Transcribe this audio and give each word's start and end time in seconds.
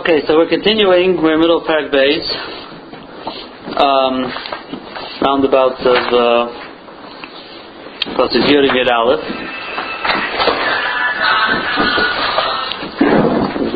Okay, 0.00 0.24
so 0.26 0.38
we're 0.38 0.48
continuing. 0.48 1.20
We're 1.20 1.34
in 1.34 1.40
middle 1.40 1.60
of 1.60 1.68
Parag 1.68 1.92
Bays. 1.92 2.24
Um, 3.76 4.32
roundabouts 5.20 5.84
of 5.84 6.00
uh, 6.08 6.48
Pasuk 8.16 8.48
Yud 8.48 8.64
Yud 8.64 8.88
Aleph. 8.88 9.20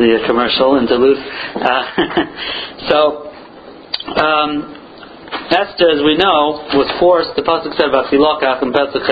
The 0.01 0.23
commercial 0.25 0.79
interlude. 0.81 1.21
Uh, 1.61 1.83
so, 2.89 3.29
um, 4.17 4.73
Esther, 5.53 5.93
as 5.93 6.01
we 6.01 6.17
know, 6.17 6.65
was 6.73 6.89
forced. 6.99 7.35
The 7.35 7.43
pasuk 7.43 7.77
said 7.77 7.89
about 7.89 8.09
Filokach 8.11 8.63
and 8.63 8.73
Pesach 8.73 9.05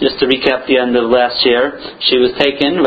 just 0.00 0.20
to 0.20 0.26
recap 0.28 0.66
the 0.68 0.76
end 0.76 0.96
of 0.96 1.08
last 1.08 1.40
year, 1.44 1.80
she 2.04 2.20
was 2.20 2.36
taken, 2.36 2.84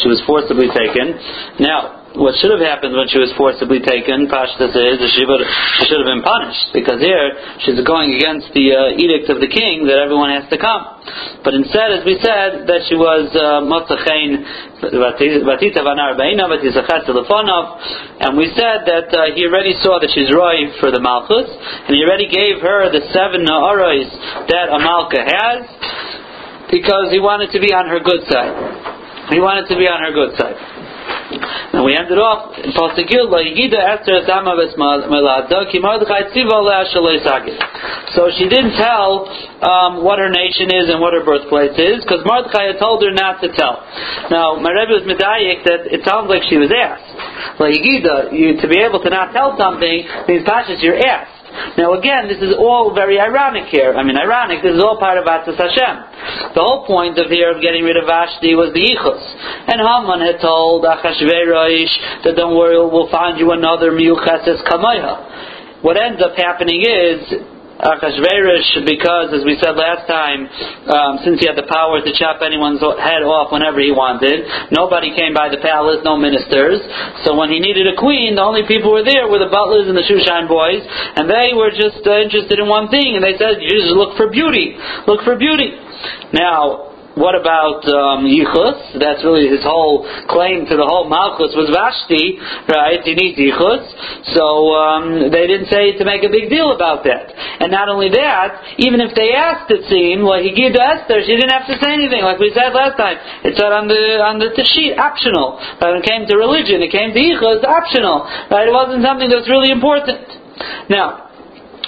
she 0.00 0.08
was 0.12 0.20
forcibly 0.28 0.68
taken. 0.68 1.16
Now, 1.60 2.03
what 2.14 2.38
should 2.38 2.54
have 2.54 2.62
happened 2.62 2.94
when 2.94 3.10
she 3.10 3.18
was 3.18 3.34
forcibly 3.34 3.82
taken, 3.82 4.30
Pashtas 4.30 4.70
is 4.70 4.96
that 5.02 5.10
she, 5.10 5.26
she 5.26 5.82
should 5.90 5.98
have 5.98 6.06
been 6.06 6.22
punished. 6.22 6.70
Because 6.70 7.02
here, 7.02 7.34
she's 7.66 7.74
going 7.82 8.14
against 8.14 8.54
the 8.54 8.70
uh, 8.70 9.02
edict 9.02 9.26
of 9.34 9.42
the 9.42 9.50
king 9.50 9.90
that 9.90 9.98
everyone 9.98 10.30
has 10.30 10.46
to 10.46 10.54
come. 10.54 10.94
But 11.42 11.58
instead, 11.58 11.90
as 11.90 12.06
we 12.06 12.14
said, 12.22 12.70
that 12.70 12.86
she 12.86 12.94
was 12.94 13.34
Motzachein 13.66 14.46
Vatita 14.94 15.82
Vanar 15.82 16.14
Beina 16.14 16.46
Vatisachet 16.46 17.10
and 17.10 18.38
we 18.38 18.46
said 18.54 18.86
that 18.86 19.10
uh, 19.10 19.34
he 19.34 19.44
already 19.50 19.74
saw 19.82 19.98
that 19.98 20.10
she's 20.14 20.30
roy 20.30 20.70
for 20.78 20.94
the 20.94 21.02
Malchus, 21.02 21.50
and 21.50 21.92
he 21.98 22.00
already 22.06 22.30
gave 22.30 22.62
her 22.62 22.94
the 22.94 23.02
seven 23.10 23.42
Na'aros 23.42 24.06
that 24.48 24.70
a 24.70 24.78
Malka 24.78 25.18
has, 25.18 25.66
because 26.70 27.10
he 27.10 27.18
wanted 27.18 27.50
to 27.50 27.58
be 27.58 27.74
on 27.74 27.90
her 27.90 27.98
good 27.98 28.22
side. 28.30 28.54
He 29.34 29.40
wanted 29.42 29.66
to 29.66 29.76
be 29.76 29.90
on 29.90 29.98
her 29.98 30.12
good 30.14 30.38
side. 30.38 30.56
And 31.38 31.84
we 31.84 31.96
ended 31.96 32.18
off 32.18 32.54
in 32.58 32.70
Pasukil, 32.72 33.28
Yigida 33.28 33.78
Esther 33.78 34.22
Sama 34.26 34.54
Melada, 34.54 35.70
Ki 35.70 35.80
Tziva 35.80 36.58
So 38.14 38.30
she 38.36 38.48
didn't 38.48 38.76
tell 38.78 39.26
um, 39.62 40.04
what 40.04 40.18
her 40.18 40.30
nation 40.30 40.70
is 40.70 40.88
and 40.88 41.00
what 41.00 41.12
her 41.14 41.24
birthplace 41.24 41.76
is, 41.78 42.04
because 42.04 42.22
Mordechai 42.24 42.74
had 42.74 42.78
told 42.78 43.02
her 43.02 43.12
not 43.12 43.40
to 43.42 43.48
tell. 43.52 43.82
Now, 44.30 44.56
my 44.60 44.70
Rebbe 44.70 44.94
was 44.94 45.04
medayik 45.08 45.64
that 45.64 45.90
it 45.90 46.04
sounds 46.04 46.30
like 46.30 46.42
she 46.48 46.56
was 46.56 46.70
asked. 46.70 47.10
La 47.60 47.66
Yigida, 47.66 48.32
you, 48.32 48.60
to 48.60 48.66
be 48.68 48.78
able 48.80 49.02
to 49.02 49.10
not 49.10 49.32
tell 49.32 49.56
something 49.58 50.06
means 50.28 50.44
Pashas, 50.46 50.82
you're 50.82 50.98
asked. 50.98 51.33
Now 51.78 51.94
again, 51.94 52.28
this 52.28 52.38
is 52.38 52.54
all 52.58 52.94
very 52.94 53.18
ironic 53.18 53.70
here. 53.70 53.94
I 53.94 54.02
mean, 54.02 54.16
ironic, 54.16 54.62
this 54.62 54.74
is 54.74 54.82
all 54.82 54.98
part 54.98 55.18
of 55.18 55.24
Atzis 55.24 55.56
Hashem. 55.56 56.54
The 56.54 56.62
whole 56.62 56.86
point 56.86 57.18
of 57.18 57.30
here 57.30 57.54
of 57.54 57.62
getting 57.62 57.84
rid 57.84 57.96
of 57.96 58.06
Vashti 58.06 58.54
was 58.54 58.74
the 58.74 58.82
Ichus. 58.82 59.22
And 59.70 59.78
Haman 59.78 60.20
had 60.20 60.40
told 60.40 60.84
Achashverosh 60.84 62.24
that 62.24 62.34
don't 62.36 62.56
worry, 62.56 62.78
we'll 62.78 63.10
find 63.10 63.38
you 63.38 63.52
another 63.52 63.90
Miucheses 63.90 64.62
Kamaya. 64.66 65.82
What 65.82 65.96
ends 66.00 66.22
up 66.22 66.36
happening 66.36 66.80
is 66.80 67.53
Achashverosh, 67.84 68.88
because, 68.88 69.28
as 69.36 69.44
we 69.44 69.60
said 69.60 69.76
last 69.76 70.08
time, 70.08 70.48
um, 70.88 71.20
since 71.20 71.36
he 71.36 71.44
had 71.44 71.52
the 71.52 71.68
power 71.68 72.00
to 72.00 72.10
chop 72.16 72.40
anyone's 72.40 72.80
head 72.80 73.20
off 73.20 73.52
whenever 73.52 73.76
he 73.76 73.92
wanted, 73.92 74.48
nobody 74.72 75.12
came 75.12 75.36
by 75.36 75.52
the 75.52 75.60
palace, 75.60 76.00
no 76.00 76.16
ministers. 76.16 76.80
So 77.28 77.36
when 77.36 77.52
he 77.52 77.60
needed 77.60 77.84
a 77.84 77.96
queen, 78.00 78.40
the 78.40 78.44
only 78.44 78.64
people 78.64 78.88
were 78.88 79.04
there 79.04 79.28
were 79.28 79.36
the 79.36 79.52
butlers 79.52 79.84
and 79.84 79.92
the 79.92 80.06
Shushan 80.08 80.48
boys, 80.48 80.80
and 80.80 81.28
they 81.28 81.52
were 81.52 81.68
just 81.76 82.00
uh, 82.08 82.24
interested 82.24 82.56
in 82.56 82.72
one 82.72 82.88
thing, 82.88 83.20
and 83.20 83.22
they 83.22 83.36
said, 83.36 83.60
you 83.60 83.68
just 83.68 83.92
look 83.92 84.16
for 84.16 84.32
beauty. 84.32 84.80
Look 85.04 85.20
for 85.20 85.36
beauty. 85.36 85.76
Now, 86.32 86.93
what 87.14 87.38
about 87.38 87.86
um, 87.86 88.26
Yichus? 88.26 88.98
That's 88.98 89.22
really 89.22 89.46
his 89.46 89.62
whole 89.62 90.02
claim 90.26 90.66
to 90.66 90.74
the 90.74 90.82
whole 90.82 91.06
Malchus 91.06 91.54
was 91.54 91.70
Vashti, 91.70 92.42
right? 92.66 92.98
He 93.06 93.14
needs 93.14 93.38
Yichus. 93.38 93.86
So 94.34 94.74
um, 94.74 95.30
they 95.30 95.46
didn't 95.46 95.70
say 95.70 95.94
to 95.94 96.02
make 96.02 96.26
a 96.26 96.30
big 96.30 96.50
deal 96.50 96.74
about 96.74 97.06
that. 97.06 97.30
And 97.62 97.70
not 97.70 97.86
only 97.86 98.10
that, 98.10 98.82
even 98.82 98.98
if 98.98 99.14
they 99.14 99.30
asked, 99.30 99.70
it 99.70 99.86
seemed, 99.86 100.26
well, 100.26 100.42
he 100.42 100.50
gave 100.50 100.74
to 100.74 100.82
Esther, 100.82 101.22
she 101.22 101.38
didn't 101.38 101.54
have 101.54 101.70
to 101.70 101.78
say 101.78 101.94
anything, 101.94 102.26
like 102.26 102.42
we 102.42 102.50
said 102.50 102.74
last 102.74 102.98
time. 102.98 103.16
It 103.46 103.54
said 103.54 103.70
on 103.70 103.86
the 103.86 104.18
on 104.18 104.42
the 104.42 104.50
sheet, 104.74 104.98
optional. 104.98 105.62
But 105.78 105.94
when 105.94 106.02
it 106.02 106.06
came 106.06 106.26
to 106.26 106.34
religion, 106.34 106.82
it 106.82 106.90
came 106.90 107.14
to 107.14 107.20
Yichus, 107.20 107.62
optional. 107.62 108.26
Right? 108.50 108.66
It 108.66 108.74
wasn't 108.74 109.06
something 109.06 109.30
that's 109.30 109.46
really 109.46 109.70
important. 109.70 110.26
Now, 110.90 111.23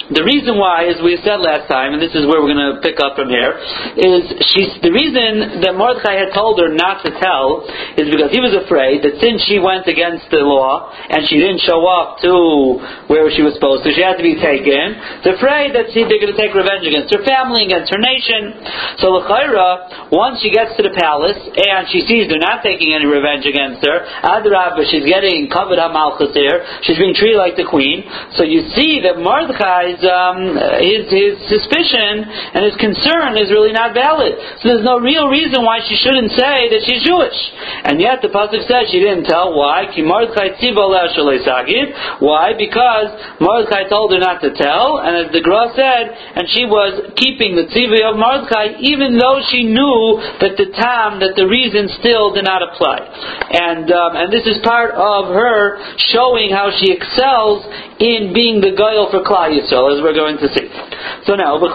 the 0.07 0.23
reason 0.23 0.55
why, 0.55 0.87
as 0.87 1.03
we 1.03 1.19
said 1.19 1.43
last 1.43 1.67
time, 1.67 1.91
and 1.91 1.99
this 1.99 2.15
is 2.15 2.23
where 2.23 2.39
we're 2.39 2.55
going 2.55 2.63
to 2.63 2.79
pick 2.79 2.95
up 3.03 3.19
from 3.19 3.27
here, 3.27 3.59
is 3.99 4.23
she's 4.55 4.71
the 4.79 4.93
reason 4.95 5.59
that 5.67 5.75
Mordechai 5.75 6.15
had 6.15 6.31
told 6.31 6.63
her 6.63 6.71
not 6.71 7.03
to 7.03 7.11
tell 7.19 7.67
is 7.99 8.07
because 8.07 8.31
he 8.31 8.39
was 8.39 8.55
afraid 8.55 9.03
that 9.03 9.19
since 9.19 9.43
she 9.43 9.59
went 9.59 9.83
against 9.83 10.31
the 10.31 10.47
law 10.47 10.87
and 11.11 11.27
she 11.27 11.35
didn't 11.35 11.59
show 11.67 11.83
up 11.83 12.23
to 12.23 12.31
where 13.11 13.27
she 13.35 13.43
was 13.43 13.59
supposed 13.59 13.83
to, 13.83 13.91
she 13.91 13.99
had 13.99 14.15
to 14.15 14.23
be 14.23 14.39
taken. 14.39 14.95
They're 15.27 15.35
afraid 15.35 15.75
that 15.75 15.91
she, 15.91 16.07
they're 16.07 16.23
going 16.23 16.31
to 16.31 16.39
take 16.39 16.55
revenge 16.55 16.87
against 16.87 17.11
her 17.11 17.27
family, 17.27 17.67
against 17.67 17.91
her 17.91 17.99
nation. 17.99 18.63
So 19.03 19.11
Lachaira, 19.11 20.07
once 20.15 20.39
she 20.39 20.55
gets 20.55 20.71
to 20.79 20.87
the 20.87 20.95
palace 20.95 21.39
and 21.51 21.83
she 21.91 22.07
sees 22.07 22.31
they're 22.31 22.39
not 22.39 22.63
taking 22.63 22.95
any 22.95 23.11
revenge 23.11 23.43
against 23.43 23.83
her, 23.83 24.07
Adrabah, 24.23 24.87
she's 24.87 25.03
getting 25.03 25.51
covered 25.51 25.83
Hamalchus 25.83 26.31
here. 26.31 26.63
She's 26.87 26.95
being 26.95 27.11
treated 27.11 27.35
like 27.35 27.59
the 27.59 27.67
queen. 27.67 28.07
So 28.39 28.47
you 28.47 28.71
see 28.71 29.03
that 29.03 29.19
Mordechai 29.19 29.96
his, 29.97 30.05
um, 30.05 30.53
his, 30.77 31.09
his 31.09 31.33
suspicion 31.49 32.21
and 32.53 32.61
his 32.65 32.77
concern 32.77 33.37
is 33.37 33.49
really 33.49 33.73
not 33.73 33.93
valid. 33.93 34.37
So 34.61 34.69
there's 34.69 34.85
no 34.85 34.99
real 35.01 35.27
reason 35.27 35.65
why 35.65 35.81
she 35.81 35.97
shouldn't 35.97 36.31
say 36.37 36.69
that 36.69 36.81
she's 36.85 37.01
Jewish. 37.01 37.37
And 37.83 37.99
yet 38.01 38.21
the 38.21 38.29
pasuk 38.29 38.61
says 38.69 38.93
she 38.93 39.01
didn't 39.01 39.25
tell. 39.25 39.57
Why? 39.57 39.89
Why? 42.19 42.53
Because 42.57 43.09
Mordechai 43.41 43.89
told 43.89 44.13
her 44.13 44.19
not 44.21 44.41
to 44.41 44.53
tell, 44.53 45.01
and 45.01 45.25
as 45.25 45.31
the 45.33 45.41
Gra 45.41 45.73
said, 45.73 46.13
and 46.37 46.45
she 46.53 46.65
was 46.65 47.13
keeping 47.17 47.57
the 47.57 47.65
tzivah 47.73 48.13
of 48.13 48.15
Mordechai, 48.21 48.77
even 48.85 49.17
though 49.17 49.41
she 49.49 49.65
knew 49.65 50.21
that 50.41 50.57
the 50.57 50.69
time, 50.77 51.19
that 51.19 51.33
the 51.35 51.47
reason 51.47 51.89
still 51.97 52.33
did 52.33 52.45
not 52.45 52.61
apply. 52.61 53.01
And 53.49 53.89
um, 53.89 54.11
and 54.15 54.29
this 54.33 54.45
is 54.45 54.61
part 54.61 54.91
of 54.93 55.33
her 55.33 55.79
showing 56.13 56.51
how 56.51 56.69
she 56.77 56.91
excels 56.91 57.65
in 57.97 58.33
being 58.33 58.61
the 58.61 58.75
guile 58.77 59.09
for 59.09 59.23
Klal 59.25 59.49
Yisrael 59.49 59.86
as 59.91 60.01
we're 60.03 60.15
going 60.15 60.37
to 60.37 60.47
see. 60.53 60.67
So 61.25 61.35
now, 61.35 61.59
this 61.59 61.73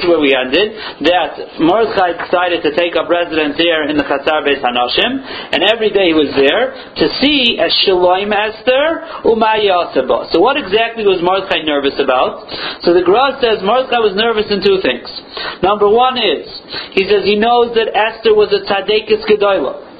is 0.00 0.06
where 0.08 0.20
we 0.20 0.32
ended, 0.32 0.72
that 1.04 1.32
Mordechai 1.60 2.16
decided 2.16 2.62
to 2.64 2.70
take 2.76 2.96
up 2.96 3.08
residence 3.08 3.56
here 3.56 3.84
in 3.88 3.96
the 3.96 4.04
Chatzar 4.04 4.40
Beis 4.44 4.62
Hanoshim, 4.64 5.20
and 5.52 5.62
every 5.62 5.90
day 5.90 6.12
he 6.12 6.16
was 6.16 6.32
there 6.32 6.72
to 6.72 7.06
see 7.20 7.58
as 7.60 7.72
Shloim 7.84 8.32
Esther 8.32 9.04
Umayaseba. 9.28 10.32
So 10.32 10.40
what 10.40 10.56
exactly 10.56 11.04
was 11.04 11.20
Mordechai 11.20 11.62
nervous 11.64 11.98
about? 12.00 12.48
So 12.82 12.94
the 12.94 13.02
Gra 13.04 13.38
says 13.40 13.60
Mordechai 13.60 14.00
was 14.00 14.14
nervous 14.16 14.48
in 14.48 14.64
two 14.64 14.80
things. 14.80 15.08
Number 15.62 15.88
one 15.88 16.16
is, 16.16 16.48
he 16.96 17.04
says 17.08 17.24
he 17.24 17.36
knows 17.36 17.74
that 17.74 17.92
Esther 17.92 18.34
was 18.34 18.48
a 18.52 18.64
Tzadekis 18.64 19.24
Gedoyla. 19.28 19.92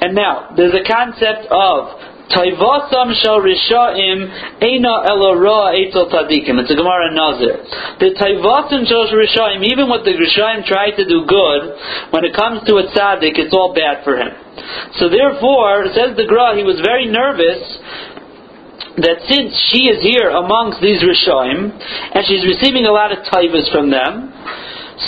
And 0.00 0.14
now, 0.14 0.50
there's 0.56 0.74
a 0.74 0.84
concept 0.84 1.46
of 1.50 2.13
Taivasam 2.32 3.12
shall 3.20 3.44
rishaim 3.44 4.32
eina 4.64 5.04
elora 5.12 5.76
etel 5.76 6.08
tadikim. 6.08 6.56
It's 6.64 6.72
a 6.72 6.76
Gemara 6.76 7.12
Nazir. 7.12 7.60
The 8.00 8.16
taivasam 8.16 8.88
shall 8.88 9.04
rishaim, 9.12 9.60
even 9.68 9.88
what 9.88 10.04
the 10.04 10.16
rishaim 10.16 10.64
try 10.64 10.90
to 10.90 11.04
do 11.04 11.28
good, 11.28 11.76
when 12.12 12.24
it 12.24 12.34
comes 12.34 12.64
to 12.64 12.80
a 12.80 12.88
tzaddik, 12.88 13.36
it's 13.36 13.52
all 13.52 13.74
bad 13.74 14.04
for 14.04 14.16
him. 14.16 14.32
So 14.96 15.08
therefore, 15.12 15.92
says 15.92 16.16
the 16.16 16.24
Gra, 16.24 16.56
he 16.56 16.64
was 16.64 16.80
very 16.80 17.06
nervous 17.06 17.60
that 19.04 19.20
since 19.28 19.52
she 19.74 19.90
is 19.90 20.00
here 20.00 20.30
amongst 20.30 20.80
these 20.80 21.02
rishaim, 21.02 21.76
and 21.76 22.24
she's 22.24 22.46
receiving 22.46 22.86
a 22.86 22.92
lot 22.92 23.12
of 23.12 23.20
taivas 23.28 23.68
from 23.68 23.90
them, 23.90 24.32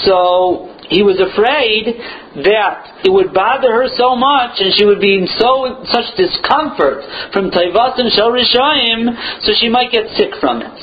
so 0.04 0.75
he 0.88 1.02
was 1.02 1.18
afraid 1.18 1.98
that 2.46 3.02
it 3.02 3.10
would 3.10 3.34
bother 3.34 3.72
her 3.74 3.88
so 3.96 4.14
much 4.14 4.58
and 4.62 4.74
she 4.74 4.84
would 4.84 5.00
be 5.00 5.18
in 5.18 5.26
so 5.38 5.82
such 5.90 6.14
discomfort 6.16 7.02
from 7.32 7.50
Taivas 7.50 7.98
and 7.98 8.12
Shel 8.12 8.30
Rishayim, 8.30 9.42
so 9.42 9.52
she 9.58 9.68
might 9.68 9.90
get 9.90 10.06
sick 10.14 10.34
from 10.38 10.62
it. 10.62 10.76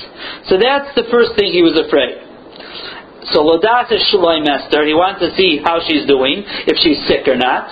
So 0.48 0.60
that's 0.60 0.92
the 0.96 1.08
first 1.12 1.36
thing 1.36 1.52
he 1.52 1.64
was 1.64 1.80
afraid. 1.80 2.20
So 3.32 3.40
Lodas 3.40 3.92
is 3.92 4.04
Shloim 4.12 4.44
Esther. 4.44 4.86
He 4.86 4.94
wants 4.94 5.24
to 5.24 5.32
see 5.40 5.60
how 5.64 5.80
she's 5.88 6.06
doing, 6.06 6.44
if 6.68 6.76
she's 6.84 7.00
sick 7.08 7.28
or 7.28 7.40
not. 7.40 7.72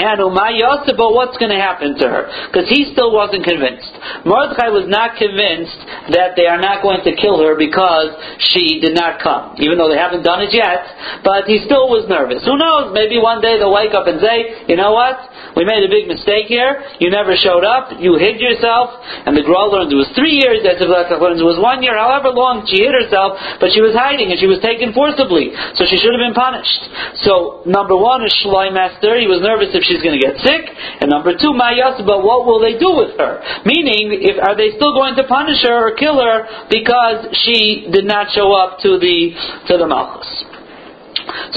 And 0.00 0.16
Umayyasa, 0.16 0.96
but 0.96 1.12
what's 1.12 1.36
going 1.36 1.52
to 1.52 1.60
happen 1.60 1.92
to 2.00 2.06
her? 2.08 2.24
Because 2.48 2.72
he 2.72 2.88
still 2.96 3.12
wasn't 3.12 3.44
convinced. 3.44 3.92
Mordechai 4.24 4.72
was 4.72 4.88
not 4.88 5.20
convinced 5.20 5.76
that 6.16 6.40
they 6.40 6.48
are 6.48 6.56
not 6.56 6.80
going 6.80 7.04
to 7.04 7.12
kill 7.20 7.36
her 7.44 7.52
because 7.52 8.16
she 8.40 8.80
did 8.80 8.96
not 8.96 9.20
come, 9.20 9.60
even 9.60 9.76
though 9.76 9.92
they 9.92 10.00
haven't 10.00 10.24
done 10.24 10.40
it 10.40 10.56
yet. 10.56 11.20
But 11.20 11.44
he 11.44 11.60
still 11.68 11.92
was 11.92 12.08
nervous. 12.08 12.40
Who 12.48 12.56
knows? 12.56 12.96
Maybe 12.96 13.20
one 13.20 13.44
day 13.44 13.60
they'll 13.60 13.76
wake 13.76 13.92
up 13.92 14.08
and 14.08 14.24
say, 14.24 14.64
you 14.72 14.80
know 14.80 14.96
what? 14.96 15.20
We 15.52 15.68
made 15.68 15.84
a 15.84 15.92
big 15.92 16.08
mistake 16.08 16.48
here. 16.48 16.80
You 16.96 17.12
never 17.12 17.36
showed 17.36 17.68
up. 17.68 17.92
You 18.00 18.16
hid 18.16 18.40
yourself. 18.40 18.96
And 19.28 19.36
the 19.36 19.44
Gra 19.44 19.68
learns 19.68 19.92
it 19.92 20.00
was 20.00 20.08
three 20.16 20.40
years. 20.40 20.64
The 20.64 20.88
learns 20.88 21.44
it 21.44 21.44
was 21.44 21.60
one 21.60 21.84
year. 21.84 21.98
However 21.98 22.32
long 22.32 22.64
she 22.64 22.80
hid 22.80 22.96
herself, 22.96 23.36
but 23.60 23.68
she 23.76 23.84
was 23.84 23.92
hiding 23.92 24.32
and 24.32 24.40
she 24.40 24.48
was 24.48 24.64
taken 24.64 24.96
forcibly. 24.96 25.52
So 25.76 25.84
she 25.84 26.00
should 26.00 26.16
have 26.16 26.24
been 26.24 26.38
punished. 26.38 26.88
So 27.26 27.66
number 27.68 27.98
one 27.98 28.24
is 28.24 28.32
Shloim 28.40 28.78
Esther. 28.78 29.20
He 29.20 29.28
was 29.28 29.44
nervous 29.44 29.74
if 29.74 29.82
she's 29.90 30.02
going 30.02 30.14
to 30.14 30.22
get 30.22 30.38
sick. 30.46 30.62
And 31.02 31.10
number 31.10 31.34
two, 31.34 31.50
Mayasba, 31.50 32.22
what 32.22 32.46
will 32.46 32.62
they 32.62 32.78
do 32.78 32.94
with 32.94 33.18
her? 33.18 33.42
Meaning, 33.66 34.14
if, 34.22 34.38
are 34.38 34.54
they 34.54 34.70
still 34.78 34.94
going 34.94 35.18
to 35.18 35.26
punish 35.26 35.66
her 35.66 35.90
or 35.90 35.98
kill 35.98 36.22
her 36.22 36.46
because 36.70 37.34
she 37.42 37.90
did 37.90 38.06
not 38.06 38.30
show 38.30 38.54
up 38.54 38.78
to 38.86 39.02
the 39.02 39.34
to 39.66 39.74
the 39.74 39.86
Malchus? 39.90 40.30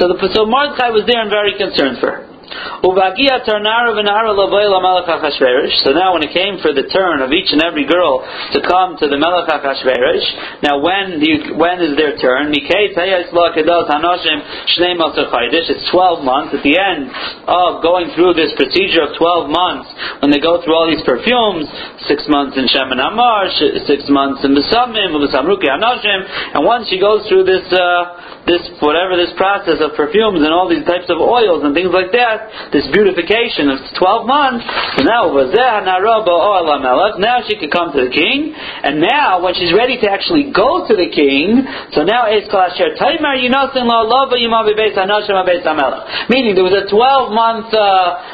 So 0.02 0.10
the 0.10 0.18
so 0.34 0.50
Mordechai 0.50 0.90
was 0.90 1.06
there 1.06 1.22
and 1.22 1.30
very 1.30 1.54
concerned 1.54 2.02
for 2.02 2.10
her. 2.10 2.33
So 2.84 2.90
now 5.94 6.14
when 6.14 6.24
it 6.24 6.34
came 6.34 6.60
for 6.60 6.74
the 6.74 6.84
turn 6.92 7.22
of 7.22 7.32
each 7.32 7.52
and 7.52 7.62
every 7.64 7.86
girl 7.86 8.20
to 8.54 8.60
come 8.64 8.98
to 9.00 9.08
the 9.08 9.18
Melech 9.18 9.48
HaChashverosh, 9.48 10.62
now 10.64 10.80
when 10.80 11.20
do 11.20 11.26
you, 11.30 11.56
when 11.56 11.80
is 11.80 11.96
their 11.96 12.18
turn? 12.18 12.52
It's 12.54 12.70
12 15.92 16.24
months. 16.24 16.54
At 16.54 16.64
the 16.64 16.76
end 16.78 17.12
of 17.48 17.82
going 17.82 18.12
through 18.16 18.34
this 18.34 18.52
procedure 18.56 19.04
of 19.08 19.16
12 19.18 19.50
months, 19.50 19.90
when 20.20 20.32
they 20.32 20.40
go 20.40 20.62
through 20.64 20.76
all 20.76 20.88
these 20.90 21.04
perfumes, 21.04 21.68
six 22.08 22.28
months 22.28 22.58
in 22.58 22.68
Shemin 22.68 23.00
Amar, 23.00 23.50
six 23.88 24.10
months 24.10 24.44
in 24.44 24.56
Besamim, 24.56 25.16
and 25.16 26.66
once 26.66 26.90
she 26.90 27.00
goes 27.00 27.28
through 27.28 27.44
this, 27.44 27.64
uh, 27.72 28.44
this, 28.46 28.62
whatever 28.82 29.16
this 29.16 29.32
process 29.38 29.80
of 29.80 29.96
perfumes 29.96 30.42
and 30.44 30.52
all 30.52 30.68
these 30.68 30.86
types 30.86 31.10
of 31.10 31.18
oils 31.18 31.64
and 31.64 31.74
things 31.74 31.92
like 31.94 32.12
that, 32.12 32.43
this 32.72 32.88
beautification 32.92 33.70
of 33.70 33.80
12 33.96 34.28
months, 34.28 34.66
now 35.04 35.34
now 37.20 37.38
she 37.48 37.56
could 37.58 37.72
come 37.72 37.92
to 37.94 38.02
the 38.04 38.12
king, 38.14 38.54
and 38.56 39.02
now 39.02 39.42
when 39.44 39.54
she's 39.56 39.74
ready 39.74 40.00
to 40.00 40.08
actually 40.10 40.52
go 40.52 40.88
to 40.88 40.94
the 40.96 41.10
king, 41.10 41.66
so 41.94 42.04
now 42.04 42.26
meaning 46.30 46.56
there 46.56 46.64
was 46.64 46.78
a 46.78 46.86
12 46.90 47.32
month 47.32 47.70
uh, 47.74 47.82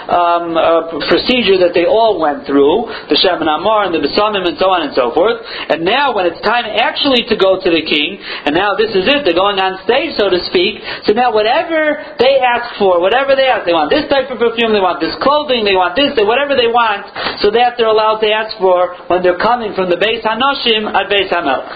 um, 0.09 0.57
uh, 0.57 1.00
procedure 1.09 1.57
that 1.61 1.73
they 1.73 1.85
all 1.85 2.19
went 2.19 2.45
through, 2.45 2.88
the 3.09 3.17
Shem 3.17 3.41
and 3.41 3.50
Amar 3.50 3.89
and 3.89 3.94
the 3.94 4.01
Besamim 4.03 4.47
and 4.47 4.57
so 4.57 4.69
on 4.69 4.85
and 4.85 4.94
so 4.95 5.11
forth, 5.13 5.41
and 5.69 5.83
now 5.83 6.13
when 6.15 6.25
it's 6.25 6.41
time 6.41 6.65
actually 6.65 7.25
to 7.29 7.35
go 7.35 7.59
to 7.59 7.69
the 7.69 7.83
king, 7.83 8.17
and 8.45 8.56
now 8.56 8.75
this 8.75 8.91
is 8.95 9.07
it, 9.07 9.25
they're 9.25 9.38
going 9.38 9.59
on 9.59 9.81
stage 9.83 10.15
so 10.17 10.29
to 10.29 10.39
speak, 10.50 10.81
so 11.06 11.13
now 11.13 11.33
whatever 11.33 12.01
they 12.19 12.39
ask 12.39 12.77
for, 12.77 13.00
whatever 13.00 13.35
they 13.35 13.47
ask, 13.47 13.65
they 13.65 13.73
want 13.73 13.88
this 13.89 14.07
type 14.09 14.30
of 14.30 14.38
perfume, 14.38 14.71
they 14.71 14.81
want 14.81 15.01
this 15.01 15.13
clothing, 15.21 15.65
they 15.65 15.75
want 15.75 15.97
this, 15.97 16.13
whatever 16.21 16.56
they 16.56 16.69
want, 16.69 17.06
so 17.41 17.51
that 17.51 17.75
they're 17.75 17.91
allowed 17.91 18.21
to 18.24 18.30
ask 18.30 18.56
for 18.57 18.95
when 19.09 19.21
they're 19.21 19.41
coming 19.41 19.74
from 19.74 19.89
the 19.89 20.00
base 20.00 20.24
Hanoshim 20.24 20.89
at 20.89 21.09
base 21.09 21.30
Hamelch. 21.30 21.68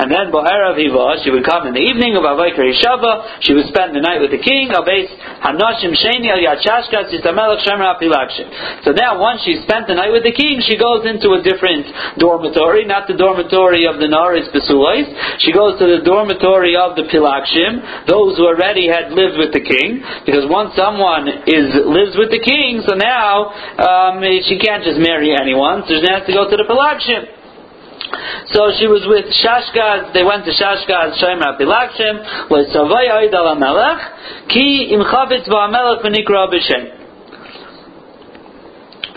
And 0.00 0.10
then 0.10 0.28
Bo'erav 0.28 0.76
Hiva, 0.76 1.22
she 1.22 1.30
would 1.30 1.46
come 1.46 1.70
in 1.70 1.74
the 1.74 1.84
evening 1.84 2.16
of 2.18 2.26
Avaykar 2.26 2.66
Shava, 2.76 3.40
she 3.40 3.54
would 3.54 3.66
spend 3.70 3.94
the 3.94 4.02
night 4.02 4.20
with 4.20 4.30
the 4.30 4.42
king, 4.42 4.70
of 4.74 4.84
base 4.84 5.10
Hanoshim 5.42 5.94
Sheni 5.96 6.28
Al 6.30 6.40
Yachashkas 6.42 7.12
Yistamelech 7.14 7.62
Shemer 7.64 7.94
So 8.84 8.92
now, 8.92 9.20
once 9.20 9.42
she's 9.44 9.62
spent 9.62 9.86
the 9.86 9.94
night 9.94 10.10
with 10.10 10.24
the 10.24 10.34
king, 10.34 10.60
she 10.64 10.76
goes 10.76 11.06
into 11.06 11.32
a 11.34 11.40
different 11.40 11.86
dormitory, 12.18 12.84
not 12.84 13.06
the 13.06 13.16
dormitory 13.16 13.86
of 13.86 13.96
the 14.02 14.08
Naris 14.10 14.50
Besulais, 14.52 15.06
she 15.40 15.52
goes 15.52 15.78
to 15.78 15.86
the 15.86 16.02
dormitory 16.04 16.76
of 16.76 16.96
the 16.96 17.06
Pilakshim, 17.06 18.06
those 18.06 18.36
who 18.36 18.46
already 18.46 18.88
had 18.88 19.12
lived 19.12 19.38
with 19.38 19.52
the 19.52 19.62
king, 19.62 20.02
because 20.26 20.44
once 20.50 20.74
someone 20.76 21.26
is 21.54 21.70
lives 21.86 22.18
with 22.18 22.34
the 22.34 22.42
king, 22.42 22.82
so 22.82 22.98
now 22.98 23.54
um, 23.78 24.18
she 24.42 24.58
can't 24.58 24.82
just 24.82 24.98
marry 24.98 25.30
anyone, 25.30 25.86
so 25.86 25.94
she 25.94 26.06
has 26.10 26.26
to 26.26 26.32
go 26.34 26.50
to 26.50 26.56
the 26.58 26.66
Pelagshim. 26.66 27.44
So 28.50 28.74
she 28.76 28.86
was 28.90 29.06
with 29.06 29.30
Shashgaz, 29.30 30.12
they 30.12 30.24
went 30.26 30.44
to 30.44 30.52
Shashgaz, 30.52 31.16
Shomer 31.22 31.54
Pilagshim, 31.56 32.50
with 32.50 32.68
Savay 32.74 33.06
Oid 33.08 33.32
al 33.32 33.54
Ki 34.48 34.90
im 34.92 35.00
Chavetz 35.00 35.48
V'Amelech 35.48 36.02
V'Nikra 36.02 36.50
B'Shem. 36.50 37.03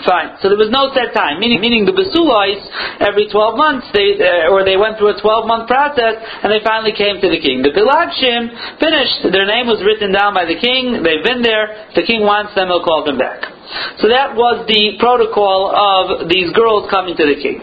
Fine. 0.06 0.38
So 0.46 0.54
there 0.54 0.62
was 0.62 0.70
no 0.70 0.94
set 0.94 1.10
time, 1.18 1.42
meaning 1.42 1.58
meaning 1.58 1.90
the 1.90 1.96
Besulais 1.98 2.62
every 3.02 3.26
12 3.34 3.58
months 3.58 3.90
they 3.98 4.14
uh, 4.22 4.54
or 4.54 4.62
they 4.62 4.78
went 4.78 5.02
through 5.02 5.18
a 5.18 5.18
12 5.18 5.50
month 5.50 5.66
process 5.66 6.22
and 6.22 6.54
they 6.54 6.62
finally 6.62 6.94
came 6.94 7.18
to 7.18 7.30
the 7.34 7.42
king. 7.42 7.66
The 7.66 7.74
Pilagshim 7.74 8.78
finished. 8.78 9.26
Their 9.34 9.50
name 9.50 9.66
was 9.66 9.82
written 9.82 10.14
down 10.14 10.38
by 10.38 10.46
the 10.46 10.54
king. 10.54 11.02
They've 11.02 11.26
been 11.26 11.42
there. 11.42 11.90
The 11.98 12.06
king 12.06 12.22
wants 12.22 12.54
them, 12.54 12.70
he'll 12.70 12.86
call 12.86 13.10
them 13.10 13.18
back. 13.18 13.57
So 14.00 14.08
that 14.08 14.36
was 14.36 14.64
the 14.68 14.96
protocol 14.96 15.76
of 15.76 16.30
these 16.32 16.56
girls 16.56 16.88
coming 16.88 17.20
to 17.20 17.26
the 17.28 17.36
king. 17.36 17.60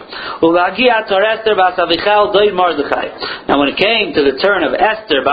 Now 3.47 3.57
when 3.57 3.69
it 3.73 3.77
came 3.77 4.13
to 4.13 4.21
the 4.21 4.37
turn 4.37 4.61
of 4.63 4.77
Esther 4.77 5.25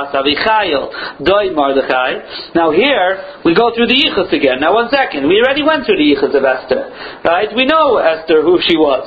now 2.56 2.70
here 2.72 3.10
we 3.44 3.54
go 3.54 3.74
through 3.74 3.88
the 3.88 3.98
Yichus 4.00 4.32
again. 4.32 4.60
Now 4.60 4.72
one 4.72 4.88
second, 4.88 5.28
we 5.28 5.42
already 5.44 5.62
went 5.62 5.84
through 5.84 6.00
the 6.00 6.08
Yichus 6.08 6.32
of 6.32 6.44
Esther. 6.44 6.88
Right? 7.24 7.54
We 7.54 7.66
know 7.66 7.98
Esther, 7.98 8.42
who 8.42 8.58
she 8.64 8.76
was. 8.76 9.04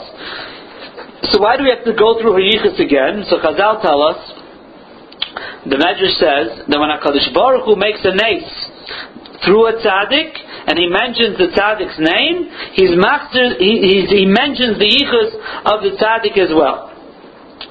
So 1.31 1.41
why 1.41 1.57
do 1.57 1.63
we 1.63 1.73
have 1.73 1.85
to 1.85 1.93
go 1.97 2.21
through 2.21 2.37
her 2.37 2.43
yichus 2.43 2.77
again? 2.77 3.25
So 3.29 3.41
Chazal 3.41 3.81
tell 3.81 4.01
us, 4.03 4.19
the 5.65 5.75
Medrash 5.75 6.21
says 6.21 6.69
that 6.69 6.77
when 6.77 6.93
HaKadosh 6.93 7.33
Baruch 7.33 7.65
Hu 7.65 7.75
makes 7.75 8.05
a 8.05 8.13
nace 8.13 8.45
through 9.43 9.67
a 9.67 9.73
tzaddik, 9.81 10.37
and 10.67 10.79
he 10.79 10.87
mentions 10.89 11.37
the 11.37 11.53
tzaddik's 11.53 11.99
name, 12.01 12.49
he's 12.73 12.93
master, 12.97 13.57
he, 13.57 14.05
he 14.09 14.25
mentions 14.25 14.77
the 14.81 14.89
yichus 14.89 15.31
of 15.65 15.85
the 15.85 15.93
tzaddik 15.97 16.37
as 16.37 16.49
well. 16.53 16.95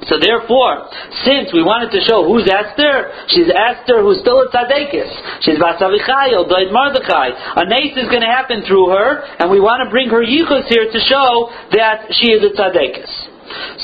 So 0.09 0.21
therefore, 0.21 0.89
since 1.25 1.53
we 1.53 1.65
wanted 1.65 1.93
to 1.97 2.01
show 2.05 2.25
who's 2.25 2.45
Esther, 2.45 3.09
she's 3.33 3.49
Esther 3.49 4.05
who's 4.05 4.21
still 4.21 4.41
a 4.45 4.49
tzaddikis. 4.53 5.45
She's 5.45 5.57
Vasavichayil, 5.57 6.45
Doid 6.49 6.73
Mordechai. 6.73 7.33
A 7.57 7.65
nace 7.69 7.97
is 7.97 8.09
going 8.13 8.25
to 8.25 8.29
happen 8.29 8.65
through 8.69 8.93
her, 8.93 9.25
and 9.41 9.49
we 9.49 9.61
want 9.61 9.85
to 9.85 9.89
bring 9.89 10.09
her 10.13 10.21
yichus 10.21 10.69
here 10.69 10.89
to 10.89 11.01
show 11.09 11.49
that 11.73 12.13
she 12.21 12.33
is 12.33 12.45
a 12.45 12.53
tzaddikis. 12.53 13.13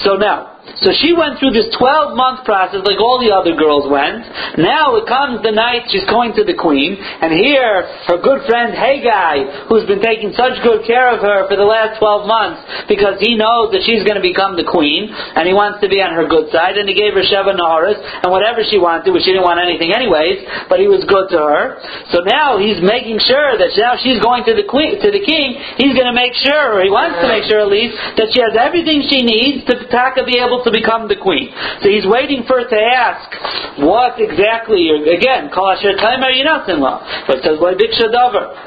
So 0.05 0.17
now, 0.17 0.60
so 0.79 0.95
she 0.95 1.13
went 1.13 1.43
through 1.43 1.53
this 1.53 1.69
12 1.75 2.15
month 2.15 2.47
process 2.47 2.87
like 2.87 3.03
all 3.03 3.19
the 3.19 3.35
other 3.35 3.59
girls 3.59 3.91
went. 3.91 4.25
Now 4.57 4.95
it 4.97 5.11
comes 5.11 5.43
the 5.43 5.51
night 5.51 5.91
she's 5.91 6.07
going 6.07 6.33
to 6.39 6.45
the 6.47 6.55
queen, 6.55 6.97
and 6.97 7.35
here 7.35 7.87
her 8.07 8.19
good 8.23 8.47
friend 8.47 8.71
Haggai, 8.71 9.67
who's 9.67 9.85
been 9.91 10.01
taking 10.01 10.33
such 10.33 10.57
good 10.63 10.87
care 10.87 11.11
of 11.11 11.21
her 11.21 11.51
for 11.51 11.57
the 11.59 11.67
last 11.67 11.99
12 11.99 12.31
months 12.31 12.63
because 12.87 13.19
he 13.19 13.37
knows 13.37 13.75
that 13.75 13.83
she's 13.85 14.07
going 14.07 14.17
to 14.17 14.25
become 14.25 14.55
the 14.55 14.67
queen, 14.67 15.11
and 15.11 15.45
he 15.47 15.55
wants 15.55 15.83
to 15.83 15.89
be 15.91 16.01
on 16.01 16.15
her 16.15 16.27
good 16.31 16.49
side, 16.55 16.79
and 16.79 16.87
he 16.89 16.95
gave 16.95 17.13
her 17.13 17.25
Sheva 17.27 17.53
Naharis, 17.53 17.99
and 18.23 18.31
whatever 18.31 18.63
she 18.65 18.79
wanted, 18.79 19.11
which 19.13 19.27
she 19.27 19.35
didn't 19.35 19.47
want 19.47 19.61
anything 19.61 19.93
anyways, 19.93 20.43
but 20.71 20.81
he 20.81 20.87
was 20.87 21.05
good 21.07 21.29
to 21.35 21.41
her. 21.41 21.65
So 22.15 22.23
now 22.25 22.57
he's 22.57 22.81
making 22.81 23.21
sure 23.27 23.59
that 23.59 23.75
now 23.77 23.99
she's 24.01 24.21
going 24.23 24.47
to 24.47 24.55
the 24.55 24.67
queen, 24.67 25.01
to 25.01 25.11
the 25.11 25.23
king, 25.23 25.59
he's 25.77 25.93
going 25.93 26.09
to 26.09 26.17
make 26.17 26.35
sure, 26.39 26.79
or 26.79 26.81
he 26.85 26.93
wants 26.93 27.19
to 27.21 27.29
make 27.29 27.45
sure 27.49 27.61
at 27.61 27.71
least, 27.71 27.97
that 28.17 28.31
she 28.33 28.41
has 28.41 28.55
everything 28.55 29.03
she 29.07 29.23
needs 29.23 29.67
to 29.67 29.75
Taka 29.91 30.23
be 30.25 30.39
able 30.39 30.60
to 30.65 30.71
become 30.71 31.09
the 31.09 31.17
queen. 31.17 31.51
So 31.83 31.89
he's 31.89 32.07
waiting 32.07 32.45
for 32.47 32.61
her 32.63 32.69
to 32.69 32.81
ask 32.81 33.81
what 33.81 34.21
exactly, 34.21 34.91
again, 35.09 35.51
Kol 35.51 35.71
Asher 35.73 35.97
Taimer 35.97 36.31
Yinasin 36.31 36.81
But 37.27 37.39
it 37.39 37.45
says, 37.45 37.59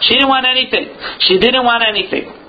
She 0.01 0.13
didn't 0.15 0.29
want 0.29 0.45
anything. 0.45 0.91
She 1.27 1.39
didn't 1.39 1.63
want 1.63 1.83
anything. 1.87 2.42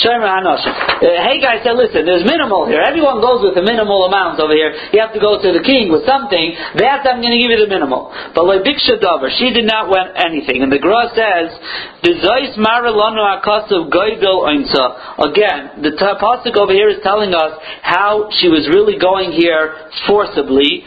Shomer 0.00 0.28
Hanoshim. 0.28 0.72
Haggai 1.00 1.62
said, 1.62 1.76
listen, 1.76 2.04
there's 2.04 2.24
minimal 2.24 2.66
here. 2.66 2.80
Everyone 2.80 3.20
goes 3.20 3.44
with 3.44 3.56
a 3.56 3.64
minimal 3.64 4.06
amount 4.06 4.40
over 4.40 4.54
here. 4.54 4.72
You 4.92 5.00
have 5.00 5.12
to 5.12 5.20
go 5.20 5.40
to 5.40 5.48
the 5.52 5.62
king 5.62 5.92
with 5.92 6.06
something. 6.08 6.56
That 6.80 7.04
I'm 7.04 7.20
going 7.20 7.32
to 7.32 7.40
give 7.40 7.50
you 7.52 7.60
the 7.60 7.68
minimal. 7.68 8.12
But 8.34 8.46
like 8.48 8.64
Dover, 8.64 9.30
she 9.36 9.52
did 9.52 9.66
not 9.68 9.88
want 9.88 10.16
anything. 10.16 10.62
And 10.62 10.72
the 10.72 10.78
Gra 10.78 11.12
says. 11.12 11.52
Again, 12.04 12.20
the 15.80 15.92
pasuk 15.96 16.56
over 16.56 16.72
here 16.72 16.88
is 16.90 17.00
telling 17.02 17.32
us 17.32 17.52
how 17.82 18.28
she 18.38 18.48
was 18.48 18.68
really 18.68 18.98
going 18.98 19.32
here 19.32 19.88
forcibly. 20.06 20.84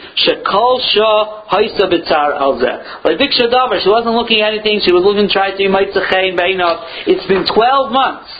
Like 3.04 3.18
Biksha 3.18 3.50
Dover, 3.50 3.80
she 3.82 3.90
wasn't 3.90 4.14
looking 4.14 4.40
at 4.42 4.54
anything. 4.54 4.80
She 4.84 4.92
was 4.92 5.02
looking 5.02 5.26
to 5.26 5.32
try 5.32 5.50
to 5.50 5.56
be 5.56 5.66
Mitzachei 5.66 6.38
Beinav 6.38 6.87
It's 7.06 7.26
been 7.26 7.44
12 7.46 7.92
months, 7.92 8.30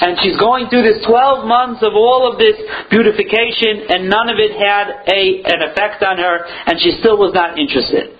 and 0.00 0.18
she's 0.22 0.36
going 0.36 0.68
through 0.68 0.82
this 0.82 1.04
12 1.06 1.46
months 1.46 1.82
of 1.82 1.94
all 1.94 2.30
of 2.30 2.38
this 2.38 2.56
beautification, 2.90 3.90
and 3.90 4.08
none 4.08 4.28
of 4.28 4.38
it 4.38 4.54
had 4.54 5.06
a, 5.08 5.42
an 5.44 5.60
effect 5.70 6.02
on 6.02 6.18
her, 6.18 6.44
and 6.66 6.80
she 6.80 6.98
still 7.00 7.18
was 7.18 7.32
not 7.34 7.58
interested. 7.58 8.16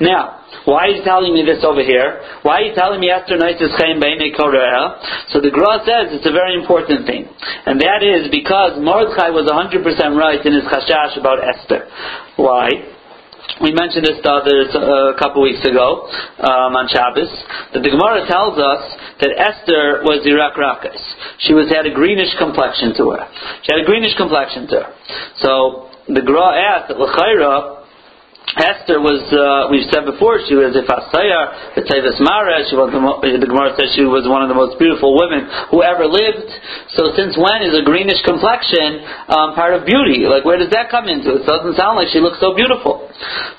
Now, 0.00 0.44
why 0.64 0.86
are 0.86 0.88
you 0.88 1.04
telling 1.04 1.34
me 1.34 1.44
this 1.44 1.62
over 1.62 1.82
here? 1.82 2.22
Why 2.42 2.62
are 2.62 2.62
you 2.62 2.74
telling 2.74 3.00
me 3.00 3.10
Esther 3.10 3.36
Noises 3.36 3.70
Chaim 3.76 4.00
So 4.00 5.40
the 5.40 5.50
Gra 5.52 5.84
says 5.84 6.14
it's 6.16 6.26
a 6.26 6.32
very 6.32 6.54
important 6.54 7.06
thing. 7.06 7.28
And 7.66 7.80
that 7.80 8.02
is 8.02 8.30
because 8.30 8.80
Mordechai 8.80 9.30
was 9.30 9.44
100% 9.44 9.84
right 10.16 10.40
in 10.40 10.52
his 10.54 10.64
chashash 10.64 11.20
about 11.20 11.38
Esther. 11.44 11.86
Why? 12.36 12.93
We 13.62 13.70
mentioned 13.70 14.06
this 14.08 14.18
the 14.18 14.32
other, 14.34 14.66
uh, 14.66 15.14
a 15.14 15.18
couple 15.18 15.42
weeks 15.42 15.62
ago 15.62 16.10
um, 16.42 16.74
on 16.74 16.88
Shabbos. 16.90 17.30
That 17.72 17.86
the 17.86 17.92
Gemara 17.92 18.26
tells 18.26 18.58
us 18.58 18.82
that 19.20 19.30
Esther 19.36 20.02
was 20.02 20.26
Iraq 20.26 20.58
Rakas. 20.58 20.98
She 21.38 21.54
was 21.54 21.70
had 21.70 21.86
a 21.86 21.94
greenish 21.94 22.34
complexion 22.38 22.96
to 22.98 23.14
her. 23.14 23.22
She 23.62 23.70
had 23.70 23.78
a 23.78 23.86
greenish 23.86 24.16
complexion 24.16 24.66
to 24.74 24.76
her. 24.82 24.88
So 25.38 25.86
the 26.08 26.20
Gra 26.20 26.56
asked 26.56 26.88
that 26.88 26.98
L'chaira, 26.98 27.83
Esther 28.54 29.02
was, 29.02 29.18
uh, 29.34 29.66
we've 29.66 29.86
said 29.90 30.06
before, 30.06 30.38
she 30.46 30.54
was 30.54 30.70
a 30.78 30.86
Fasaya, 30.86 31.74
the 31.74 31.82
Tevis 31.82 32.22
Mara, 32.22 32.62
she 32.70 32.78
was 32.78 32.94
the, 32.94 33.02
the 33.38 33.50
Gemara 33.50 33.74
says 33.74 33.90
she 33.98 34.06
was 34.06 34.22
one 34.30 34.46
of 34.46 34.48
the 34.48 34.54
most 34.54 34.78
beautiful 34.78 35.18
women 35.18 35.50
who 35.74 35.82
ever 35.82 36.06
lived. 36.06 36.46
So 36.94 37.10
since 37.18 37.34
when 37.34 37.66
is 37.66 37.74
a 37.74 37.82
greenish 37.82 38.22
complexion 38.22 39.02
um, 39.26 39.58
part 39.58 39.74
of 39.74 39.82
beauty? 39.82 40.30
Like 40.30 40.46
where 40.46 40.54
does 40.54 40.70
that 40.70 40.86
come 40.86 41.10
into? 41.10 41.42
It 41.42 41.46
doesn't 41.46 41.74
sound 41.74 41.98
like 41.98 42.14
she 42.14 42.22
looks 42.22 42.38
so 42.38 42.54
beautiful. 42.54 43.10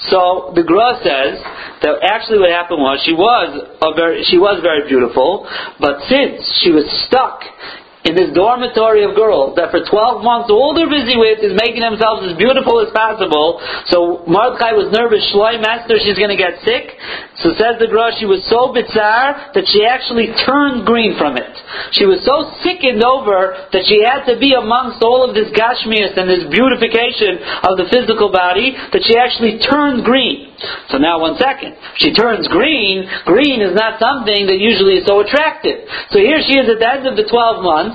So 0.07 0.55
the 0.55 0.63
Gra 0.63 0.95
says 1.03 1.43
that 1.83 1.99
actually 1.99 2.39
what 2.39 2.55
happened 2.55 2.79
was 2.79 3.03
she 3.03 3.11
was 3.11 3.51
a 3.83 3.91
very, 3.91 4.23
she 4.31 4.39
was 4.39 4.63
very 4.63 4.87
beautiful, 4.87 5.43
but 5.83 6.07
since 6.07 6.39
she 6.63 6.71
was 6.71 6.87
stuck 7.07 7.43
in 8.05 8.13
this 8.13 8.29
dormitory 8.37 9.01
of 9.01 9.17
girls 9.17 9.57
that 9.57 9.73
for 9.73 9.81
12 9.81 10.21
months 10.21 10.53
all 10.53 10.77
they're 10.77 10.89
busy 10.89 11.17
with 11.17 11.41
is 11.41 11.57
making 11.57 11.81
themselves 11.81 12.21
as 12.29 12.37
beautiful 12.37 12.77
as 12.77 12.93
possible. 12.93 13.57
So 13.89 14.21
Mordechai 14.29 14.77
was 14.77 14.93
nervous, 14.93 15.25
Shloi 15.33 15.57
Master, 15.57 15.97
she's 15.97 16.17
going 16.17 16.29
to 16.29 16.37
get 16.37 16.61
sick. 16.61 16.93
So 17.41 17.57
says 17.57 17.81
the 17.81 17.89
Gra, 17.89 18.13
she 18.21 18.29
was 18.29 18.45
so 18.45 18.69
bizarre 18.69 19.51
that 19.57 19.65
she 19.73 19.83
actually 19.83 20.29
turned 20.45 20.85
green 20.85 21.17
from 21.17 21.35
it. 21.35 21.49
She 21.97 22.05
was 22.05 22.21
so 22.21 22.53
sickened 22.61 23.01
over 23.01 23.57
that 23.73 23.83
she 23.89 24.05
had 24.05 24.29
to 24.29 24.37
be 24.37 24.53
amongst 24.53 25.01
all 25.01 25.25
of 25.25 25.33
this 25.33 25.49
gashmias 25.57 26.13
and 26.13 26.29
this 26.29 26.45
beautification 26.53 27.41
of 27.65 27.73
the 27.81 27.89
physical 27.89 28.29
body 28.29 28.77
that 28.93 29.01
she 29.01 29.17
actually 29.17 29.57
turned 29.65 30.05
green. 30.05 30.53
So 30.93 31.01
now 31.01 31.19
one 31.19 31.35
second. 31.41 31.75
She 31.97 32.13
turns 32.13 32.47
green. 32.47 33.03
Green 33.25 33.59
is 33.61 33.75
not 33.75 33.99
something 33.99 34.47
that 34.47 34.61
usually 34.61 35.01
is 35.01 35.05
so 35.05 35.19
attractive. 35.19 35.83
So 36.13 36.21
here 36.21 36.39
she 36.45 36.55
is 36.55 36.69
at 36.69 36.79
the 36.79 36.87
end 36.87 37.05
of 37.09 37.17
the 37.17 37.27
12 37.27 37.65
months 37.65 37.94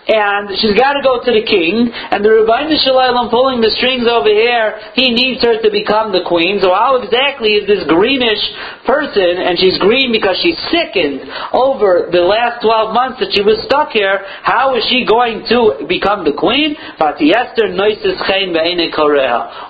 and 0.11 0.51
she's 0.59 0.75
got 0.75 0.99
to 0.99 1.01
go 1.01 1.23
to 1.23 1.31
the 1.31 1.45
king, 1.47 1.87
and 1.87 2.19
the 2.19 2.43
Ribbono 2.43 2.75
Shel 2.83 2.99
Olam 2.99 3.31
pulling 3.31 3.63
the 3.63 3.71
strings 3.79 4.03
over 4.03 4.27
here, 4.27 4.75
he 4.91 5.15
needs 5.15 5.39
her 5.39 5.63
to 5.63 5.69
become 5.71 6.11
the 6.11 6.27
queen. 6.27 6.59
So 6.59 6.75
how 6.75 6.99
exactly 6.99 7.55
is 7.55 7.63
this 7.63 7.87
greenish 7.87 8.43
person, 8.83 9.39
and 9.39 9.55
she's 9.55 9.79
green 9.79 10.11
because 10.11 10.35
she's 10.43 10.59
sickened 10.67 11.23
over 11.55 12.11
the 12.11 12.27
last 12.27 12.59
12 12.59 12.91
months 12.91 13.23
that 13.23 13.31
she 13.31 13.39
was 13.39 13.63
stuck 13.63 13.95
here, 13.95 14.19
how 14.43 14.75
is 14.75 14.83
she 14.91 15.07
going 15.07 15.47
to 15.47 15.87
become 15.87 16.27
the 16.27 16.35
queen? 16.35 16.75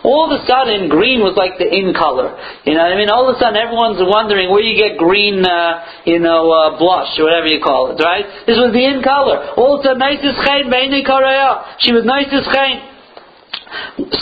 All 0.01 0.25
of 0.25 0.31
a 0.33 0.41
sudden, 0.49 0.89
green 0.89 1.21
was 1.21 1.37
like 1.37 1.61
the 1.61 1.69
in 1.69 1.93
color. 1.93 2.33
You 2.65 2.73
know 2.73 2.81
I 2.81 2.97
mean? 2.97 3.13
All 3.13 3.29
of 3.29 3.35
a 3.35 3.39
sudden, 3.39 3.61
everyone's 3.61 4.01
wondering 4.01 4.49
where 4.49 4.65
you 4.65 4.73
get 4.73 4.97
green, 4.97 5.45
uh, 5.45 5.85
you 6.09 6.17
know, 6.19 6.49
uh, 6.49 6.77
blush, 6.81 7.13
or 7.19 7.29
whatever 7.29 7.45
you 7.45 7.61
call 7.61 7.93
it, 7.93 8.01
right? 8.01 8.25
This 8.49 8.57
was 8.57 8.73
the 8.73 8.81
in 8.81 9.05
color. 9.05 9.53
All 9.53 9.77
of 9.77 9.85
a 9.85 9.93
sudden, 9.93 10.01
She 11.79 11.93
was 11.93 12.05
nice 12.05 12.27
as 12.31 12.45
chayin. 12.47 12.87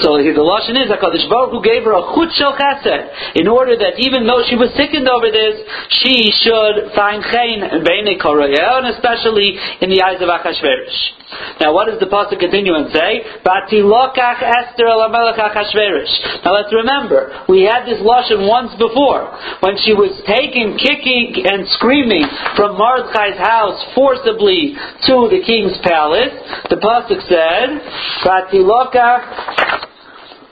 So 0.01 0.17
the 0.17 0.43
lashon 0.43 0.77
is 0.77 0.89
Hakadosh 0.91 1.27
Baruch 1.29 1.51
Hu 1.51 1.61
gave 1.63 1.83
her 1.83 1.93
a 1.93 2.03
chut 2.13 2.31
shel 2.37 2.53
chesed 2.55 3.35
in 3.35 3.47
order 3.47 3.77
that 3.77 3.99
even 3.99 4.25
though 4.25 4.43
she 4.47 4.55
was 4.55 4.69
sickened 4.77 5.09
over 5.09 5.29
this, 5.29 5.59
she 6.01 6.31
should 6.41 6.93
find 6.95 7.23
chen 7.23 7.83
beinei 7.83 8.17
and 8.19 8.87
especially 8.95 9.57
in 9.81 9.89
the 9.89 10.01
eyes 10.01 10.21
of 10.21 10.29
Achashverosh. 10.29 11.19
Now, 11.61 11.73
what 11.77 11.85
does 11.85 11.99
the 11.99 12.09
pasuk 12.09 12.39
continue 12.39 12.73
and 12.73 12.89
say? 12.89 13.21
Batilokach 13.45 14.41
Esther 14.41 14.89
elamelech 14.89 15.37
Achashverosh. 15.37 16.41
Now, 16.45 16.57
let's 16.57 16.73
remember 16.73 17.45
we 17.47 17.69
had 17.69 17.85
this 17.85 18.01
lashon 18.01 18.49
once 18.49 18.73
before 18.81 19.29
when 19.61 19.77
she 19.85 19.93
was 19.93 20.09
taken, 20.25 20.73
kicking 20.81 21.45
and 21.45 21.69
screaming 21.77 22.25
from 22.57 22.77
Mordechai's 22.77 23.37
house 23.37 23.77
forcibly 23.93 24.73
to 25.05 25.29
the 25.29 25.41
king's 25.45 25.77
palace. 25.85 26.33
The 26.73 26.81
pasuk 26.81 27.21
said, 27.29 27.77
Batilokach 28.25 29.38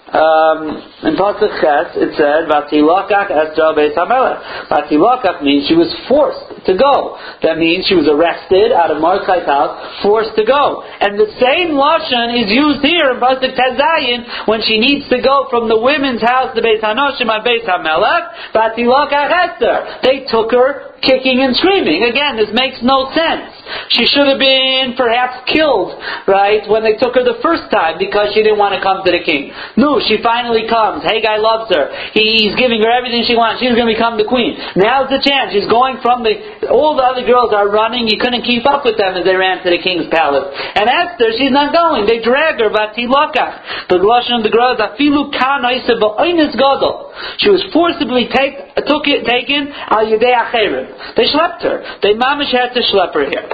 um, 0.08 0.80
in 1.04 1.20
Pasuk 1.20 1.52
Ches, 1.60 1.92
it 2.00 2.16
said, 2.16 2.48
"Vatilakach 2.48 3.28
Esther 3.28 3.76
Beis 3.76 3.92
Hamelech." 3.92 4.40
Vatilakach 4.72 5.44
means 5.44 5.68
she 5.68 5.76
was 5.76 5.92
forced 6.08 6.64
to 6.64 6.74
go. 6.80 7.20
That 7.44 7.60
means 7.60 7.84
she 7.92 7.96
was 7.96 8.08
arrested 8.08 8.72
out 8.72 8.88
of 8.88 9.04
Mordechai's 9.04 9.44
house, 9.44 10.00
forced 10.00 10.32
to 10.40 10.48
go. 10.48 10.80
And 11.04 11.20
the 11.20 11.28
same 11.44 11.76
lashon 11.76 12.40
is 12.40 12.48
used 12.48 12.88
here 12.88 13.12
in 13.12 13.20
Pasuk 13.20 13.52
Tezayin 13.52 14.48
when 14.48 14.64
she 14.64 14.80
needs 14.80 15.12
to 15.12 15.20
go 15.20 15.52
from 15.52 15.68
the 15.68 15.78
women's 15.78 16.24
house 16.24 16.56
to 16.56 16.64
Beis 16.64 16.80
Hanoshim 16.80 17.28
and 17.28 17.44
Beis 17.44 17.68
Hamelech. 17.68 18.56
Vatilakach 18.56 19.28
Esther. 19.28 20.08
They 20.08 20.24
took 20.32 20.56
her 20.56 20.96
kicking 21.04 21.44
and 21.44 21.52
screaming. 21.60 22.08
Again, 22.08 22.40
this 22.40 22.50
makes 22.56 22.80
no 22.80 23.12
sense. 23.12 23.57
She 23.90 24.06
should 24.06 24.28
have 24.28 24.38
been 24.38 25.00
perhaps 25.00 25.48
killed, 25.48 25.96
right, 26.28 26.68
when 26.68 26.84
they 26.84 27.00
took 27.00 27.16
her 27.16 27.24
the 27.24 27.40
first 27.42 27.72
time 27.72 27.98
because 27.98 28.36
she 28.36 28.44
didn't 28.44 28.60
want 28.60 28.76
to 28.76 28.82
come 28.84 29.02
to 29.06 29.12
the 29.12 29.24
king. 29.24 29.56
No, 29.80 30.04
she 30.04 30.20
finally 30.20 30.68
comes. 30.68 31.08
Haggai 31.08 31.40
loves 31.40 31.72
her. 31.72 31.90
He's 32.12 32.54
giving 32.60 32.84
her 32.84 32.92
everything 32.92 33.24
she 33.24 33.40
wants. 33.40 33.64
She's 33.64 33.74
going 33.74 33.88
to 33.88 33.96
become 33.96 34.20
the 34.20 34.28
queen. 34.28 34.60
Now's 34.76 35.08
the 35.08 35.24
chance. 35.24 35.56
She's 35.56 35.70
going 35.72 36.04
from 36.04 36.28
the, 36.28 36.68
all 36.70 37.00
the 37.00 37.06
other 37.08 37.24
girls 37.24 37.56
are 37.56 37.72
running. 37.72 38.12
You 38.12 38.20
couldn't 38.20 38.44
keep 38.44 38.68
up 38.68 38.84
with 38.84 39.00
them 39.00 39.16
as 39.16 39.24
they 39.24 39.36
ran 39.38 39.64
to 39.64 39.70
the 39.72 39.80
king's 39.80 40.12
palace. 40.12 40.52
And 40.76 40.90
Esther, 40.90 41.32
she's 41.38 41.54
not 41.54 41.72
going. 41.72 42.06
They 42.06 42.20
drag 42.20 42.60
her, 42.60 42.70
but. 42.70 42.98
The 42.98 43.98
Lashon 44.02 44.42
of 44.42 44.44
the 44.44 44.50
girls, 44.50 44.80
afilu 44.80 45.32
kan 45.32 45.62
gadol. 45.64 47.14
She 47.38 47.50
was 47.50 47.64
forcibly 47.74 48.28
take, 48.32 48.76
took 48.88 49.08
it, 49.08 49.26
taken 49.26 49.70
al 49.70 50.06
yedei 50.06 50.34
acherim. 50.34 51.16
They 51.16 51.26
schlepped 51.30 51.62
her. 51.62 51.84
They 52.02 52.14
mamish 52.14 52.52
had 52.52 52.74
to 52.74 52.82
schlep 52.82 53.14
her 53.14 53.30
here. 53.30 53.48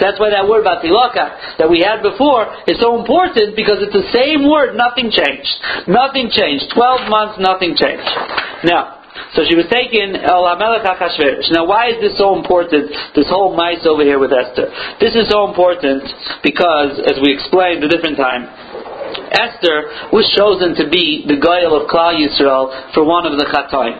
That's 0.00 0.20
why 0.20 0.30
that 0.30 0.48
word 0.48 0.64
batilaka 0.64 1.58
that 1.58 1.68
we 1.68 1.80
had 1.80 2.02
before 2.02 2.48
is 2.68 2.80
so 2.80 2.98
important 2.98 3.56
because 3.56 3.80
it's 3.80 3.94
the 3.94 4.08
same 4.12 4.48
word, 4.48 4.76
nothing 4.76 5.12
changed. 5.12 5.52
Nothing 5.88 6.28
changed. 6.32 6.72
Twelve 6.72 7.08
months, 7.08 7.40
nothing 7.40 7.76
changed. 7.76 8.08
Now, 8.64 9.02
so 9.36 9.44
she 9.44 9.56
was 9.56 9.68
taken 9.68 10.16
El 10.16 10.44
Now, 10.44 11.64
why 11.64 11.92
is 11.92 12.00
this 12.00 12.16
so 12.16 12.36
important? 12.36 12.92
This 13.16 13.28
whole 13.28 13.56
mice 13.56 13.84
over 13.84 14.04
here 14.04 14.20
with 14.20 14.32
Esther. 14.32 14.68
This 15.00 15.16
is 15.16 15.28
so 15.28 15.48
important 15.48 16.04
because, 16.44 17.00
as 17.04 17.20
we 17.20 17.32
explained 17.32 17.84
a 17.84 17.88
different 17.88 18.16
time, 18.16 18.48
Esther 19.32 20.10
was 20.12 20.28
chosen 20.36 20.74
to 20.76 20.88
be 20.90 21.24
the 21.26 21.36
Goyal 21.36 21.76
of 21.80 21.88
Klal 21.88 22.16
Yisrael 22.16 22.94
for 22.94 23.04
one 23.04 23.26
of 23.26 23.38
the 23.38 23.46
Chatoim. 23.46 23.96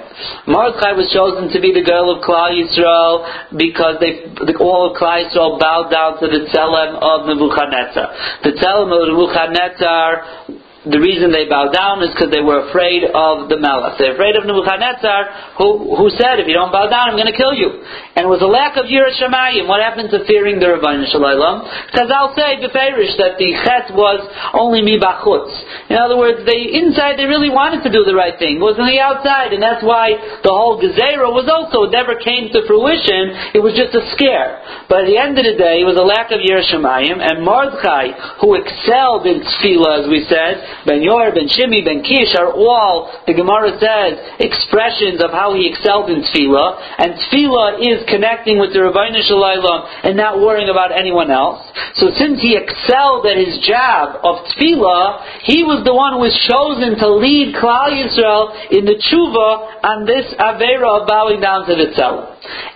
Mordechai 0.47 0.92
was 0.92 1.11
chosen 1.12 1.50
to 1.50 1.59
be 1.61 1.73
the 1.73 1.85
girl 1.85 2.11
of 2.14 2.25
Klal 2.25 2.52
Yisrael 2.52 3.57
because 3.57 3.97
they, 4.00 4.28
the, 4.45 4.57
all 4.59 4.90
of 4.90 4.97
Klal 4.97 5.25
Yisrael 5.25 5.59
bowed 5.59 5.90
down 5.90 6.21
to 6.21 6.26
the 6.26 6.49
Tzelem 6.50 6.99
of 7.00 7.26
Nebuchadnezzar. 7.26 8.42
The 8.45 8.52
Tzelem 8.57 8.90
of 8.92 9.02
Nebuchadnezzar 9.09 10.62
the 10.82 10.98
reason 10.98 11.30
they 11.30 11.46
bowed 11.46 11.70
down 11.70 12.02
is 12.02 12.10
because 12.10 12.34
they 12.34 12.42
were 12.42 12.66
afraid 12.66 13.06
of 13.06 13.46
the 13.46 13.54
Melech. 13.54 14.02
They're 14.02 14.18
afraid 14.18 14.34
of 14.34 14.42
Nebuchadnezzar, 14.42 15.54
who, 15.54 15.94
who 15.94 16.10
said, 16.18 16.42
if 16.42 16.50
you 16.50 16.58
don't 16.58 16.74
bow 16.74 16.90
down, 16.90 17.14
I'm 17.14 17.18
going 17.18 17.30
to 17.30 17.38
kill 17.38 17.54
you. 17.54 17.70
And 18.18 18.26
it 18.26 18.30
was 18.30 18.42
a 18.42 18.50
lack 18.50 18.74
of 18.74 18.90
Shamayim. 18.90 19.70
What 19.70 19.78
happened 19.78 20.10
to 20.10 20.26
fearing 20.26 20.58
the 20.58 20.74
Ribbono 20.74 21.06
Shel 21.06 21.22
Olam? 21.22 21.62
Because 21.86 22.10
I'll 22.10 22.34
say, 22.34 22.58
Beferish, 22.58 23.14
that 23.22 23.38
the 23.38 23.54
Chet 23.62 23.94
was 23.94 24.26
only 24.58 24.82
Mibachutz. 24.82 25.54
In 25.86 26.02
other 26.02 26.18
words, 26.18 26.42
they, 26.42 26.74
inside 26.74 27.14
they 27.14 27.30
really 27.30 27.50
wanted 27.50 27.86
to 27.86 27.90
do 27.94 28.02
the 28.02 28.18
right 28.18 28.34
thing. 28.42 28.58
It 28.58 28.64
was 28.66 28.74
on 28.74 28.90
the 28.90 28.98
outside, 28.98 29.54
and 29.54 29.62
that's 29.62 29.86
why 29.86 30.18
the 30.42 30.50
whole 30.50 30.82
Gezerah 30.82 31.30
was 31.30 31.46
also, 31.46 31.86
never 31.94 32.18
came 32.18 32.50
to 32.50 32.66
fruition. 32.66 33.54
It 33.54 33.62
was 33.62 33.78
just 33.78 33.94
a 33.94 34.02
scare. 34.18 34.66
But 34.90 35.06
at 35.06 35.08
the 35.08 35.14
end 35.14 35.38
of 35.38 35.46
the 35.46 35.54
day, 35.54 35.78
it 35.78 35.86
was 35.86 35.94
a 35.94 36.02
lack 36.02 36.34
of 36.34 36.42
Shamayim, 36.42 37.22
and 37.22 37.46
Mordechai, 37.46 38.42
who 38.42 38.58
excelled 38.58 39.30
in 39.30 39.46
Tefillah, 39.46 40.02
as 40.02 40.06
we 40.10 40.26
said, 40.26 40.71
Ben 40.86 41.02
Yor, 41.02 41.30
Ben 41.32 41.48
Shimi, 41.48 41.84
Ben 41.84 42.02
Kish 42.02 42.34
are 42.38 42.52
all, 42.52 43.12
the 43.26 43.34
Gemara 43.34 43.76
says, 43.78 44.40
expressions 44.40 45.22
of 45.22 45.30
how 45.30 45.54
he 45.54 45.68
excelled 45.70 46.10
in 46.10 46.22
Tefillah, 46.22 46.78
and 46.98 47.14
Tefillah 47.16 47.78
is 47.80 48.02
connecting 48.08 48.58
with 48.58 48.72
the 48.72 48.80
Rabbeinu 48.82 49.22
Shalom 49.22 49.86
and 50.02 50.16
not 50.16 50.40
worrying 50.40 50.68
about 50.68 50.90
anyone 50.90 51.30
else. 51.30 51.62
So 51.96 52.10
since 52.16 52.40
he 52.40 52.56
excelled 52.58 53.26
at 53.26 53.36
his 53.38 53.60
job 53.62 54.18
of 54.24 54.42
Tefillah, 54.52 55.44
he 55.46 55.62
was 55.62 55.84
the 55.84 55.94
one 55.94 56.18
who 56.18 56.22
was 56.24 56.34
chosen 56.48 56.98
to 56.98 57.08
lead 57.14 57.54
Klal 57.54 57.92
Yisrael 57.92 58.72
in 58.72 58.84
the 58.84 58.96
tshuva 58.98 59.84
on 59.84 60.06
this 60.06 60.26
Avera 60.38 61.02
of 61.02 61.08
bowing 61.08 61.40
down 61.40 61.66
to 61.66 61.74
the 61.74 61.92
Tzela. 61.94 62.32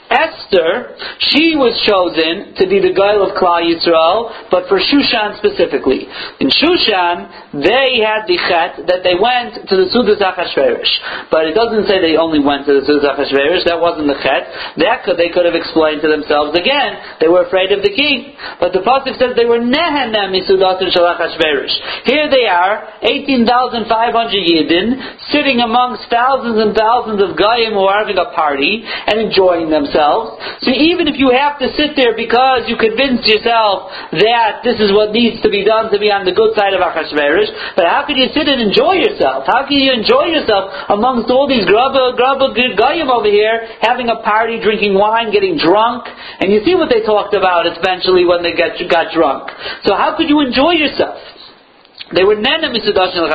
Esther, 0.07 0.95
she 1.19 1.59
was 1.59 1.75
chosen 1.83 2.55
to 2.55 2.65
be 2.71 2.79
the 2.79 2.95
guile 2.95 3.27
of 3.27 3.35
Klal 3.35 3.67
Yisrael, 3.67 4.31
but 4.55 4.71
for 4.71 4.79
Shushan 4.79 5.35
specifically. 5.43 6.07
In 6.39 6.47
Shushan, 6.47 7.59
they 7.59 7.99
had 7.99 8.31
the 8.31 8.39
chet 8.39 8.87
that 8.87 9.03
they 9.03 9.19
went 9.19 9.67
to 9.67 9.75
the 9.75 9.91
Sudas 9.91 10.23
Achashverosh. 10.23 11.27
But 11.35 11.51
it 11.51 11.59
doesn't 11.59 11.91
say 11.91 11.99
they 11.99 12.15
only 12.15 12.39
went 12.39 12.71
to 12.71 12.79
the 12.79 12.87
Sudas 12.87 13.03
Achashverosh, 13.03 13.67
that 13.67 13.83
wasn't 13.83 14.07
the 14.07 14.19
chet. 14.23 14.79
That 14.79 15.03
could, 15.03 15.19
they 15.19 15.35
could 15.35 15.43
have 15.43 15.59
explained 15.59 16.07
to 16.07 16.09
themselves 16.09 16.55
again, 16.55 17.19
they 17.19 17.27
were 17.27 17.43
afraid 17.43 17.75
of 17.75 17.83
the 17.83 17.91
king. 17.91 18.39
But 18.63 18.71
the 18.71 18.87
Pasuk 18.87 19.19
says 19.19 19.35
they 19.35 19.51
were 19.51 19.59
Nehenem 19.59 20.31
Misudat 20.31 20.87
and 20.87 20.95
Shalachashverosh. 20.95 22.07
Here 22.07 22.31
they 22.31 22.47
are, 22.47 23.03
18,500 23.03 23.91
Yidden, 23.91 24.87
sitting 25.35 25.59
amongst 25.59 26.07
thousands 26.15 26.63
and 26.63 26.79
thousands 26.79 27.19
of 27.19 27.35
Goyim 27.35 27.75
who 27.75 27.91
are 27.91 28.07
having 28.07 28.23
a 28.23 28.31
party 28.31 28.87
and 28.87 29.19
enjoying 29.19 29.67
themselves 29.67 29.96
themselves. 29.97 30.37
So 30.61 30.71
even 30.77 31.09
if 31.09 31.17
you 31.17 31.33
have 31.33 31.59
to 31.59 31.73
sit 31.73 31.97
there 31.97 32.13
because 32.13 32.69
you 32.69 32.77
convinced 32.77 33.25
yourself 33.25 33.89
that 34.13 34.61
this 34.61 34.77
is 34.77 34.93
what 34.93 35.17
needs 35.17 35.41
to 35.41 35.49
be 35.49 35.65
done 35.65 35.89
to 35.91 35.99
be 35.99 36.13
on 36.13 36.29
the 36.29 36.37
good 36.37 36.53
side 36.53 36.77
of 36.77 36.85
Achashverosh, 36.85 37.77
but 37.77 37.89
how 37.89 38.05
can 38.05 38.21
you 38.21 38.29
sit 38.37 38.45
and 38.45 38.61
enjoy 38.61 39.01
yourself? 39.01 39.49
How 39.49 39.65
can 39.65 39.81
you 39.81 39.93
enjoy 39.93 40.29
yourself 40.37 40.93
amongst 40.93 41.33
all 41.33 41.49
these 41.49 41.65
grubba, 41.65 42.13
grubba, 42.17 42.53
goyim 42.77 43.09
over 43.09 43.29
here, 43.29 43.81
having 43.81 44.13
a 44.13 44.21
party, 44.21 44.61
drinking 44.61 44.95
wine, 44.95 45.33
getting 45.33 45.57
drunk? 45.57 46.05
And 46.41 46.53
you 46.53 46.61
see 46.65 46.77
what 46.77 46.93
they 46.93 47.01
talked 47.01 47.35
about 47.35 47.65
eventually 47.65 48.29
when 48.29 48.45
they 48.45 48.53
got, 48.53 48.77
got 48.93 49.13
drunk. 49.13 49.49
So 49.89 49.97
how 49.97 50.17
could 50.17 50.29
you 50.29 50.45
enjoy 50.45 50.77
yourself? 50.77 51.17
They 52.15 52.23
were 52.23 52.37
nena 52.37 52.71
misudashin 52.71 53.27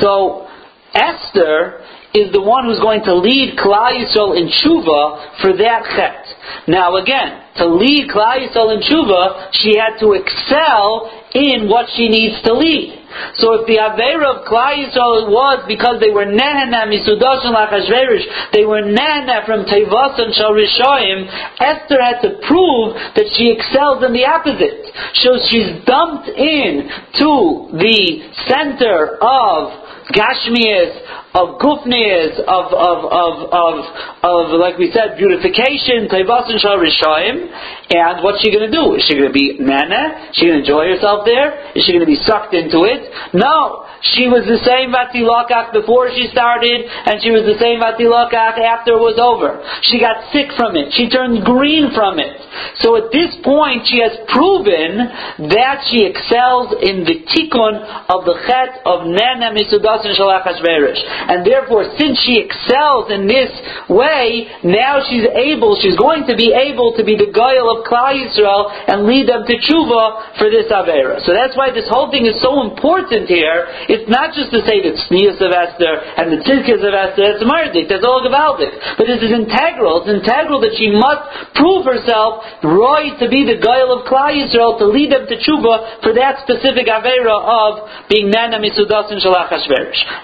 So 0.00 0.46
Esther 0.94 1.82
is 2.14 2.30
the 2.30 2.40
one 2.40 2.70
who's 2.70 2.78
going 2.78 3.02
to 3.02 3.14
lead 3.14 3.58
Klal 3.58 3.90
Yisrael 3.90 4.38
in 4.38 4.46
tshuva 4.46 5.42
for 5.42 5.50
that 5.58 5.82
chet. 5.98 6.22
Now 6.70 6.94
again, 6.96 7.42
to 7.58 7.66
lead 7.66 8.06
Klal 8.06 8.38
Yisrael 8.38 8.78
in 8.78 8.80
tshuva, 8.86 9.50
she 9.58 9.74
had 9.74 9.98
to 9.98 10.14
excel 10.14 11.10
in 11.34 11.66
what 11.66 11.90
she 11.98 12.06
needs 12.06 12.38
to 12.46 12.54
lead. 12.54 13.02
So 13.34 13.58
if 13.58 13.66
the 13.66 13.82
Avera 13.82 14.38
of 14.38 14.46
Klal 14.46 14.78
Yisrael 14.78 15.26
was 15.26 15.66
because 15.66 15.98
they 15.98 16.10
were 16.14 16.26
Nehena 16.26 16.86
Misudosh 16.86 17.46
and 17.46 17.54
Lachashverish, 17.54 18.54
they 18.54 18.62
were 18.62 18.82
Nehena 18.82 19.42
from 19.46 19.66
Tevos 19.66 20.14
and 20.14 20.30
Shalrishoim, 20.34 21.26
Esther 21.58 21.98
had 21.98 22.22
to 22.22 22.38
prove 22.46 22.94
that 23.18 23.26
she 23.34 23.50
excels 23.50 24.06
in 24.06 24.14
the 24.14 24.22
opposite. 24.22 24.86
So 25.18 25.34
she's 25.50 25.82
dumped 25.82 26.30
in 26.30 26.90
to 27.18 27.30
the 27.74 28.22
center 28.46 29.18
of 29.18 29.83
Gashmias, 30.12 31.00
of 31.34 31.58
gufnis, 31.58 32.38
of, 32.46 32.70
of, 32.70 32.98
of, 33.10 33.34
of, 33.50 33.74
of, 34.22 34.44
like 34.60 34.78
we 34.78 34.92
said, 34.94 35.18
beautification, 35.18 36.06
taivas 36.06 36.46
and 36.46 36.62
rishaim, 36.78 37.50
and 37.90 38.22
what's 38.22 38.38
she 38.44 38.54
going 38.54 38.70
to 38.70 38.72
do? 38.72 38.94
Is 38.94 39.02
she 39.08 39.18
going 39.18 39.26
to 39.26 39.34
be 39.34 39.58
nana? 39.58 40.30
Is 40.30 40.36
she 40.38 40.46
going 40.46 40.60
to 40.60 40.64
enjoy 40.64 40.94
herself 40.94 41.26
there? 41.26 41.74
Is 41.74 41.82
she 41.82 41.92
going 41.92 42.06
to 42.06 42.10
be 42.10 42.20
sucked 42.22 42.54
into 42.54 42.86
it? 42.86 43.10
No. 43.34 43.82
She 44.14 44.28
was 44.28 44.44
the 44.44 44.60
same 44.60 44.92
Vatilakach 44.92 45.72
before 45.72 46.12
she 46.12 46.28
started, 46.28 46.84
and 46.84 47.24
she 47.24 47.32
was 47.32 47.48
the 47.48 47.56
same 47.56 47.80
Vatilakach 47.80 48.60
after 48.60 48.94
it 48.94 49.02
was 49.02 49.16
over. 49.16 49.58
She 49.88 49.96
got 49.96 50.28
sick 50.28 50.52
from 50.60 50.76
it. 50.76 50.92
She 50.92 51.08
turned 51.08 51.40
green 51.42 51.88
from 51.96 52.20
it. 52.20 52.36
So 52.84 53.00
at 53.00 53.08
this 53.10 53.32
point, 53.40 53.88
she 53.88 54.04
has 54.04 54.12
proven 54.28 55.08
that 55.50 55.88
she 55.88 56.04
excels 56.04 56.76
in 56.84 57.08
the 57.08 57.24
tikkun 57.26 57.74
of 58.12 58.28
the 58.28 58.36
chet 58.44 58.84
of 58.84 59.08
nana 59.08 59.56
and 60.02 61.46
therefore, 61.46 61.84
since 61.98 62.18
she 62.24 62.40
excels 62.40 63.10
in 63.10 63.26
this 63.26 63.50
way, 63.88 64.48
now 64.64 65.04
she's 65.04 65.26
able, 65.34 65.78
she's 65.80 65.96
going 65.96 66.26
to 66.26 66.34
be 66.34 66.50
able 66.50 66.94
to 66.96 67.02
be 67.04 67.14
the 67.14 67.30
guile 67.30 67.68
of 67.70 67.86
Klal 67.86 68.16
Yisrael 68.16 68.72
and 68.88 69.06
lead 69.06 69.28
them 69.28 69.44
to 69.46 69.54
tshuva 69.54 70.38
for 70.38 70.48
this 70.50 70.66
Avera. 70.72 71.20
So 71.22 71.32
that's 71.32 71.56
why 71.56 71.70
this 71.70 71.86
whole 71.88 72.10
thing 72.10 72.26
is 72.26 72.40
so 72.42 72.64
important 72.64 73.28
here. 73.28 73.66
It's 73.88 74.08
not 74.10 74.34
just 74.34 74.50
to 74.50 74.60
say 74.66 74.82
that 74.82 74.94
Sneas 75.06 75.38
of 75.38 75.52
Esther 75.52 75.94
and 76.18 76.32
the 76.32 76.40
Tzidkas 76.42 76.82
of 76.82 76.92
Esther, 76.92 77.22
that's 77.34 77.44
Mardik, 77.44 77.86
that's 77.88 78.04
all 78.04 78.24
Gavaldik. 78.24 78.98
But 78.98 79.06
this 79.06 79.22
is 79.22 79.30
integral. 79.30 80.02
It's 80.02 80.10
integral 80.10 80.60
that 80.64 80.74
she 80.76 80.90
must 80.90 81.54
prove 81.54 81.84
herself 81.84 82.44
right 82.64 83.14
to 83.20 83.26
be 83.28 83.44
the 83.44 83.60
guile 83.60 83.92
of 83.94 84.08
Klal 84.08 84.32
Yisrael 84.32 84.78
to 84.80 84.86
lead 84.88 85.12
them 85.12 85.26
to 85.28 85.36
tshuva 85.36 86.02
for 86.02 86.12
that 86.14 86.40
specific 86.42 86.86
Avera 86.88 87.36
of 87.36 87.72
being 88.08 88.30
Nana 88.30 88.58
Misudas 88.58 89.12
and 89.12 89.20
Shalach 89.20 89.52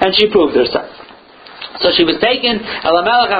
And 0.00 0.14
she 0.17 0.31
proved 0.31 0.57
herself. 0.57 1.00
So 1.81 1.88
she 1.97 2.05
was 2.05 2.21
taken, 2.21 2.61
Elamelech 2.61 3.33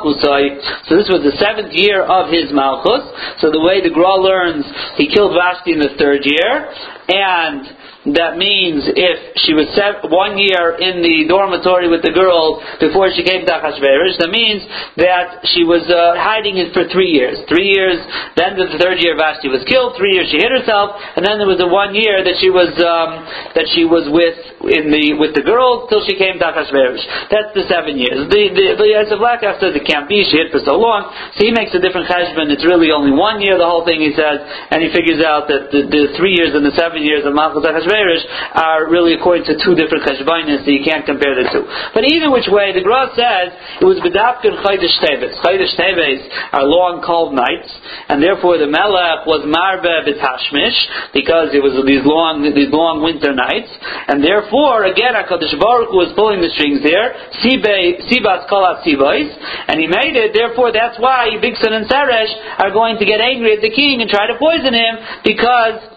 Hu 0.00 0.16
Teves. 0.16 0.56
So 0.88 0.96
this 0.96 1.12
was 1.12 1.20
the 1.20 1.36
seventh 1.36 1.76
year 1.76 2.08
of 2.08 2.32
his 2.32 2.48
Malchus. 2.56 3.04
So 3.44 3.52
the 3.52 3.60
way 3.60 3.84
the 3.84 3.92
Gra 3.92 4.16
learns, 4.16 4.64
he 4.96 5.12
killed 5.12 5.36
Vashti 5.36 5.76
in 5.76 5.80
the 5.80 5.92
third 6.00 6.24
year, 6.24 6.72
and 7.12 7.75
that 8.14 8.38
means 8.38 8.86
if 8.86 9.34
she 9.42 9.50
was 9.50 9.66
one 10.06 10.38
year 10.38 10.78
in 10.78 11.02
the 11.02 11.26
dormitory 11.26 11.90
with 11.90 12.06
the 12.06 12.14
girls 12.14 12.62
before 12.78 13.10
she 13.10 13.26
came 13.26 13.42
to 13.42 13.50
Achashverosh, 13.50 14.22
that 14.22 14.30
means 14.30 14.62
that 14.94 15.42
she 15.50 15.66
was 15.66 15.82
uh, 15.90 16.14
hiding 16.14 16.54
it 16.54 16.70
for 16.70 16.86
three 16.86 17.10
years. 17.10 17.42
Three 17.50 17.74
years, 17.74 17.98
then 18.38 18.54
the 18.54 18.78
third 18.78 19.02
year 19.02 19.18
Vashti 19.18 19.50
was 19.50 19.66
killed, 19.66 19.98
three 19.98 20.14
years 20.14 20.30
she 20.30 20.38
hid 20.38 20.54
herself, 20.54 20.94
and 21.18 21.26
then 21.26 21.42
there 21.42 21.50
was 21.50 21.58
the 21.58 21.66
one 21.66 21.98
year 21.98 22.22
that 22.22 22.38
she 22.38 22.46
was, 22.46 22.70
um, 22.78 23.26
that 23.58 23.66
she 23.74 23.82
was 23.82 24.06
with, 24.06 24.38
in 24.70 24.94
the, 24.94 25.18
with 25.18 25.34
the 25.34 25.42
girls 25.42 25.90
till 25.90 26.06
she 26.06 26.14
came 26.14 26.38
to 26.38 26.46
Achashverosh. 26.46 27.02
That's 27.26 27.50
the 27.58 27.66
seven 27.66 27.98
years. 27.98 28.30
The, 28.30 28.54
the, 28.54 28.66
the 28.78 28.86
Yosef 28.86 29.18
Lekach 29.18 29.58
says 29.58 29.74
it 29.74 29.82
can't 29.82 30.06
be, 30.06 30.22
she 30.30 30.38
hid 30.38 30.54
for 30.54 30.62
so 30.62 30.78
long, 30.78 31.10
so 31.34 31.42
he 31.42 31.50
makes 31.50 31.74
a 31.74 31.82
different 31.82 32.06
cheshbon, 32.06 32.54
it's 32.54 32.62
really 32.62 32.94
only 32.94 33.10
one 33.10 33.42
year, 33.42 33.58
the 33.58 33.66
whole 33.66 33.82
thing 33.82 33.98
he 33.98 34.14
says, 34.14 34.46
and 34.70 34.78
he 34.78 34.94
figures 34.94 35.26
out 35.26 35.50
that 35.50 35.74
the, 35.74 35.90
the 35.90 36.14
three 36.14 36.38
years 36.38 36.54
and 36.54 36.62
the 36.62 36.74
seven 36.78 37.02
years 37.02 37.26
of 37.26 37.34
Malchus 37.34 37.66
Achashverosh 37.66 37.95
are 38.54 38.88
really 38.90 39.14
according 39.14 39.48
to 39.48 39.56
two 39.62 39.74
different 39.74 40.04
cheshbainis, 40.04 40.64
so 40.64 40.70
you 40.70 40.84
can't 40.84 41.06
compare 41.06 41.34
the 41.34 41.48
two. 41.48 41.64
But 41.94 42.04
either 42.04 42.28
which 42.30 42.48
way, 42.48 42.72
the 42.76 42.84
Gra 42.84 43.12
says 43.16 43.52
it 43.80 43.86
was 43.86 43.98
bedapkin 44.04 44.60
chaydish 44.60 44.96
teves. 45.00 45.32
Chaydish 45.40 45.74
teves 45.78 46.22
are 46.52 46.64
long, 46.64 47.02
cold 47.04 47.32
nights, 47.32 47.70
and 48.08 48.22
therefore 48.22 48.58
the 48.58 48.68
melech 48.68 49.24
was 49.26 49.44
marbe 49.46 49.88
betashmish 50.04 50.76
because 51.12 51.54
it 51.56 51.62
was 51.62 51.74
these 51.86 52.04
long, 52.04 52.44
these 52.54 52.72
long 52.72 53.02
winter 53.02 53.32
nights, 53.32 53.70
and 54.08 54.22
therefore 54.22 54.84
again 54.84 55.14
Hakadosh 55.14 55.54
Baruch 55.58 55.90
Hu 55.90 55.96
was 55.96 56.12
pulling 56.14 56.40
the 56.40 56.50
strings 56.54 56.82
there. 56.82 57.14
Sibas 57.42 58.48
kolat 58.50 58.84
sibais, 58.84 59.28
and 59.68 59.80
he 59.80 59.86
made 59.86 60.16
it. 60.16 60.32
Therefore, 60.34 60.72
that's 60.72 60.98
why 60.98 61.36
Bigson 61.40 61.72
and 61.72 61.86
Seresh 61.88 62.32
are 62.58 62.72
going 62.72 62.98
to 62.98 63.06
get 63.06 63.20
angry 63.20 63.56
at 63.56 63.62
the 63.62 63.70
king 63.70 64.00
and 64.00 64.10
try 64.10 64.26
to 64.26 64.38
poison 64.38 64.74
him 64.74 64.94
because 65.24 65.95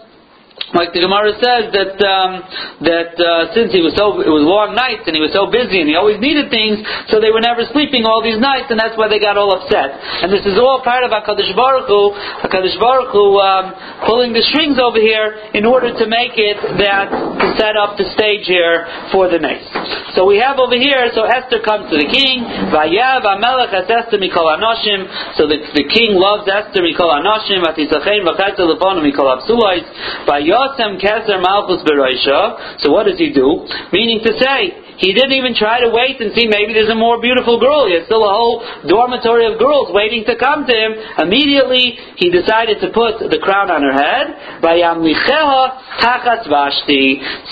like 0.74 0.94
the 0.94 1.02
Gemara 1.02 1.34
says 1.42 1.74
that 1.74 1.98
um, 2.06 2.46
that 2.86 3.18
uh, 3.18 3.50
since 3.58 3.74
he 3.74 3.82
was 3.82 3.98
so 3.98 4.22
it 4.22 4.30
was 4.30 4.46
long 4.46 4.78
nights 4.78 5.10
and 5.10 5.18
he 5.18 5.22
was 5.24 5.34
so 5.34 5.50
busy 5.50 5.82
and 5.82 5.90
he 5.90 5.98
always 5.98 6.22
needed 6.22 6.54
things, 6.54 6.78
so 7.10 7.18
they 7.18 7.34
were 7.34 7.42
never 7.42 7.66
sleeping 7.74 8.06
all 8.06 8.22
these 8.22 8.38
nights, 8.38 8.70
and 8.70 8.78
that's 8.78 8.94
why 8.94 9.10
they 9.10 9.18
got 9.18 9.34
all 9.34 9.50
upset. 9.50 9.98
And 10.22 10.30
this 10.30 10.46
is 10.46 10.62
all 10.62 10.86
part 10.86 11.02
of 11.02 11.10
Hakadosh 11.10 11.52
Baruch 11.58 11.90
Hu, 11.90 12.14
Hakadosh 12.46 12.78
Baruch 12.78 13.10
Hu 13.10 13.42
um, 13.42 13.66
pulling 14.06 14.30
the 14.30 14.46
strings 14.54 14.78
over 14.78 15.02
here 15.02 15.42
in 15.58 15.66
order 15.66 15.90
to 15.90 16.06
make 16.06 16.38
it 16.38 16.58
that 16.78 17.10
to 17.10 17.48
set 17.58 17.74
up 17.74 17.98
the 17.98 18.06
stage 18.14 18.46
here 18.46 18.86
for 19.10 19.26
the 19.26 19.42
next. 19.42 19.74
So 20.14 20.26
we 20.30 20.38
have 20.38 20.62
over 20.62 20.78
here. 20.78 21.10
So 21.18 21.26
Esther 21.26 21.62
comes 21.66 21.90
to 21.90 21.98
the 21.98 22.10
king. 22.10 22.46
Vayav 22.70 23.26
Amelech 23.26 23.74
es 23.74 23.90
Esther 23.90 24.22
mikol 24.22 24.50
anoshim. 24.54 25.08
So 25.34 25.50
the, 25.50 25.58
the 25.74 25.86
king 25.90 26.14
loves 26.14 26.46
Esther 26.46 26.86
mikol 26.86 27.10
anoshim. 27.10 27.66
Vatisachein 27.66 28.22
v'chetzel 28.22 28.70
lefonim 28.70 29.02
mikol 29.02 29.30
absulais. 29.34 29.88
Vayav 30.50 30.78
Yosem 30.78 31.00
Keser 31.02 31.42
Malchus 31.42 31.84
Beroisha. 31.84 32.82
So 32.82 32.92
what 32.92 33.06
does 33.06 33.18
he 33.18 33.32
do? 33.34 33.68
Meaning 33.92 34.22
to 34.26 34.34
say, 34.40 34.90
he 35.00 35.14
didn't 35.14 35.32
even 35.32 35.56
try 35.56 35.80
to 35.80 35.90
wait 35.90 36.20
and 36.20 36.36
see 36.36 36.46
maybe 36.48 36.74
there's 36.74 36.90
a 36.90 36.96
more 36.96 37.22
beautiful 37.22 37.58
girl. 37.60 37.88
He 37.88 37.96
still 38.06 38.24
a 38.24 38.34
whole 38.34 38.60
dormitory 38.86 39.48
of 39.48 39.58
girls 39.58 39.88
waiting 39.96 40.26
to 40.26 40.36
come 40.36 40.68
to 40.68 40.76
him. 40.76 40.92
Immediately, 41.24 41.98
he 42.18 42.30
decided 42.30 42.82
to 42.82 42.92
put 42.92 43.20
the 43.32 43.40
crown 43.40 43.72
on 43.72 43.82
her 43.82 43.96
head. 43.96 44.60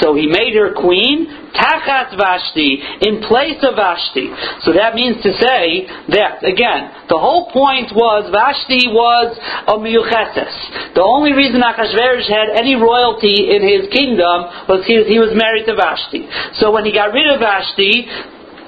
So 0.01 0.15
he 0.15 0.27
made 0.27 0.55
her 0.55 0.73
queen 0.75 1.46
Tachat 1.57 2.13
Vashti, 2.13 2.79
in 3.01 3.25
place 3.25 3.57
of 3.65 3.75
Vashti. 3.75 4.29
So 4.61 4.73
that 4.77 4.93
means 4.93 5.17
to 5.25 5.33
say 5.41 5.89
that, 6.13 6.45
again, 6.45 7.09
the 7.09 7.17
whole 7.17 7.49
point 7.49 7.89
was 7.97 8.29
Vashti 8.29 8.93
was 8.93 9.33
a 9.65 9.75
Miyucheses. 9.81 10.93
The 10.93 11.01
only 11.01 11.33
reason 11.33 11.65
Achashverosh 11.65 12.29
had 12.29 12.53
any 12.53 12.77
royalty 12.77 13.49
in 13.49 13.65
his 13.65 13.89
kingdom 13.89 14.69
was 14.69 14.85
he, 14.85 15.01
he 15.09 15.17
was 15.17 15.33
married 15.33 15.65
to 15.65 15.73
Vashti. 15.73 16.29
So 16.61 16.69
when 16.69 16.85
he 16.85 16.93
got 16.93 17.09
rid 17.13 17.27
of 17.33 17.41
Vashti, 17.41 18.05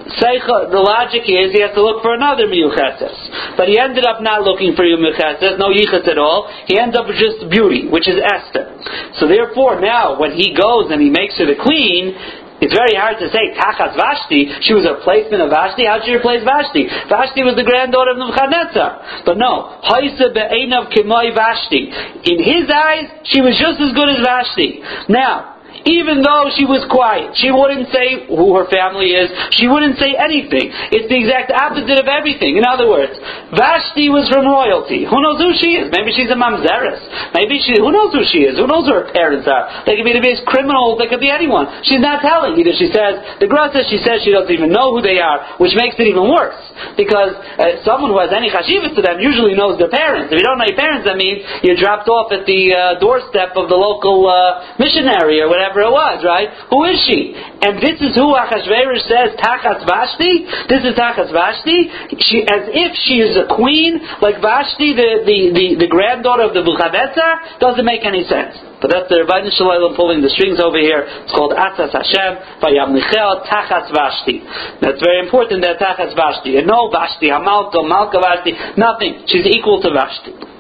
the 0.09 0.81
logic 0.81 1.29
is 1.29 1.53
he 1.53 1.61
has 1.61 1.73
to 1.75 1.83
look 1.83 2.01
for 2.01 2.15
another 2.15 2.47
miyucheses. 2.49 3.57
But 3.57 3.67
he 3.69 3.77
ended 3.77 4.05
up 4.05 4.21
not 4.21 4.41
looking 4.41 4.73
for 4.75 4.81
miyucheses, 4.81 5.59
no 5.59 5.69
yichus 5.69 6.07
at 6.07 6.17
all. 6.17 6.49
He 6.65 6.79
ends 6.79 6.97
up 6.97 7.05
with 7.07 7.17
just 7.17 7.49
beauty, 7.49 7.87
which 7.87 8.07
is 8.07 8.17
Esther. 8.17 8.73
So 9.21 9.27
therefore, 9.27 9.79
now 9.81 10.19
when 10.19 10.33
he 10.33 10.55
goes 10.55 10.89
and 10.89 11.01
he 11.01 11.09
makes 11.09 11.37
her 11.37 11.45
the 11.45 11.59
queen, 11.61 12.17
it's 12.59 12.75
very 12.75 12.95
hard 12.95 13.19
to 13.19 13.27
say 13.31 13.55
Tachas 13.55 13.95
Vashti. 13.95 14.51
She 14.67 14.73
was 14.73 14.83
a 14.83 14.99
replacement 14.99 15.43
of 15.43 15.49
Vashti. 15.49 15.87
How 15.87 15.99
did 15.99 16.07
she 16.07 16.15
replace 16.15 16.43
Vashti? 16.43 16.87
Vashti 17.07 17.43
was 17.43 17.55
the 17.55 17.63
granddaughter 17.63 18.15
of 18.15 18.19
Nebuchadnezzar. 18.19 19.23
But 19.23 19.37
no, 19.39 19.79
Haisa 19.83 20.31
be'enav 20.35 20.91
kimoi 20.91 21.31
Vashti. 21.31 21.87
In 22.27 22.37
his 22.43 22.67
eyes, 22.67 23.27
she 23.27 23.39
was 23.39 23.55
just 23.55 23.79
as 23.79 23.95
good 23.95 24.09
as 24.11 24.19
Vashti. 24.19 24.83
Now, 25.07 25.58
even 25.85 26.19
though 26.25 26.51
she 26.55 26.65
was 26.67 26.83
quiet. 26.91 27.35
She 27.39 27.51
wouldn't 27.51 27.87
say 27.93 28.27
who 28.27 28.55
her 28.57 28.67
family 28.67 29.15
is. 29.15 29.31
She 29.55 29.69
wouldn't 29.69 29.95
say 30.01 30.17
anything. 30.17 30.71
It's 30.91 31.07
the 31.07 31.17
exact 31.17 31.53
opposite 31.55 31.99
of 32.01 32.07
everything. 32.09 32.59
In 32.59 32.65
other 32.67 32.89
words, 32.89 33.15
Vashti 33.55 34.11
was 34.11 34.27
from 34.27 34.47
royalty. 34.49 35.07
Who 35.07 35.17
knows 35.23 35.39
who 35.39 35.55
she 35.55 35.79
is? 35.79 35.87
Maybe 35.93 36.11
she's 36.11 36.27
a 36.27 36.35
mamzeres. 36.35 36.99
Maybe 37.31 37.61
she, 37.63 37.79
who 37.79 37.91
knows 37.93 38.11
who 38.11 38.25
she 38.27 38.43
is? 38.43 38.59
Who 38.59 38.67
knows 38.67 38.89
who 38.89 38.95
her 38.97 39.07
parents 39.13 39.47
are? 39.47 39.85
They 39.87 39.95
could 39.95 40.07
be 40.07 40.15
the 40.15 40.23
biggest 40.23 40.43
criminals. 40.49 40.99
They 40.99 41.07
could 41.07 41.23
be 41.23 41.31
anyone. 41.31 41.69
She's 41.87 42.03
not 42.03 42.19
telling. 42.25 42.59
Either 42.59 42.75
she 42.75 42.91
says, 42.91 43.39
the 43.39 43.47
girl 43.47 43.69
says 43.71 43.87
she 43.87 44.01
says 44.03 44.25
she 44.25 44.35
doesn't 44.35 44.51
even 44.51 44.73
know 44.73 44.91
who 44.91 44.99
they 44.99 45.23
are, 45.23 45.57
which 45.61 45.71
makes 45.79 45.95
it 45.95 46.09
even 46.09 46.27
worse. 46.27 46.59
Because 46.99 47.35
uh, 47.35 47.83
someone 47.87 48.11
who 48.11 48.19
has 48.19 48.31
any 48.35 48.51
chashivas 48.51 48.95
to 48.95 49.01
them 49.03 49.19
usually 49.19 49.55
knows 49.55 49.79
their 49.79 49.91
parents. 49.91 50.31
If 50.31 50.39
you 50.39 50.45
don't 50.45 50.59
know 50.59 50.67
your 50.67 50.79
parents, 50.79 51.07
that 51.07 51.15
means 51.15 51.43
you're 51.63 51.79
dropped 51.79 52.07
off 52.07 52.31
at 52.31 52.43
the 52.43 52.61
uh, 52.71 52.79
doorstep 52.99 53.55
of 53.55 53.71
the 53.71 53.79
local 53.79 54.27
uh, 54.27 54.75
missionary 54.79 55.39
or 55.39 55.47
whatever 55.47 55.68
whatever 55.69 55.85
it 55.85 55.93
was, 55.93 56.25
right? 56.25 56.49
Who 56.69 56.81
is 56.89 56.97
she? 57.05 57.37
And 57.37 57.77
this 57.77 58.01
is 58.01 58.17
who 58.17 58.33
Achashverosh 58.33 59.05
says 59.05 59.37
Tachas 59.37 59.85
Vashti. 59.85 60.45
This 60.67 60.81
is 60.81 60.93
Tachas 60.97 61.31
Vashti. 61.31 61.89
She, 62.17 62.41
as 62.43 62.69
if 62.73 62.91
she 63.05 63.21
is 63.21 63.37
a 63.37 63.45
queen, 63.45 64.01
like 64.21 64.41
Vashti, 64.41 64.97
the, 64.97 65.23
the, 65.25 65.39
the, 65.53 65.65
the 65.85 65.89
granddaughter 65.89 66.49
of 66.49 66.53
Nebuchadnezzar, 66.57 67.61
doesn't 67.61 67.85
make 67.85 68.05
any 68.05 68.25
sense. 68.25 68.57
But 68.81 68.95
that's 68.95 69.11
the 69.11 69.27
Ribbono 69.27 69.51
Shel 69.51 69.67
Olam 69.67 69.95
pulling 69.95 70.23
the 70.23 70.31
strings 70.31 70.57
over 70.57 70.79
here. 70.79 71.03
It's 71.03 71.35
called 71.35 71.51
Atzas 71.51 71.91
Hashem, 71.91 72.63
Vayam 72.63 72.95
Nichel, 72.95 73.43
Tachas 73.45 73.91
Vashti. 73.91 74.39
That's 74.79 75.03
very 75.03 75.19
important 75.19 75.61
that 75.67 75.77
Tachas 75.77 76.15
Vashti. 76.15 76.57
And 76.57 76.65
no 76.67 76.89
Vashti, 76.89 77.27
Hamalto, 77.27 77.83
Malka 77.83 78.23
Vashti, 78.23 78.55
nothing. 78.79 79.27
She's 79.27 79.45
equal 79.45 79.83
to 79.83 79.91
Vashti. 79.91 80.58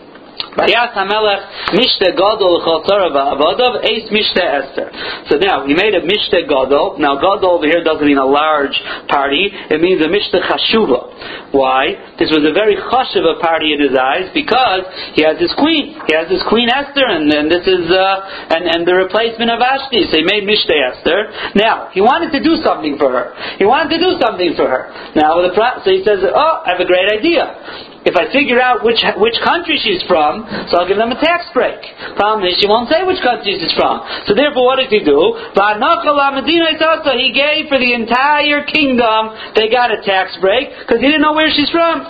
So 5.29 5.37
now, 5.39 5.63
he 5.65 5.73
made 5.73 5.95
a 5.95 6.01
Mishte 6.03 6.43
Gadol. 6.47 6.99
Now, 6.99 7.15
Gadol 7.15 7.59
over 7.59 7.67
here 7.67 7.83
doesn't 7.83 8.05
mean 8.05 8.17
a 8.17 8.25
large 8.25 8.75
party. 9.07 9.47
It 9.47 9.79
means 9.79 10.03
a 10.03 10.09
Mishte 10.11 10.35
Chashuva. 10.35 11.55
Why? 11.55 12.13
This 12.19 12.29
was 12.29 12.43
a 12.43 12.53
very 12.53 12.75
chashuva 12.75 13.39
party 13.39 13.73
in 13.73 13.79
his 13.79 13.95
eyes 13.95 14.29
because 14.33 14.83
he 15.15 15.23
has 15.23 15.39
his 15.39 15.53
queen. 15.55 15.95
He 16.07 16.13
has 16.13 16.27
his 16.29 16.43
queen 16.45 16.67
Esther, 16.69 17.07
and, 17.07 17.31
and 17.31 17.49
this 17.49 17.65
is, 17.65 17.87
uh, 17.89 18.53
and, 18.53 18.67
and 18.67 18.81
the 18.85 18.93
replacement 18.93 19.49
of 19.49 19.63
Vashti. 19.63 20.11
So 20.11 20.19
he 20.19 20.25
made 20.27 20.43
Mishte 20.43 20.75
Esther. 20.75 21.31
Now, 21.55 21.89
he 21.95 22.01
wanted 22.01 22.35
to 22.35 22.43
do 22.43 22.59
something 22.61 22.99
for 22.99 23.09
her. 23.09 23.33
He 23.57 23.65
wanted 23.65 23.95
to 23.95 23.99
do 23.99 24.19
something 24.19 24.53
for 24.59 24.67
her. 24.67 24.91
Now, 25.15 25.39
the, 25.41 25.55
so 25.55 25.89
he 25.89 26.03
says, 26.03 26.19
oh, 26.21 26.53
I 26.65 26.75
have 26.75 26.81
a 26.83 26.89
great 26.89 27.07
idea 27.09 27.88
if 28.07 28.15
I 28.15 28.31
figure 28.31 28.61
out 28.61 28.83
which 28.83 29.03
which 29.19 29.35
country 29.43 29.75
she's 29.81 30.03
from, 30.07 30.47
so 30.71 30.79
I'll 30.79 30.87
give 30.87 30.97
them 30.97 31.11
a 31.11 31.19
tax 31.19 31.51
break. 31.51 31.79
Problem 32.15 32.47
is, 32.47 32.55
she 32.59 32.67
won't 32.67 32.87
say 32.87 33.03
which 33.03 33.19
country 33.19 33.59
she's 33.59 33.75
from. 33.75 34.03
So 34.27 34.33
therefore, 34.33 34.63
what 34.63 34.79
did 34.79 34.87
he 34.87 35.03
do? 35.03 35.35
He 35.59 37.29
gave 37.35 37.67
for 37.67 37.79
the 37.79 37.91
entire 37.91 38.63
kingdom. 38.63 39.35
They 39.55 39.67
got 39.67 39.91
a 39.91 39.99
tax 40.03 40.37
break 40.39 40.71
because 40.79 41.03
he 41.03 41.07
didn't 41.07 41.21
know 41.21 41.35
where 41.35 41.51
she's 41.51 41.69
from. 41.69 42.07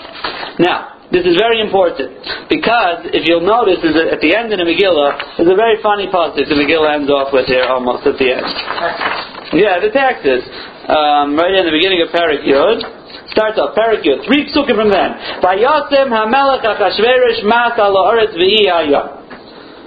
Now. 0.61 0.99
This 1.09 1.25
is 1.25 1.41
very 1.41 1.57
important 1.57 2.21
because 2.53 3.09
if 3.09 3.25
you'll 3.25 3.41
notice, 3.41 3.81
is 3.81 3.97
at 3.97 4.21
the 4.21 4.37
end 4.37 4.53
of 4.53 4.61
the 4.61 4.67
Megillah, 4.69 5.41
there's 5.41 5.49
a 5.49 5.57
very 5.57 5.81
funny 5.81 6.05
passage 6.05 6.45
the 6.45 6.53
Megillah 6.53 7.01
ends 7.01 7.09
off 7.09 7.33
with 7.33 7.49
here 7.49 7.65
almost 7.65 8.05
at 8.05 8.13
the 8.21 8.29
end. 8.29 8.45
Yeah, 9.57 9.81
the 9.81 9.89
taxes. 9.89 10.45
Um, 10.85 11.33
right 11.33 11.49
in 11.49 11.65
the 11.65 11.73
beginning 11.73 12.05
of 12.05 12.13
Parak 12.13 12.45
Yud. 12.45 12.98
Starts 13.31 13.59
off, 13.59 13.75
Parak 13.75 14.03
Three 14.25 14.49
psukim 14.49 14.75
from 14.75 14.89
then. 14.89 15.41
Vayasem 15.41 16.09
hamelech 16.09 16.65
achashverish 16.65 17.43
mas 17.43 17.77
ala 17.77 18.13
oretz 18.13 18.35
v'yi 18.35 18.69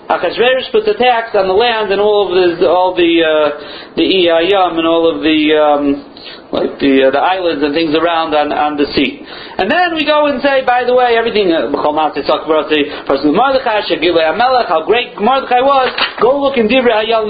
Achashverosh 0.08 0.70
puts 0.72 0.88
a 0.88 0.94
tax 0.98 1.34
on 1.34 1.48
the 1.48 1.54
land 1.54 1.90
and 1.92 2.00
all 2.00 2.28
of 2.28 2.58
the 2.58 2.68
all 2.68 2.94
the 2.94 3.22
uh, 3.24 3.94
the 3.96 4.02
iyayam 4.02 4.76
and 4.76 4.86
all 4.86 5.08
of 5.08 5.22
the 5.22 5.38
um, 5.56 6.11
like 6.52 6.78
the 6.78 7.08
uh, 7.08 7.10
the 7.10 7.22
islands 7.22 7.64
and 7.64 7.72
things 7.74 7.94
around 7.96 8.34
on, 8.34 8.52
on 8.52 8.76
the 8.76 8.86
sea. 8.92 9.24
And 9.58 9.68
then 9.68 9.94
we 9.94 10.04
go 10.04 10.26
and 10.26 10.40
say, 10.40 10.64
by 10.64 10.84
the 10.84 10.94
way, 10.94 11.14
everything 11.16 11.52
uh, 11.52 11.68
Mordechai, 13.32 13.80
how 14.68 14.82
great 14.86 15.16
Mordechai 15.20 15.60
was. 15.60 15.88
Go 16.20 16.40
look 16.40 16.56
in 16.56 16.68
Divrei 16.68 17.04
Hayal 17.04 17.28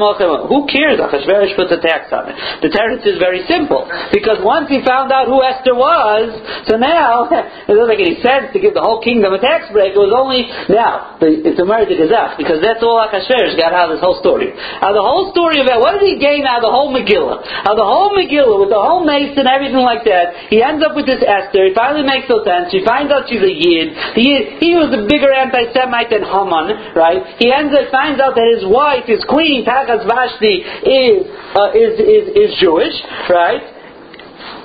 Who 0.49 0.67
cares? 0.71 1.01
Achashverosh 1.01 1.57
puts 1.57 1.73
a 1.73 1.81
tax 1.81 2.13
on 2.13 2.31
it. 2.31 2.37
The 2.63 2.71
teretz 2.71 3.07
is 3.07 3.19
very 3.19 3.47
simple 3.49 3.89
because 4.13 4.39
once 4.45 4.69
he 4.69 4.85
found 4.85 5.11
out 5.11 5.27
who 5.27 5.43
Esther 5.43 5.75
was, 5.75 6.31
so 6.69 6.77
now 6.77 7.27
it 7.67 7.73
doesn't 7.73 7.89
make 7.89 8.03
any 8.03 8.21
sense 8.23 8.53
to 8.53 8.59
give 8.61 8.75
the 8.75 8.85
whole 8.85 9.03
kingdom 9.03 9.33
a 9.33 9.41
tax 9.41 9.71
break. 9.73 9.95
It 9.95 10.03
was 10.03 10.13
only 10.15 10.47
now 10.69 11.19
it's 11.23 11.59
a 11.59 11.67
murder 11.67 11.87
because 11.89 12.11
that's 12.11 12.83
all 12.83 12.99
Achashverosh 13.03 13.57
got 13.57 13.73
out 13.73 13.91
of 13.91 13.99
this 13.99 14.05
whole 14.05 14.19
story. 14.19 14.51
Of 14.53 14.93
the 14.95 15.05
whole 15.05 15.31
story 15.31 15.63
of 15.63 15.67
it, 15.71 15.79
what 15.79 15.99
did 15.99 16.05
he 16.07 16.19
gain 16.19 16.45
out 16.45 16.63
of 16.63 16.67
the 16.67 16.75
whole 16.75 16.91
Megillah? 16.91 17.43
Out 17.67 17.75
of 17.75 17.81
the 17.81 17.87
whole 17.87 18.11
Megillah 18.15 18.59
with 18.61 18.71
the 18.71 18.82
whole 18.83 19.07
mace 19.07 19.33
and 19.39 19.49
everything 19.49 19.81
like 19.81 20.05
that. 20.05 20.51
He 20.51 20.61
ends 20.63 20.85
up 20.85 20.99
with 20.99 21.07
this 21.07 21.23
Esther. 21.23 21.71
He 21.71 21.75
finally 21.75 22.05
makes 22.05 22.29
no 22.29 22.45
sense. 22.45 22.75
She 22.75 22.85
finds 22.85 23.09
out 23.15 23.31
she's 23.31 23.43
a 23.43 23.55
Yid. 23.55 23.95
Yid 24.19 24.61
he 24.61 24.75
was 24.75 24.93
a 24.93 25.07
bigger 25.09 25.33
anti-Semite 25.33 26.11
than 26.11 26.27
Haman, 26.27 26.93
right? 26.93 27.39
He 27.41 27.49
ends 27.49 27.73
up 27.73 27.89
finds 27.89 28.21
out 28.21 28.35
that 28.35 28.49
his 28.59 28.69
wife, 28.69 29.09
his 29.09 29.25
queen, 29.25 29.65
Tachas 29.65 30.05
Vashti, 30.05 30.61
is, 30.85 31.25
uh, 31.57 31.73
is, 31.73 31.95
is, 31.97 32.25
is 32.35 32.51
Jewish, 32.61 32.95
right? 33.31 33.72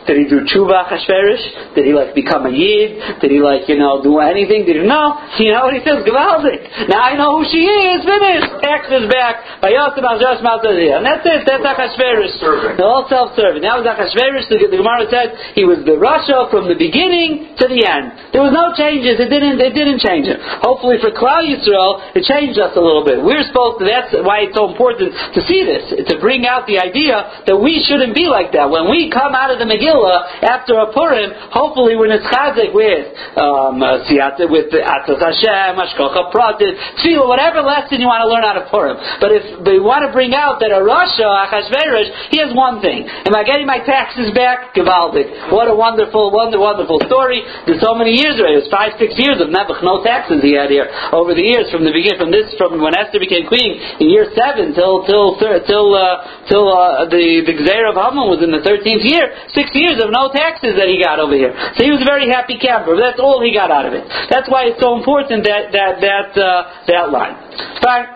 Did 0.07 0.23
he 0.23 0.25
do 0.31 0.47
tshuva 0.47 0.87
Chashverish? 0.87 1.75
Did 1.75 1.83
he 1.83 1.91
like 1.91 2.15
become 2.15 2.47
a 2.47 2.53
yid? 2.53 3.19
Did 3.19 3.29
he 3.29 3.43
like 3.43 3.67
you 3.67 3.75
know 3.75 3.99
do 4.01 4.23
anything? 4.23 4.63
Did 4.63 4.79
he 4.79 4.87
know? 4.87 5.19
You 5.35 5.51
know 5.51 5.67
what 5.67 5.75
he 5.75 5.83
says? 5.83 5.99
Gewaldig. 6.07 6.87
Now 6.87 7.03
I 7.03 7.19
know 7.19 7.35
who 7.37 7.43
she 7.51 7.67
is. 7.67 8.07
Finished. 8.07 8.63
Tax 8.63 8.87
is 8.87 9.11
back. 9.11 9.43
And 9.59 11.03
that's 11.03 11.27
it. 11.27 11.43
That's 11.43 11.59
Achashverosh. 11.59 12.79
They're 12.79 12.87
all 12.87 13.03
self-serving. 13.11 13.59
Now 13.59 13.83
was 13.83 13.87
Achashverosh. 13.91 14.47
The, 14.47 14.71
the 14.71 14.79
Gemara 14.79 15.11
said 15.11 15.35
he 15.59 15.67
was 15.67 15.83
the 15.83 15.99
Rasha 15.99 16.47
from 16.55 16.71
the 16.71 16.79
beginning 16.79 17.59
to 17.59 17.67
the 17.67 17.83
end. 17.83 18.31
There 18.31 18.39
was 18.47 18.55
no 18.55 18.71
changes. 18.79 19.19
It 19.19 19.27
didn't. 19.27 19.59
It 19.59 19.75
didn't 19.75 19.99
change 19.99 20.31
it. 20.31 20.39
Hopefully 20.63 21.03
for 21.03 21.11
Klal 21.11 21.43
Yisrael, 21.43 22.15
it 22.15 22.23
changed 22.23 22.55
us 22.55 22.79
a 22.79 22.81
little 22.81 23.03
bit. 23.03 23.19
We're 23.19 23.43
supposed 23.43 23.83
to. 23.83 23.85
That's 23.85 24.15
why 24.23 24.47
it's 24.47 24.55
so 24.55 24.71
important 24.71 25.11
to 25.11 25.39
see 25.43 25.67
this. 25.67 25.91
To 26.07 26.15
bring 26.23 26.47
out 26.47 26.63
the 26.63 26.79
idea 26.79 27.43
that 27.43 27.59
we 27.59 27.83
shouldn't 27.83 28.15
be 28.15 28.31
like 28.31 28.55
that. 28.55 28.71
When 28.71 28.87
we 28.87 29.11
come 29.11 29.35
out 29.35 29.51
of 29.51 29.59
the 29.59 29.67
Megillah 29.67 29.96
after 30.43 30.77
a 30.77 30.93
Purim, 30.93 31.33
hopefully 31.49 31.95
when 31.95 32.11
it's 32.11 32.25
chazik 32.27 32.73
with 32.73 33.07
um, 33.37 33.81
uh, 33.81 34.03
with 34.49 34.69
Atzas 34.73 35.19
Hashem, 35.19 35.73
Hashgacha 35.77 36.31
Pratit, 36.33 36.73
Tefillah, 37.01 37.27
whatever 37.27 37.61
lesson 37.61 38.01
you 38.01 38.07
want 38.07 38.21
to 38.25 38.29
learn 38.29 38.43
out 38.43 38.57
of 38.57 38.69
Purim. 38.69 38.97
But 39.21 39.31
if 39.31 39.43
they 39.63 39.79
want 39.79 40.03
to 40.05 40.11
bring 40.11 40.33
out 40.33 40.59
that 40.59 40.73
a 40.73 40.81
Rasha, 40.83 41.25
Achashverosh, 41.25 42.33
he 42.33 42.37
has 42.43 42.51
one 42.51 42.81
thing. 42.83 43.07
Am 43.07 43.33
I 43.33 43.43
getting 43.47 43.65
my 43.65 43.79
taxes 43.83 44.33
back? 44.35 44.75
Givaldic. 44.75 45.53
What 45.53 45.71
a 45.71 45.75
wonderful, 45.75 46.33
wonderful, 46.33 46.67
wonderful 46.67 46.99
story. 47.07 47.45
There's 47.63 47.79
so 47.79 47.95
many 47.95 48.17
years 48.17 48.35
already. 48.35 48.59
It 48.59 48.67
was 48.67 48.73
five, 48.73 48.99
six 48.99 49.15
years 49.15 49.39
of 49.39 49.47
Nebuch, 49.47 49.79
no 49.79 50.03
taxes 50.03 50.43
he 50.43 50.57
had 50.57 50.67
here 50.67 50.91
over 51.15 51.31
the 51.31 51.43
years 51.43 51.71
from 51.71 51.87
the 51.87 51.95
beginning, 51.95 52.19
from 52.19 52.33
this, 52.35 52.51
from 52.59 52.83
when 52.83 52.91
Esther 52.91 53.23
became 53.23 53.47
queen 53.47 53.79
in 54.03 54.11
year 54.11 54.27
seven 54.35 54.75
till 54.75 55.07
till 55.07 55.39
till 55.39 55.95
uh, 55.95 56.47
till 56.51 56.67
uh, 56.67 57.07
the 57.07 57.47
the 57.47 57.55
Gzeir 57.55 57.87
of 57.87 57.95
Haman 57.95 58.27
was 58.27 58.43
in 58.43 58.51
the 58.51 58.59
thirteenth 58.59 59.07
year. 59.07 59.31
Six 59.55 59.71
years 59.71 59.86
years 59.87 60.03
of 60.03 60.11
no 60.11 60.27
taxes 60.35 60.75
that 60.75 60.91
he 60.91 60.99
got 60.99 61.23
over 61.23 61.33
here. 61.33 61.55
So 61.79 61.87
he 61.87 61.91
was 61.95 62.03
a 62.03 62.09
very 62.09 62.27
happy 62.27 62.59
camper. 62.59 62.99
That's 62.99 63.19
all 63.23 63.39
he 63.39 63.55
got 63.55 63.71
out 63.71 63.87
of 63.87 63.95
it. 63.95 64.03
That's 64.27 64.51
why 64.51 64.67
it's 64.67 64.79
so 64.83 64.99
important 64.99 65.47
that 65.47 65.71
that 65.71 66.03
that 66.03 66.35
uh, 66.35 66.83
that 66.91 67.07
line. 67.09 67.35
Fine. 67.79 68.07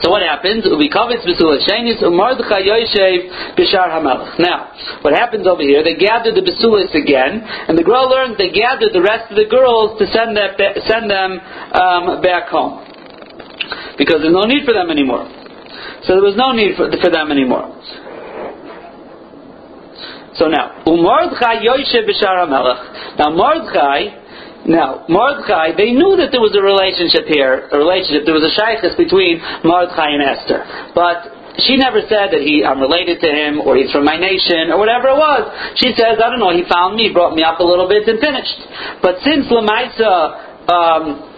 So 0.00 0.10
what 0.10 0.24
happens? 0.24 0.64
Now, 0.64 0.74
what 5.04 5.12
happens 5.12 5.46
over 5.46 5.62
here? 5.62 5.84
They 5.84 5.94
gather 6.00 6.32
the 6.32 6.40
besulis 6.40 6.90
again, 6.96 7.44
and 7.44 7.76
the 7.76 7.84
Gra 7.84 8.08
learns 8.08 8.38
they 8.38 8.50
gather 8.50 8.88
the 8.88 9.02
rest 9.02 9.30
of 9.30 9.36
the 9.36 9.44
girls 9.46 9.98
to 10.00 10.06
send 10.10 10.36
them 10.36 10.56
send 10.88 11.10
them 11.10 11.38
um, 11.76 12.22
back 12.24 12.48
home 12.48 12.82
because 13.98 14.24
there's 14.24 14.34
no 14.34 14.48
need 14.48 14.64
for 14.64 14.72
them 14.72 14.90
anymore. 14.90 15.28
So 16.08 16.18
there 16.18 16.24
was 16.24 16.34
no 16.34 16.50
need 16.50 16.74
for, 16.74 16.90
for 16.98 17.10
them 17.10 17.30
anymore. 17.30 17.70
So 20.36 20.48
now, 20.48 20.82
Umordchai 20.86 21.60
Yoshe 21.60 22.04
B'Shar 22.08 22.48
HaMelech. 22.48 23.18
Now 23.18 23.30
Mordechai, 23.30 24.64
now 24.66 25.04
Mordechai, 25.08 25.76
they 25.76 25.92
knew 25.92 26.16
that 26.16 26.32
there 26.32 26.40
was 26.40 26.56
a 26.56 26.62
relationship 26.62 27.28
here, 27.28 27.68
a 27.68 27.76
relationship. 27.76 28.24
There 28.24 28.36
was 28.36 28.46
a 28.46 28.54
shaykhis 28.54 28.96
between 28.96 29.42
Mordechai 29.64 30.16
and 30.16 30.22
Esther, 30.24 30.64
but 30.94 31.42
she 31.60 31.76
never 31.76 32.00
said 32.08 32.32
that 32.32 32.40
he 32.40 32.64
I'm 32.64 32.80
related 32.80 33.20
to 33.20 33.28
him 33.28 33.60
or 33.60 33.76
he's 33.76 33.92
from 33.92 34.08
my 34.08 34.16
nation 34.16 34.72
or 34.72 34.80
whatever 34.80 35.12
it 35.12 35.20
was. 35.20 35.52
She 35.76 35.92
says, 35.92 36.16
I 36.16 36.32
don't 36.32 36.40
know, 36.40 36.54
he 36.54 36.64
found 36.64 36.96
me, 36.96 37.12
brought 37.12 37.36
me 37.36 37.44
up 37.44 37.60
a 37.60 37.66
little 37.66 37.88
bit 37.88 38.08
and 38.08 38.16
finished. 38.16 38.56
But 39.04 39.20
since 39.20 39.52
Lamaisa 39.52 40.64
um, 40.72 41.31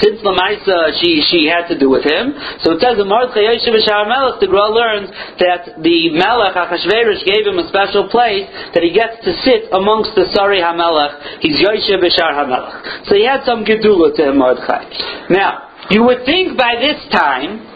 since 0.00 0.20
Lamaisa 0.24 0.96
she 1.00 1.20
she 1.28 1.46
had 1.46 1.68
to 1.68 1.76
do 1.78 1.90
with 1.90 2.04
him, 2.04 2.32
so 2.64 2.76
it 2.76 2.80
says 2.80 2.96
in 2.96 3.06
Mordechai 3.08 3.44
Yoshev 3.44 3.76
Melech, 4.08 4.40
the 4.40 4.48
Gra 4.48 4.68
learns 4.72 5.10
that 5.38 5.82
the 5.82 6.10
Melech 6.16 6.56
Achashverosh 6.56 7.24
gave 7.24 7.44
him 7.44 7.60
a 7.60 7.66
special 7.68 8.08
place 8.08 8.48
that 8.72 8.82
he 8.82 8.92
gets 8.92 9.20
to 9.24 9.32
sit 9.44 9.68
amongst 9.72 10.16
the 10.16 10.30
Sari 10.32 10.60
Hamelech. 10.60 11.40
He's 11.44 11.60
Yoshev 11.60 12.00
B'Shar 12.00 12.32
Hamelech. 12.32 13.06
So 13.08 13.14
he 13.14 13.26
had 13.26 13.44
some 13.44 13.64
gedula 13.64 14.16
to 14.16 14.30
him, 14.30 14.38
Mordechai. 14.38 15.28
Now 15.28 15.86
you 15.90 16.04
would 16.04 16.24
think 16.24 16.56
by 16.56 16.80
this 16.80 17.00
time. 17.12 17.73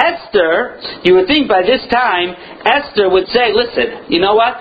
Esther, 0.00 0.80
you 1.04 1.14
would 1.14 1.28
think 1.28 1.44
by 1.44 1.60
this 1.60 1.84
time, 1.92 2.32
Esther 2.64 3.12
would 3.12 3.28
say, 3.28 3.52
listen, 3.52 4.08
you 4.08 4.16
know 4.18 4.32
what? 4.32 4.56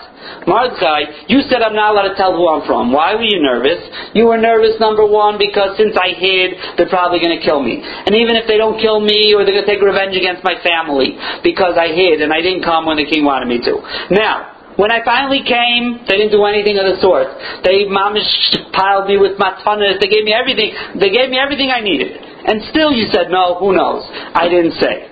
Mordechai, 0.45 1.31
you 1.31 1.41
said 1.47 1.63
I'm 1.63 1.73
not 1.73 1.95
allowed 1.95 2.11
to 2.11 2.15
tell 2.19 2.35
who 2.35 2.43
I'm 2.47 2.67
from. 2.67 2.91
Why 2.91 3.15
were 3.15 3.23
you 3.23 3.39
nervous? 3.39 3.79
You 4.13 4.27
were 4.27 4.37
nervous, 4.37 4.75
number 4.83 5.07
one, 5.07 5.39
because 5.39 5.79
since 5.79 5.95
I 5.95 6.11
hid, 6.11 6.75
they're 6.75 6.91
probably 6.91 7.23
going 7.23 7.39
to 7.39 7.43
kill 7.43 7.63
me. 7.63 7.79
And 7.79 8.11
even 8.19 8.35
if 8.35 8.51
they 8.51 8.59
don't 8.59 8.79
kill 8.83 8.99
me, 8.99 9.31
or 9.31 9.47
they're 9.47 9.55
going 9.55 9.65
to 9.65 9.71
take 9.71 9.81
revenge 9.81 10.15
against 10.15 10.43
my 10.43 10.59
family, 10.59 11.15
because 11.39 11.79
I 11.79 11.95
hid 11.95 12.19
and 12.19 12.35
I 12.35 12.43
didn't 12.43 12.67
come 12.67 12.83
when 12.85 12.99
the 12.99 13.07
king 13.07 13.23
wanted 13.23 13.47
me 13.47 13.63
to. 13.63 13.79
Now, 14.11 14.59
when 14.75 14.91
I 14.91 15.03
finally 15.03 15.43
came, 15.43 16.07
they 16.07 16.15
didn't 16.15 16.31
do 16.31 16.43
anything 16.45 16.79
of 16.79 16.87
the 16.87 16.99
sort. 17.03 17.27
They 17.67 17.83
mamish 17.87 18.31
piled 18.71 19.11
me 19.11 19.19
with 19.19 19.35
matanas. 19.35 19.99
They 19.99 20.07
gave 20.07 20.23
me 20.23 20.31
everything. 20.31 20.71
They 20.95 21.11
gave 21.11 21.27
me 21.27 21.35
everything 21.35 21.67
I 21.67 21.83
needed. 21.83 22.15
And 22.15 22.63
still 22.71 22.91
you 22.91 23.11
said, 23.11 23.27
no, 23.27 23.59
who 23.59 23.75
knows? 23.75 24.07
I 24.35 24.47
didn't 24.47 24.79
say. 24.79 25.08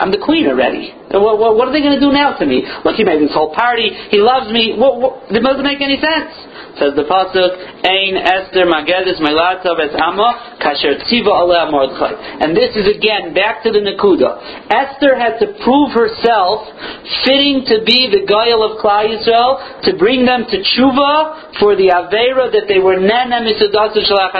I'm 0.00 0.10
the 0.10 0.18
queen 0.18 0.46
already. 0.46 0.99
What, 1.10 1.42
what, 1.42 1.58
what 1.58 1.66
are 1.66 1.74
they 1.74 1.82
going 1.82 1.98
to 1.98 2.02
do 2.02 2.14
now 2.14 2.38
to 2.38 2.46
me? 2.46 2.62
Look, 2.84 2.94
he 2.94 3.02
made 3.02 3.18
this 3.18 3.34
whole 3.34 3.50
party. 3.50 3.90
He 4.14 4.22
loves 4.22 4.46
me. 4.54 4.78
What, 4.78 5.02
what, 5.02 5.12
it 5.26 5.42
doesn't 5.42 5.66
make 5.66 5.82
any 5.82 5.98
sense. 5.98 6.30
Says 6.78 6.94
the 6.94 7.02
pasuk, 7.02 7.50
Ein 7.82 8.14
Esther 8.14 8.62
Magedis 8.70 9.18
Melata 9.18 9.74
Ves 9.74 9.90
Amma 9.98 10.54
Kasher 10.62 11.02
Tziva 11.02 11.34
Aleh 11.34 11.66
Mordechai. 11.66 12.14
And 12.14 12.54
this 12.54 12.78
is 12.78 12.86
again 12.86 13.34
back 13.34 13.66
to 13.66 13.74
the 13.74 13.82
Nakuda. 13.82 14.70
Esther 14.70 15.18
had 15.18 15.42
to 15.42 15.58
prove 15.66 15.90
herself 15.90 16.70
fitting 17.26 17.66
to 17.66 17.82
be 17.82 18.06
the 18.06 18.22
Goyal 18.22 18.62
of 18.62 18.78
Klal 18.78 19.10
Yisrael 19.10 19.82
to 19.82 19.98
bring 19.98 20.22
them 20.22 20.46
to 20.46 20.56
tshuva 20.62 21.58
for 21.58 21.74
the 21.74 21.90
Avera 21.90 22.54
that 22.54 22.70
they 22.70 22.78
were 22.78 23.02
Nena 23.02 23.42
Misadasa 23.42 23.98
Shalach 24.06 24.38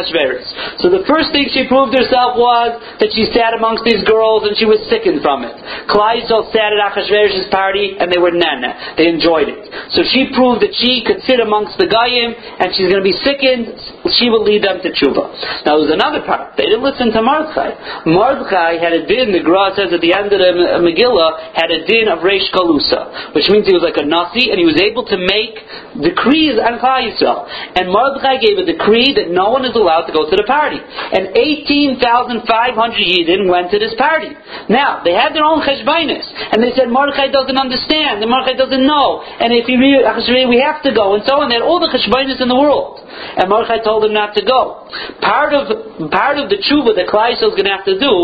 So 0.79 0.87
the 0.87 1.03
first 1.11 1.35
thing 1.35 1.51
she 1.51 1.67
proved 1.67 1.99
herself 1.99 2.39
was 2.39 2.79
that 3.03 3.11
she 3.11 3.27
sat 3.35 3.59
amongst 3.59 3.83
these 3.83 4.07
girls 4.07 4.47
and 4.47 4.55
she 4.55 4.71
was 4.71 4.79
sickened 4.87 5.19
from 5.27 5.43
it. 5.43 5.57
Klal 5.91 6.23
Yisrael 6.23 6.47
at 6.69 6.77
Achashverosh's 6.77 7.49
party 7.49 7.97
and 7.97 8.13
they 8.13 8.21
were 8.21 8.31
nana. 8.31 8.95
They 9.01 9.09
enjoyed 9.09 9.49
it. 9.49 9.65
So 9.97 10.05
she 10.05 10.29
proved 10.37 10.61
that 10.61 10.77
she 10.77 11.01
could 11.01 11.25
sit 11.25 11.41
amongst 11.41 11.81
the 11.81 11.89
Goyim 11.89 12.37
and 12.37 12.77
she's 12.77 12.93
going 12.93 13.01
to 13.01 13.07
be 13.07 13.17
sickened, 13.25 13.73
she 14.21 14.29
will 14.29 14.45
lead 14.45 14.63
them 14.63 14.85
to 14.85 14.89
tshuva. 14.93 15.65
Now 15.65 15.81
there's 15.81 15.95
another 15.95 16.23
part. 16.23 16.57
They 16.61 16.69
didn't 16.69 16.85
listen 16.85 17.11
to 17.17 17.21
Mordechai. 17.25 18.05
Mordechai 18.05 18.77
had 18.77 18.93
a 18.93 19.03
din, 19.09 19.33
the 19.33 19.43
Gra 19.43 19.73
says 19.75 19.91
at 19.91 20.05
the 20.05 20.13
end 20.13 20.31
of 20.31 20.39
the 20.39 20.53
Megillah, 20.85 21.57
had 21.57 21.73
a 21.73 21.87
din 21.89 22.13
of 22.13 22.21
Reish 22.21 22.49
Kalusa, 22.53 23.35
which 23.35 23.49
means 23.49 23.67
he 23.67 23.75
was 23.75 23.85
like 23.85 23.99
a 23.99 24.07
Nasi 24.07 24.53
and 24.53 24.61
he 24.61 24.67
was 24.69 24.79
able 24.79 25.09
to 25.09 25.17
make 25.17 25.57
decrees 25.99 26.61
on 26.61 26.79
Klal 26.79 27.09
Yisrael. 27.09 27.49
And 27.75 27.89
Mordechai 27.89 28.39
gave 28.39 28.59
a 28.59 28.67
decree 28.67 29.17
that 29.17 29.31
no 29.31 29.51
one 29.51 29.65
is 29.65 29.75
allowed 29.75 30.07
to 30.07 30.13
go 30.13 30.29
to 30.29 30.37
the 30.37 30.47
party. 30.47 30.79
And 30.79 31.33
18,500 31.35 32.45
Yidden 32.45 33.49
went 33.49 33.71
to 33.71 33.79
this 33.79 33.95
party. 33.97 34.31
Now, 34.69 35.03
they 35.03 35.15
had 35.15 35.35
their 35.35 35.45
own 35.45 35.63
cheshbainis, 35.63 36.27
and 36.51 36.59
they 36.59 36.75
said 36.75 36.91
Mordechai 36.91 37.31
doesn't 37.31 37.57
understand, 37.57 38.23
and 38.23 38.29
Mordechai 38.31 38.59
doesn't 38.59 38.83
know, 38.83 39.23
and 39.23 39.55
if 39.55 39.71
he 39.71 39.79
we 39.79 40.59
have 40.61 40.83
to 40.83 40.93
go, 40.93 41.15
and 41.15 41.23
so 41.23 41.39
on. 41.39 41.49
They 41.49 41.59
had 41.59 41.67
all 41.67 41.79
the 41.79 41.91
cheshbainis 41.91 42.43
in 42.43 42.49
the 42.51 42.59
world. 42.59 42.99
And 43.07 43.47
Mordechai 43.49 43.83
told 43.83 44.03
them 44.03 44.13
not 44.13 44.35
to 44.35 44.43
go. 44.43 44.87
Part 45.23 45.55
of 45.55 45.71
part 46.11 46.39
of 46.39 46.51
the 46.51 46.59
tshuva 46.59 46.95
that 46.99 47.07
Klal 47.07 47.35
is 47.35 47.41
going 47.41 47.67
to 47.67 47.75
have 47.75 47.87
to 47.87 47.99
do 47.99 48.15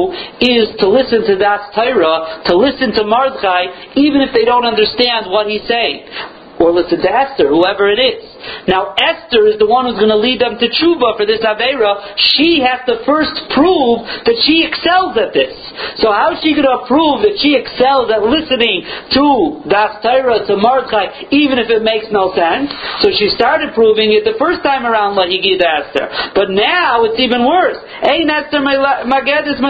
is 0.42 0.74
to 0.82 0.86
listen 0.90 1.22
to 1.26 1.38
Das 1.38 1.70
Torah, 1.74 2.42
to 2.50 2.54
listen 2.58 2.92
to 2.98 3.02
Mordechai, 3.06 3.94
even 3.94 4.22
if 4.22 4.34
they 4.34 4.44
don't 4.44 4.66
understand 4.66 5.30
what 5.30 5.46
he's 5.46 5.66
saying 5.66 6.06
or 6.58 6.72
listen 6.72 7.00
to 7.00 7.10
Esther, 7.10 7.48
whoever 7.48 7.88
it 7.90 8.00
is. 8.00 8.24
Now, 8.68 8.94
Esther 8.96 9.46
is 9.46 9.58
the 9.58 9.68
one 9.68 9.86
who's 9.86 9.98
going 9.98 10.12
to 10.12 10.20
lead 10.20 10.40
them 10.40 10.56
to 10.56 10.66
tshuva 10.66 11.16
for 11.16 11.26
this 11.26 11.42
Avera. 11.44 12.16
She 12.36 12.64
has 12.64 12.82
to 12.88 13.02
first 13.04 13.34
prove 13.52 14.06
that 14.24 14.38
she 14.46 14.64
excels 14.64 15.18
at 15.18 15.36
this. 15.36 15.54
So 16.00 16.12
how 16.12 16.32
is 16.32 16.40
she 16.40 16.56
going 16.56 16.68
to 16.68 16.84
prove 16.88 17.26
that 17.26 17.36
she 17.40 17.56
excels 17.56 18.08
at 18.08 18.24
listening 18.24 18.84
to 19.12 19.24
Das 19.68 20.00
Torah, 20.00 20.44
to 20.46 20.54
Mordechai, 20.56 21.28
even 21.30 21.60
if 21.60 21.68
it 21.68 21.84
makes 21.84 22.08
no 22.08 22.32
sense? 22.32 22.72
So 23.04 23.12
she 23.12 23.28
started 23.34 23.76
proving 23.76 24.16
it 24.16 24.24
the 24.24 24.38
first 24.40 24.64
time 24.64 24.88
around 24.88 25.16
like 25.16 25.28
Lahigi 25.28 25.60
Esther. 25.60 26.08
But 26.32 26.48
now 26.52 27.04
it's 27.04 27.20
even 27.20 27.44
worse. 27.44 27.78
Ein 28.02 28.28
Esther 28.30 28.62
Magedis 28.62 29.60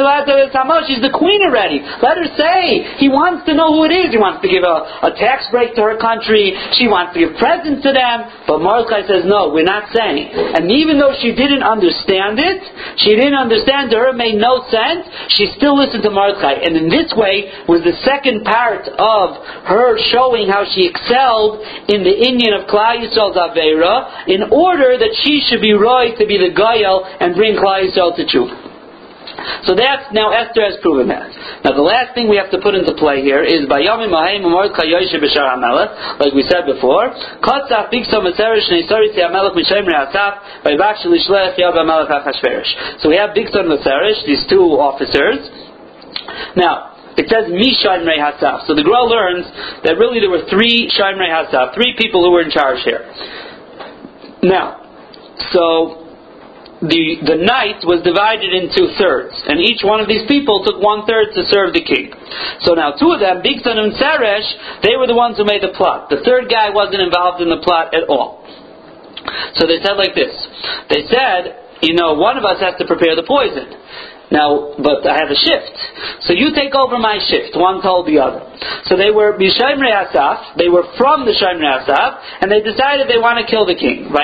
She's 0.86 1.02
the 1.02 1.14
queen 1.14 1.40
already. 1.42 1.82
Let 2.02 2.18
her 2.20 2.30
say. 2.38 2.96
He 3.02 3.08
wants 3.08 3.46
to 3.46 3.54
know 3.54 3.74
who 3.74 3.84
it 3.88 3.94
is. 3.94 4.14
He 4.14 4.20
wants 4.20 4.42
to 4.42 4.48
give 4.48 4.62
a, 4.62 5.10
a 5.10 5.10
tax 5.16 5.48
break 5.50 5.74
to 5.74 5.82
her 5.82 5.96
country. 5.98 6.54
She 6.76 6.86
wants 6.86 7.16
to 7.16 7.18
give 7.24 7.32
presents 7.40 7.82
to 7.82 7.92
them. 7.92 8.18
But 8.44 8.60
Mordechai 8.60 9.08
says, 9.08 9.24
no, 9.24 9.50
we're 9.50 9.66
not 9.66 9.88
saying. 9.92 10.32
And 10.32 10.68
even 10.70 11.00
though 11.00 11.16
she 11.18 11.32
didn't 11.32 11.64
understand 11.64 12.36
it, 12.38 12.60
she 13.00 13.16
didn't 13.16 13.36
understand 13.36 13.90
to 13.92 13.96
her, 13.96 14.08
it 14.12 14.20
made 14.20 14.36
no 14.36 14.64
sense, 14.68 15.08
she 15.32 15.48
still 15.56 15.76
listened 15.76 16.04
to 16.04 16.12
Mordechai. 16.12 16.60
And 16.60 16.76
in 16.76 16.86
this 16.92 17.12
way 17.16 17.50
was 17.66 17.80
the 17.82 17.96
second 18.04 18.44
part 18.44 18.84
of 18.86 19.26
her 19.66 19.96
showing 20.12 20.48
how 20.52 20.68
she 20.68 20.86
excelled 20.86 21.64
in 21.88 22.04
the 22.04 22.12
Indian 22.12 22.60
of 22.60 22.68
Klal 22.68 23.00
Yisrael's 23.00 23.36
Avera 23.36 24.28
in 24.28 24.52
order 24.52 25.00
that 25.00 25.12
she 25.24 25.40
should 25.48 25.60
be 25.60 25.72
right 25.72 26.12
to 26.18 26.24
be 26.26 26.36
the 26.36 26.52
Goyal 26.52 27.04
and 27.20 27.34
bring 27.34 27.56
Klal 27.56 27.84
Yisrael 27.88 28.14
to 28.16 28.24
Tshuva. 28.24 28.75
So 29.68 29.76
that's 29.76 30.08
now 30.12 30.32
Esther 30.32 30.64
has 30.64 30.80
proven 30.80 31.08
that. 31.08 31.28
Now 31.64 31.76
the 31.76 31.84
last 31.84 32.14
thing 32.16 32.28
we 32.28 32.40
have 32.40 32.50
to 32.50 32.60
put 32.60 32.74
into 32.74 32.94
play 32.96 33.20
here 33.20 33.44
is 33.44 33.68
by 33.68 33.84
Yomim 33.84 34.08
Mahayim 34.08 34.42
Mordechai 34.42 34.88
Yoshe 34.88 35.12
B'Shar 35.12 35.44
HaMelech, 35.56 36.20
like 36.20 36.32
we 36.32 36.42
said 36.48 36.64
before. 36.64 37.12
Kotzach 37.44 37.92
Bigso 37.92 38.24
Meseresh 38.24 38.68
Neisori 38.72 39.12
Tzei 39.12 39.28
HaMelech 39.28 39.52
Mishem 39.52 39.84
Re'asaf 39.84 40.64
by 40.64 40.72
Bakshel 40.72 41.12
Ishlech 41.12 41.58
Yob 41.58 41.74
HaMelech 41.74 42.08
HaChashverosh. 42.08 43.02
So 43.02 43.08
we 43.08 43.16
have 43.16 43.36
Bigson 43.36 43.68
and 43.68 43.72
Meseresh, 43.76 44.24
these 44.26 44.46
two 44.48 44.80
officers. 44.80 45.44
Now, 46.56 46.96
it 47.16 47.28
says 47.28 47.48
Mi 47.48 47.76
Shaimrei 47.80 48.20
Hasaf. 48.20 48.66
So 48.66 48.74
the 48.74 48.84
Gra 48.84 49.04
learns 49.04 49.46
that 49.84 49.96
really 49.98 50.20
there 50.20 50.30
were 50.30 50.44
three 50.48 50.90
Shaimrei 50.92 51.28
Hasaf, 51.32 51.74
three 51.74 51.94
people 51.96 52.22
who 52.22 52.30
were 52.30 52.42
in 52.42 52.50
charge 52.50 52.80
here. 52.84 53.08
Now, 54.42 54.84
so 55.52 56.05
the, 56.88 57.22
the 57.22 57.38
night 57.38 57.84
was 57.84 58.02
divided 58.02 58.50
into 58.50 58.90
thirds, 58.98 59.34
and 59.46 59.60
each 59.60 59.84
one 59.84 60.00
of 60.00 60.08
these 60.08 60.24
people 60.26 60.64
took 60.64 60.80
one 60.82 61.06
third 61.06 61.34
to 61.34 61.42
serve 61.46 61.72
the 61.72 61.84
king. 61.84 62.10
So 62.66 62.74
now 62.74 62.96
two 62.96 63.12
of 63.12 63.20
them, 63.20 63.42
Bigson 63.42 63.76
and 63.76 63.94
Seresh, 63.94 64.82
they 64.82 64.96
were 64.96 65.06
the 65.06 65.16
ones 65.16 65.36
who 65.36 65.44
made 65.44 65.62
the 65.62 65.74
plot. 65.74 66.08
The 66.08 66.22
third 66.24 66.50
guy 66.50 66.70
wasn't 66.70 67.02
involved 67.02 67.42
in 67.42 67.48
the 67.48 67.62
plot 67.62 67.94
at 67.94 68.08
all. 68.08 68.42
So 69.58 69.66
they 69.66 69.82
said 69.82 69.98
like 69.98 70.14
this. 70.14 70.32
They 70.88 71.06
said, 71.10 71.82
you 71.82 71.94
know, 71.94 72.14
one 72.14 72.38
of 72.38 72.44
us 72.44 72.60
has 72.60 72.78
to 72.78 72.86
prepare 72.86 73.14
the 73.16 73.26
poison. 73.26 73.68
Now, 74.26 74.74
but 74.82 75.06
I 75.06 75.22
have 75.22 75.30
a 75.30 75.38
shift. 75.38 75.70
So 76.26 76.34
you 76.34 76.50
take 76.50 76.74
over 76.74 76.98
my 76.98 77.22
shift. 77.30 77.54
One 77.54 77.78
told 77.78 78.10
the 78.10 78.18
other. 78.18 78.42
So 78.90 78.98
they 78.98 79.14
were 79.14 79.38
Bishayimrei 79.38 80.10
Asaf. 80.10 80.58
They 80.58 80.66
were 80.66 80.82
from 80.98 81.22
the 81.22 81.30
Shayimrei 81.30 81.86
Asaf, 81.86 82.42
and 82.42 82.50
they 82.50 82.58
decided 82.58 83.06
they 83.06 83.22
want 83.22 83.38
to 83.38 83.46
kill 83.46 83.62
the 83.62 83.78
king. 83.78 84.10
And 84.10 84.18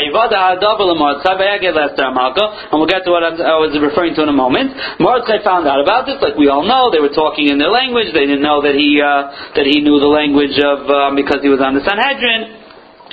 we'll 2.74 2.90
get 2.90 3.06
to 3.06 3.14
what 3.14 3.22
I 3.22 3.54
was 3.62 3.78
referring 3.78 4.18
to 4.18 4.26
in 4.26 4.30
a 4.30 4.34
moment. 4.34 4.74
Mordechai 4.98 5.38
found 5.46 5.70
out 5.70 5.78
about 5.78 6.10
this, 6.10 6.18
like 6.18 6.34
we 6.34 6.50
all 6.50 6.66
know. 6.66 6.90
They 6.90 6.98
were 6.98 7.14
talking 7.14 7.46
in 7.46 7.62
their 7.62 7.70
language. 7.70 8.10
They 8.10 8.26
didn't 8.26 8.42
know 8.42 8.58
that 8.58 8.74
he 8.74 8.98
uh, 8.98 9.54
that 9.54 9.70
he 9.70 9.86
knew 9.86 10.02
the 10.02 10.10
language 10.10 10.58
of 10.58 10.82
um, 10.90 11.14
because 11.14 11.46
he 11.46 11.50
was 11.50 11.62
on 11.62 11.78
the 11.78 11.84
Sanhedrin. 11.86 12.58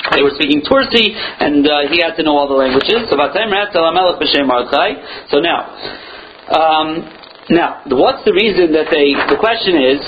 They 0.10 0.25
were 0.25 0.34
speaking 0.34 0.65
Tursi, 0.65 1.13
and 1.13 1.62
uh, 1.67 1.86
he 1.91 1.99
had 2.02 2.15
to 2.17 2.23
know 2.23 2.34
all 2.34 2.47
the 2.49 2.58
languages. 2.58 3.06
So 3.13 3.21
now, 5.38 5.69
um, 6.50 7.06
now, 7.50 7.82
what's 7.90 8.24
the 8.26 8.34
reason 8.34 8.74
that 8.74 8.94
they? 8.94 9.14
The 9.30 9.38
question 9.38 9.78
is, 9.78 10.02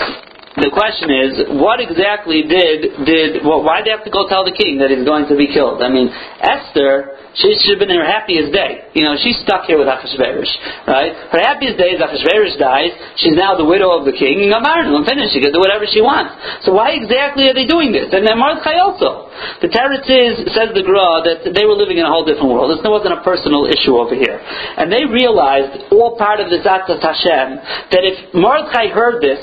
the 0.59 0.67
question 0.67 1.07
is, 1.07 1.31
what 1.63 1.79
exactly 1.79 2.43
did 2.43 3.07
did 3.07 3.39
well, 3.47 3.63
why 3.63 3.79
did 3.79 3.87
they 3.87 3.95
have 3.95 4.03
to 4.03 4.11
go 4.11 4.27
tell 4.27 4.43
the 4.43 4.51
king 4.51 4.83
that 4.83 4.91
he's 4.91 5.07
going 5.07 5.31
to 5.31 5.35
be 5.39 5.47
killed? 5.47 5.79
I 5.79 5.87
mean, 5.87 6.11
Esther, 6.43 7.15
she 7.39 7.55
should 7.63 7.79
have 7.79 7.81
been 7.87 7.95
in 7.95 7.95
her 7.95 8.07
happiest 8.07 8.51
day. 8.51 8.91
You 8.91 9.07
know, 9.07 9.15
she's 9.15 9.39
stuck 9.47 9.63
here 9.63 9.79
with 9.79 9.87
Achashverosh, 9.87 10.51
right? 10.83 11.15
Her 11.31 11.39
happiest 11.39 11.79
day 11.79 11.95
is 11.95 12.03
Achashverosh 12.03 12.59
dies. 12.59 12.91
She's 13.15 13.39
now 13.39 13.55
the 13.55 13.63
widow 13.63 13.95
of 13.95 14.03
the 14.03 14.11
king. 14.11 14.43
And 14.43 14.51
I'm 14.51 15.07
finished. 15.07 15.31
She 15.31 15.39
can 15.39 15.55
do 15.55 15.63
whatever 15.63 15.87
she 15.87 16.03
wants. 16.03 16.35
So 16.67 16.75
why 16.75 16.99
exactly 16.99 17.47
are 17.47 17.55
they 17.55 17.63
doing 17.63 17.95
this? 17.95 18.11
And 18.11 18.27
then 18.27 18.35
Mordechai 18.35 18.83
also. 18.83 19.31
The 19.63 19.71
Teretz 19.71 20.11
is, 20.11 20.51
says 20.51 20.75
the 20.75 20.83
Gra, 20.83 21.23
that 21.23 21.55
they 21.55 21.63
were 21.63 21.79
living 21.79 21.95
in 21.95 22.03
a 22.03 22.11
whole 22.11 22.27
different 22.27 22.51
world. 22.51 22.75
This 22.75 22.83
wasn't 22.83 23.15
a 23.15 23.23
personal 23.23 23.63
issue 23.63 23.95
over 23.95 24.11
here. 24.11 24.35
And 24.35 24.91
they 24.91 25.07
realized, 25.07 25.87
all 25.95 26.19
part 26.19 26.43
of 26.43 26.51
the 26.51 26.59
Zatzat 26.59 26.99
Hashem, 26.99 27.47
that 27.95 28.03
if 28.03 28.35
Mordechai 28.35 28.91
heard 28.91 29.23
this, 29.23 29.39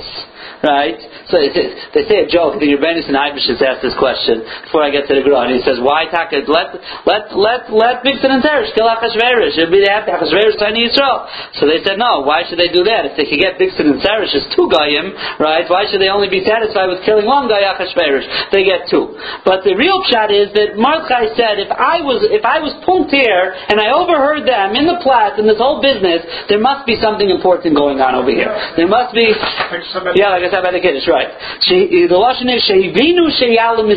right? 0.64 0.98
So 1.28 1.36
they 1.40 2.04
say 2.08 2.24
a 2.24 2.28
joke. 2.28 2.56
The 2.60 2.72
Rebbeinu 2.72 3.04
and 3.04 3.16
Ibish 3.16 3.48
has 3.52 3.60
asked 3.60 3.84
this 3.84 3.96
question 3.98 4.40
before 4.64 4.80
I 4.80 4.88
get 4.88 5.04
to 5.08 5.12
the 5.12 5.20
Gra, 5.20 5.44
and 5.44 5.52
he 5.52 5.60
says, 5.60 5.76
"Why 5.76 6.08
Taka? 6.08 6.46
Let 6.48 6.80
let 7.04 7.36
let 7.36 7.60
let 7.68 7.96
Bigson 8.00 8.32
and 8.32 8.40
Teresh 8.40 8.72
kill 8.72 8.88
Achashverosh. 8.88 9.58
It'd 9.58 9.68
be 9.68 9.82
the 9.82 9.92
Achashverosh 9.92 10.56
tiny 10.56 10.88
Yisrael." 10.88 11.28
So 11.60 11.66
they 11.66 11.82
said, 11.84 11.98
"No. 11.98 12.24
Why 12.24 12.46
should 12.46 12.56
they 12.56 12.72
do 12.72 12.84
that? 12.88 13.04
If 13.12 13.20
they 13.20 13.26
could 13.28 13.42
get 13.42 13.60
Bigson 13.60 13.92
and 13.92 14.00
Teresh 14.00 14.32
as 14.32 14.46
two 14.56 14.72
goyim, 14.72 15.12
right? 15.36 15.68
Why 15.68 15.84
should 15.90 16.00
they 16.00 16.08
only 16.08 16.32
be 16.32 16.44
satisfied 16.44 16.88
with 16.88 17.04
killing 17.04 17.26
one 17.26 17.48
guy 17.48 17.66
Achashverosh? 17.66 18.52
They 18.54 18.64
get 18.64 18.88
two. 18.88 19.18
But 19.44 19.64
the 19.64 19.74
real 19.74 20.00
shot 20.08 20.30
is 20.30 20.52
that 20.56 20.78
Mordechai 20.78 21.34
said, 21.36 21.60
if 21.60 21.68
I 21.72 22.00
was 22.00 22.24
if 22.30 22.44
I 22.44 22.60
was 22.60 22.72
pumped 22.84 23.08
and 23.08 23.80
I 23.80 23.88
overheard 23.90 24.46
them 24.46 24.76
in 24.76 24.86
the 24.86 24.98
plat 25.02 25.38
in 25.38 25.46
this 25.46 25.58
whole 25.58 25.80
business, 25.80 26.22
there 26.48 26.60
must 26.60 26.86
be 26.86 27.00
something 27.00 27.28
important 27.28 27.74
going 27.74 28.00
on 28.00 28.14
over 28.14 28.30
here. 28.30 28.52
There 28.76 28.88
must 28.88 29.14
be, 29.14 29.32
yeah, 30.14 30.28
like 30.28 30.44
I 30.44 30.50
said 30.50 30.62
by 30.62 30.72
the 30.72 30.80
Kiddush, 30.80 31.08
right? 31.08 31.17
The 31.18 32.18
Lashon 32.18 32.48
is 32.52 32.62
Sheyalim 32.68 33.88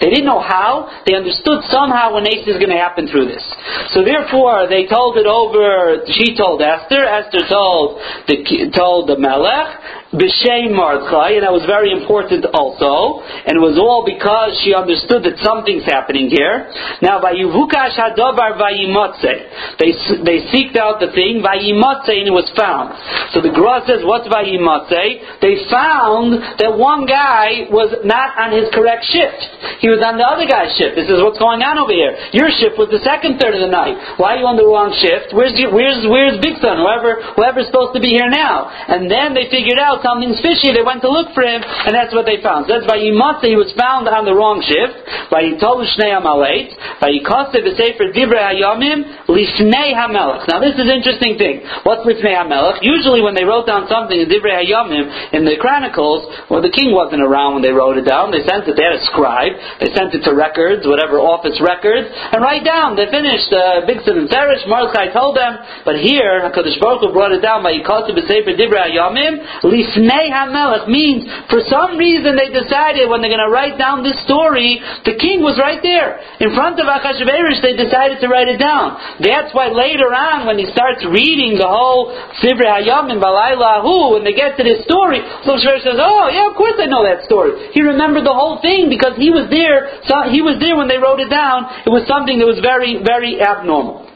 They 0.00 0.10
didn't 0.10 0.24
know 0.24 0.40
how. 0.40 1.02
They 1.06 1.14
understood 1.14 1.64
somehow 1.68 2.14
when 2.14 2.26
Ace 2.26 2.46
is 2.46 2.56
going 2.56 2.70
to 2.70 2.80
happen 2.80 3.08
through 3.08 3.26
this. 3.26 3.44
So 3.92 4.04
therefore, 4.04 4.68
they 4.68 4.86
told 4.86 5.16
it 5.16 5.26
over. 5.26 6.04
She 6.06 6.36
told 6.36 6.62
Esther. 6.62 7.04
Esther 7.04 7.44
told 7.48 8.00
the 8.28 8.70
told 8.74 9.08
the 9.08 9.18
Melech. 9.18 10.05
B'Shem 10.16 10.72
Mordechai, 10.72 11.36
and 11.36 11.44
that 11.44 11.52
was 11.52 11.68
very 11.68 11.92
important 11.92 12.48
also, 12.56 13.20
and 13.20 13.52
it 13.52 13.62
was 13.62 13.76
all 13.76 14.00
because 14.00 14.56
she 14.64 14.72
understood 14.72 15.28
that 15.28 15.36
something's 15.44 15.84
happening 15.84 16.32
here. 16.32 16.72
Now, 17.04 17.20
Vayivukash 17.20 18.00
Hadovar 18.00 18.56
Vayimotze. 18.56 19.76
They, 19.76 19.92
they 20.24 20.38
seeked 20.48 20.80
out 20.80 21.04
the 21.04 21.12
thing, 21.12 21.44
Vayimotze, 21.44 22.16
and 22.16 22.32
it 22.32 22.32
was 22.32 22.48
found. 22.56 22.96
So 23.36 23.44
the 23.44 23.52
Gra 23.52 23.84
says, 23.84 24.00
what's 24.08 24.24
Vayimotze? 24.24 25.44
They 25.44 25.68
found 25.68 26.40
that 26.64 26.72
one 26.72 27.04
guy 27.04 27.68
was 27.68 27.92
not 28.08 28.32
on 28.40 28.56
his 28.56 28.72
correct 28.72 29.04
shift. 29.12 29.84
He 29.84 29.92
was 29.92 30.00
on 30.00 30.16
the 30.16 30.24
other 30.24 30.48
guy's 30.48 30.72
shift. 30.80 30.96
This 30.96 31.12
is 31.12 31.20
what's 31.20 31.36
going 31.36 31.60
on 31.60 31.76
over 31.76 31.92
here. 31.92 32.16
Your 32.32 32.48
shift 32.48 32.80
was 32.80 32.88
the 32.88 33.04
second 33.04 33.36
third 33.36 33.52
of 33.52 33.60
the 33.60 33.68
night. 33.68 34.16
Why 34.16 34.36
are 34.36 34.40
you 34.40 34.48
on 34.48 34.56
the 34.56 34.64
wrong 34.64 34.96
shift? 34.96 35.36
Where's, 35.36 35.52
your, 35.60 35.76
where's, 35.76 36.00
where's 36.08 36.40
Bigson? 36.40 36.80
Whoever, 36.80 37.36
whoever's 37.36 37.68
supposed 37.68 37.92
to 37.92 38.00
be 38.00 38.16
here 38.16 38.32
now. 38.32 38.72
And 38.72 39.12
then 39.12 39.36
they 39.36 39.52
figured 39.52 39.76
out 39.76 40.05
something's 40.06 40.38
fishy. 40.38 40.70
They 40.70 40.86
went 40.86 41.02
to 41.02 41.10
look 41.10 41.34
for 41.34 41.42
him, 41.42 41.66
and 41.66 41.90
that's 41.90 42.14
what 42.14 42.30
they 42.30 42.38
found. 42.38 42.70
So 42.70 42.78
that's 42.78 42.86
by 42.86 43.02
Yimotze, 43.02 43.50
he 43.50 43.58
was 43.58 43.74
found 43.74 44.06
on 44.06 44.22
the 44.22 44.34
wrong 44.38 44.62
shift. 44.62 45.02
By 45.34 45.42
Yitolu 45.50 45.82
Shnei 45.98 46.14
Amaleit. 46.14 46.70
By 47.02 47.10
Yikosev 47.10 47.66
Sefer 47.74 48.14
Divrei 48.14 48.54
Hayomim 48.54 49.26
Lifnei 49.26 49.90
Hamelech. 49.90 50.46
Now 50.46 50.62
this 50.62 50.78
is 50.78 50.86
an 50.86 50.94
interesting 50.94 51.34
thing. 51.34 51.66
What's 51.82 52.06
Lifnei 52.06 52.38
Hamelech? 52.38 52.86
Usually 52.86 53.18
when 53.18 53.34
they 53.34 53.42
wrote 53.42 53.66
down 53.66 53.90
something 53.90 54.14
in 54.14 54.30
Divrei 54.30 54.62
Hayomim 54.62 55.34
in 55.34 55.42
the 55.42 55.58
Chronicles, 55.58 56.30
well, 56.46 56.62
the 56.62 56.70
king 56.70 56.94
wasn't 56.94 57.26
around 57.26 57.58
when 57.58 57.64
they 57.66 57.74
wrote 57.74 57.98
it 57.98 58.06
down. 58.06 58.30
They 58.30 58.46
sent 58.46 58.70
it. 58.70 58.78
They 58.78 58.86
had 58.86 59.02
a 59.02 59.04
scribe. 59.10 59.58
They 59.82 59.90
sent 59.90 60.14
it 60.14 60.22
to 60.28 60.32
records, 60.36 60.86
whatever 60.86 61.18
office 61.18 61.58
records, 61.58 62.06
and 62.06 62.38
write 62.38 62.62
down. 62.62 62.94
They 62.94 63.10
finished. 63.10 63.50
Uh, 63.50 63.82
Bigson 63.88 64.14
and 64.14 64.30
Teresh. 64.30 64.62
Mordechai 64.68 65.10
told 65.10 65.34
them. 65.34 65.58
But 65.82 65.98
here, 65.98 66.44
Hakadosh 66.46 66.78
Baruch 66.78 67.02
Hu 67.02 67.12
brought 67.12 67.32
it 67.32 67.42
down 67.42 67.62
by 67.62 67.74
Yikosev 67.74 68.14
Sefer 68.14 68.54
Divrei 68.54 68.92
Hayomim 68.92 69.66
Lifnei 69.86 70.26
HaMelech 70.34 70.90
means 70.90 71.22
for 71.46 71.62
some 71.70 71.94
reason 71.94 72.34
they 72.34 72.50
decided 72.50 73.06
when 73.06 73.22
they're 73.22 73.30
going 73.30 73.46
to 73.46 73.54
write 73.54 73.78
down 73.78 74.02
this 74.02 74.18
story, 74.26 74.82
the 75.06 75.14
king 75.14 75.46
was 75.46 75.54
right 75.62 75.78
there. 75.82 76.18
In 76.42 76.50
front 76.58 76.82
of 76.82 76.90
Achashverosh, 76.90 77.62
they 77.62 77.78
decided 77.78 78.18
to 78.20 78.26
write 78.26 78.50
it 78.50 78.58
down. 78.58 78.98
That's 79.22 79.54
why 79.54 79.70
later 79.70 80.10
on, 80.10 80.50
when 80.50 80.58
he 80.58 80.66
starts 80.74 81.06
reading 81.06 81.54
the 81.54 81.70
whole 81.70 82.10
Sivri 82.42 82.66
Hayam 82.66 83.14
in 83.14 83.22
Balaylahu, 83.22 84.18
when 84.18 84.24
they 84.26 84.34
get 84.34 84.58
to 84.58 84.64
this 84.66 84.82
story, 84.82 85.22
Achashverosh 85.22 85.86
says, 85.86 85.98
oh, 86.02 86.26
yeah, 86.34 86.50
of 86.50 86.58
course 86.58 86.74
I 86.82 86.90
know 86.90 87.06
that 87.06 87.22
story. 87.24 87.70
He 87.70 87.82
remembered 87.86 88.26
the 88.26 88.34
whole 88.34 88.58
thing 88.58 88.90
because 88.90 89.14
he 89.14 89.30
was 89.30 89.46
there, 89.48 90.02
so 90.10 90.26
he 90.26 90.42
was 90.42 90.58
there 90.58 90.74
when 90.74 90.90
they 90.90 90.98
wrote 90.98 91.22
it 91.22 91.30
down. 91.30 91.86
It 91.86 91.92
was 91.94 92.02
something 92.10 92.42
that 92.42 92.48
was 92.48 92.58
very, 92.58 92.98
very 92.98 93.38
abnormal. 93.38 94.06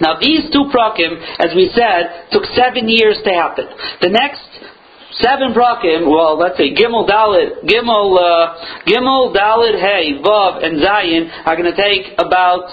Now 0.00 0.18
these 0.20 0.46
two 0.54 0.70
prakim, 0.70 1.18
as 1.42 1.54
we 1.54 1.70
said, 1.74 2.30
took 2.30 2.44
seven 2.54 2.88
years 2.88 3.18
to 3.24 3.30
happen. 3.34 3.66
The 4.00 4.10
next 4.10 4.46
seven 5.20 5.54
prakim, 5.54 6.08
well, 6.08 6.38
let's 6.38 6.56
say 6.56 6.74
Gimel 6.74 7.08
Dalit, 7.08 7.64
Gimel, 7.64 8.18
uh, 8.18 8.84
Gimel 8.86 9.34
Dalit 9.34 9.80
Hey, 9.80 10.20
Vav, 10.22 10.64
and 10.64 10.80
Zayin 10.80 11.30
are 11.46 11.56
going 11.56 11.72
to 11.72 11.76
take 11.76 12.14
about 12.18 12.68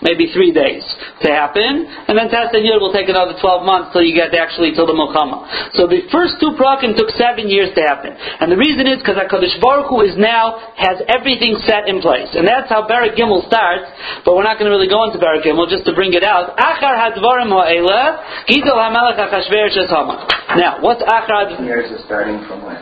maybe 0.00 0.32
three 0.32 0.52
days 0.52 0.82
to 1.20 1.28
happen, 1.28 1.84
and 2.08 2.16
then 2.16 2.32
Tes 2.32 2.52
and 2.52 2.64
Yud 2.64 2.80
will 2.80 2.92
take 2.92 3.08
another 3.08 3.36
12 3.36 3.64
months 3.64 3.92
till 3.92 4.02
you 4.02 4.16
get 4.16 4.32
actually 4.32 4.72
till 4.72 4.88
the 4.88 4.96
Muhammad. 4.96 5.72
So 5.76 5.86
the 5.86 6.08
first 6.08 6.40
two 6.40 6.56
prakim 6.56 6.96
took 6.96 7.12
seven 7.16 7.48
years 7.52 7.72
to 7.76 7.82
happen. 7.84 8.16
And 8.16 8.48
the 8.50 8.56
reason 8.56 8.88
is 8.88 8.98
because 9.00 9.20
HaKadosh 9.20 9.60
Baruch 9.60 9.92
Hu 9.92 10.00
is 10.02 10.16
now, 10.16 10.72
has 10.76 11.04
everything 11.08 11.60
set 11.68 11.86
in 11.86 12.00
place. 12.00 12.32
And 12.32 12.48
that's 12.48 12.68
how 12.72 12.88
Barak 12.88 13.14
Gimel 13.14 13.44
starts, 13.46 13.88
but 14.24 14.34
we're 14.34 14.46
not 14.46 14.56
going 14.56 14.68
to 14.68 14.74
really 14.74 14.90
go 14.90 15.04
into 15.04 15.20
Barak 15.20 15.44
Gimel, 15.44 15.68
just 15.68 15.84
to 15.84 15.92
bring 15.92 16.16
it 16.16 16.24
out. 16.24 16.56
Achar 16.56 16.96
hadvarim 16.96 17.52
ha'ela, 17.52 18.44
gidol 18.48 18.80
ha'melech 18.80 19.20
ha'chashverosh 19.20 19.88
hama. 19.92 20.24
Now, 20.56 20.80
what's 20.80 21.02
Achar? 21.04 21.60
Years 21.60 21.92
is 21.92 22.04
starting 22.04 22.44
from 22.48 22.64
when? 22.64 22.80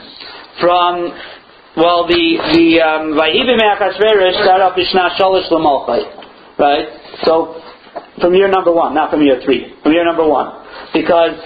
From 0.60 1.12
well, 1.78 2.08
the 2.10 2.42
the 2.54 2.82
um, 2.82 3.14
Vayivi 3.14 3.54
Me'achashverosh 3.54 4.42
start 4.42 4.60
off 4.62 4.74
Mishnah 4.76 5.14
Shalosh 5.14 5.46
Lamalchai, 5.46 6.58
right? 6.58 7.07
So, 7.24 7.60
from 8.20 8.34
year 8.34 8.48
number 8.48 8.72
one, 8.72 8.94
not 8.94 9.10
from 9.10 9.22
year 9.22 9.40
three, 9.44 9.74
from 9.82 9.92
year 9.92 10.04
number 10.04 10.26
one. 10.26 10.66
Because, 10.92 11.36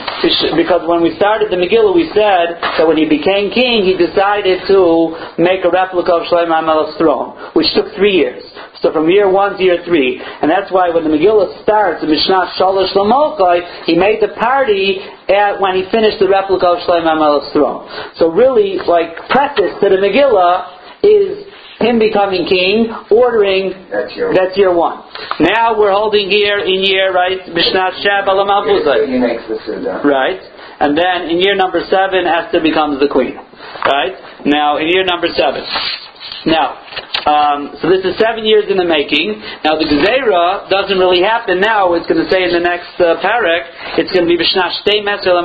because 0.55 0.87
when 0.87 1.03
we 1.03 1.17
started 1.17 1.51
the 1.51 1.59
Megillah, 1.59 1.95
we 1.95 2.07
said 2.15 2.61
that 2.79 2.87
when 2.87 2.97
he 2.97 3.09
became 3.09 3.51
king, 3.51 3.83
he 3.83 3.97
decided 3.99 4.63
to 4.69 5.17
make 5.39 5.65
a 5.65 5.71
replica 5.71 6.15
of 6.15 6.29
Shlomo 6.31 6.53
HaMelech's 6.53 6.97
throne, 6.97 7.35
which 7.55 7.67
took 7.75 7.91
three 7.97 8.23
years. 8.23 8.45
So 8.81 8.93
from 8.93 9.11
year 9.11 9.31
one 9.31 9.59
to 9.59 9.63
year 9.63 9.83
three. 9.85 10.21
And 10.21 10.51
that's 10.51 10.71
why 10.71 10.91
when 10.91 11.05
the 11.05 11.11
Megillah 11.11 11.63
starts, 11.63 12.03
the 12.03 12.11
Mishnah 12.11 12.55
Shalosh 12.59 12.95
Lamokai, 12.95 13.85
he 13.87 13.97
made 13.97 14.23
the 14.23 14.35
party 14.39 15.01
at, 15.29 15.61
when 15.61 15.75
he 15.75 15.91
finished 15.91 16.19
the 16.19 16.29
replica 16.29 16.79
of 16.79 16.79
Shlomo 16.87 17.03
HaMelech's 17.03 17.53
throne. 17.53 17.89
So 18.17 18.31
really, 18.31 18.79
like, 18.87 19.17
preface 19.29 19.75
to 19.81 19.89
the 19.89 19.99
Megillah 19.99 21.03
is 21.03 21.52
him 21.83 21.99
becoming 21.99 22.47
king, 22.47 22.89
ordering 23.11 23.91
that's 23.91 24.15
year, 24.17 24.33
that's 24.33 24.57
year 24.57 24.73
one. 24.75 25.05
Now 25.41 25.79
we're 25.79 25.93
holding 25.93 26.31
here 26.31 26.59
in 26.59 26.83
year, 26.83 27.13
right, 27.13 27.43
Mishnah 27.47 28.01
Shab 28.01 28.31
He 29.07 29.19
makes 29.19 29.45
the 29.49 29.59
Suda. 29.67 30.01
Right. 30.05 30.41
And 30.81 30.97
then 30.97 31.31
in 31.31 31.39
year 31.39 31.55
number 31.55 31.83
seven, 31.91 32.27
Esther 32.27 32.61
becomes 32.61 32.99
the 32.99 33.09
queen. 33.09 33.37
Right? 33.87 34.15
Now, 34.47 34.79
in 34.79 34.89
year 34.89 35.05
number 35.05 35.29
seven. 35.35 35.63
Now, 36.47 36.83
um, 37.23 37.79
so 37.79 37.87
this 37.87 38.03
is 38.03 38.19
seven 38.19 38.43
years 38.43 38.67
in 38.67 38.75
the 38.75 38.89
making. 38.89 39.39
Now 39.63 39.79
the 39.79 39.87
Gezerah 39.87 40.67
doesn't 40.67 40.99
really 40.99 41.23
happen 41.23 41.63
now. 41.63 41.95
It's 41.95 42.07
going 42.11 42.19
to 42.19 42.27
say 42.27 42.43
in 42.43 42.51
the 42.51 42.59
next 42.59 42.99
uh, 42.99 43.23
parak, 43.23 43.95
it's 43.95 44.11
going 44.11 44.27
to 44.27 44.31
be 44.31 44.35
B'shnash 44.35 44.83
Shtei 44.83 45.07
Mesel 45.07 45.39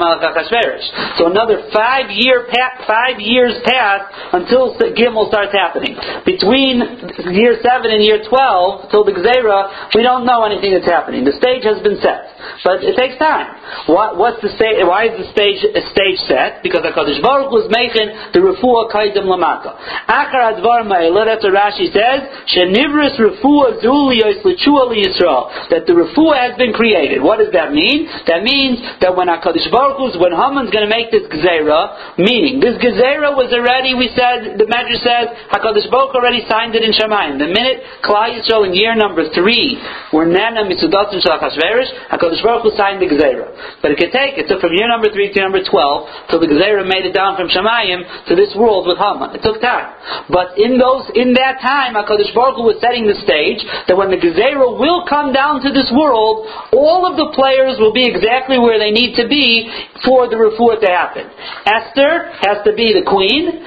So 1.22 1.30
another 1.30 1.70
five 1.70 2.10
year 2.10 2.50
five 2.90 3.22
years 3.22 3.62
pass 3.62 4.10
until 4.34 4.74
Gimel 4.98 5.30
starts 5.30 5.54
happening. 5.54 5.94
Between 6.26 6.82
year 7.30 7.62
seven 7.62 7.94
and 7.94 8.02
year 8.02 8.26
twelve, 8.26 8.90
till 8.90 9.06
the 9.06 9.14
Gezerah, 9.14 9.94
we 9.94 10.02
don't 10.02 10.26
know 10.26 10.50
anything 10.50 10.74
that's 10.74 10.90
happening. 10.90 11.30
The 11.30 11.38
stage 11.38 11.62
has 11.62 11.78
been 11.86 12.02
set, 12.02 12.34
but 12.66 12.82
it 12.82 12.98
takes 12.98 13.22
time. 13.22 13.54
What, 13.86 14.18
what's 14.18 14.42
the 14.42 14.50
stage? 14.58 14.82
Why 14.82 15.14
is 15.14 15.14
the 15.14 15.30
stage 15.30 15.62
stage 15.62 16.20
set? 16.26 16.66
Because 16.66 16.82
the 16.82 16.90
Hakadosh 16.90 17.22
Baruch 17.22 17.54
was 17.54 17.70
making 17.70 18.10
the 18.34 18.42
refuah 18.42 18.90
kaidim 18.90 19.30
lamata. 19.30 19.78
Achar 20.10 20.58
advar 20.58 20.87
that's 20.90 21.44
a 21.44 21.52
Rashi 21.52 21.92
says, 21.92 22.20
Shenivris 22.52 23.20
refuah 23.20 23.84
zuliyos 23.84 24.44
l'chua 24.44 24.90
Yisrael, 24.96 25.70
that 25.70 25.86
the 25.86 25.94
refuah 25.94 26.38
has 26.50 26.54
been 26.58 26.74
created. 26.74 27.22
What 27.22 27.40
does 27.40 27.52
that 27.54 27.74
mean? 27.74 28.08
That 28.28 28.44
means 28.44 28.80
that 29.02 29.16
when 29.16 29.28
HaKadosh 29.28 29.70
Baruch 29.72 29.98
Hu's, 29.98 30.16
when 30.18 30.32
Haman's 30.32 30.72
going 30.72 30.88
to 30.88 30.94
make 30.94 31.12
this 31.12 31.28
gezerah, 31.28 32.18
meaning 32.18 32.60
this 32.60 32.80
gezerah 32.80 33.36
was 33.36 33.52
already, 33.52 33.94
we 33.94 34.10
said, 34.16 34.58
the 34.58 34.66
Medrash 34.66 35.04
says, 35.04 35.28
HaKadosh 35.52 35.90
Baruch 35.92 36.16
already 36.16 36.46
signed 36.48 36.76
it 36.76 36.84
in 36.84 36.96
Shemayim. 36.96 37.38
The 37.38 37.52
minute 37.52 37.84
Klal 38.04 38.34
Yisrael 38.34 38.68
in 38.68 38.74
year 38.74 38.96
number 38.96 39.28
three 39.34 39.78
were 40.14 40.26
Nana 40.26 40.64
Mitzudatim 40.66 41.20
HaKashverish, 41.22 42.14
HaKadosh 42.14 42.44
Baruch 42.44 42.64
Hu 42.64 42.72
signed 42.78 43.02
the 43.02 43.10
gezerah. 43.12 43.82
But 43.82 43.92
it 43.92 43.98
could 43.98 44.14
take, 44.14 44.38
it 44.38 44.48
took 44.48 44.62
from 44.62 44.74
year 44.74 44.88
number 44.88 45.12
three 45.12 45.34
to 45.34 45.40
number 45.42 45.62
twelve, 45.64 46.10
till 46.30 46.40
the 46.40 46.48
gezerah 46.48 46.88
made 46.88 47.06
it 47.06 47.14
down 47.14 47.36
from 47.36 47.50
Shemayim 47.50 48.28
to 48.28 48.34
this 48.36 48.56
world 48.56 48.88
with 48.88 48.98
Haman. 48.98 49.36
It 49.36 49.44
took 49.44 49.62
time. 49.62 49.98
But 50.30 50.58
in 50.58 50.77
those, 50.78 51.10
in 51.14 51.34
that 51.34 51.60
time, 51.62 51.94
HaKadosh 51.94 52.34
Baruch 52.34 52.58
Hu 52.58 52.70
was 52.72 52.80
setting 52.80 53.06
the 53.06 53.18
stage 53.22 53.62
that 53.90 53.98
when 53.98 54.10
the 54.10 54.18
gezerah 54.18 54.78
will 54.78 55.06
come 55.06 55.34
down 55.34 55.62
to 55.62 55.70
this 55.74 55.90
world, 55.94 56.48
all 56.74 57.06
of 57.06 57.18
the 57.18 57.34
players 57.36 57.78
will 57.78 57.94
be 57.94 58.06
exactly 58.06 58.58
where 58.58 58.80
they 58.80 58.92
need 58.92 59.18
to 59.18 59.28
be 59.28 59.70
for 60.06 60.30
the 60.30 60.38
refuah 60.38 60.80
to 60.80 60.90
happen. 60.90 61.26
Esther 61.66 62.32
has 62.46 62.64
to 62.66 62.74
be 62.74 62.94
the 62.94 63.06
queen 63.06 63.66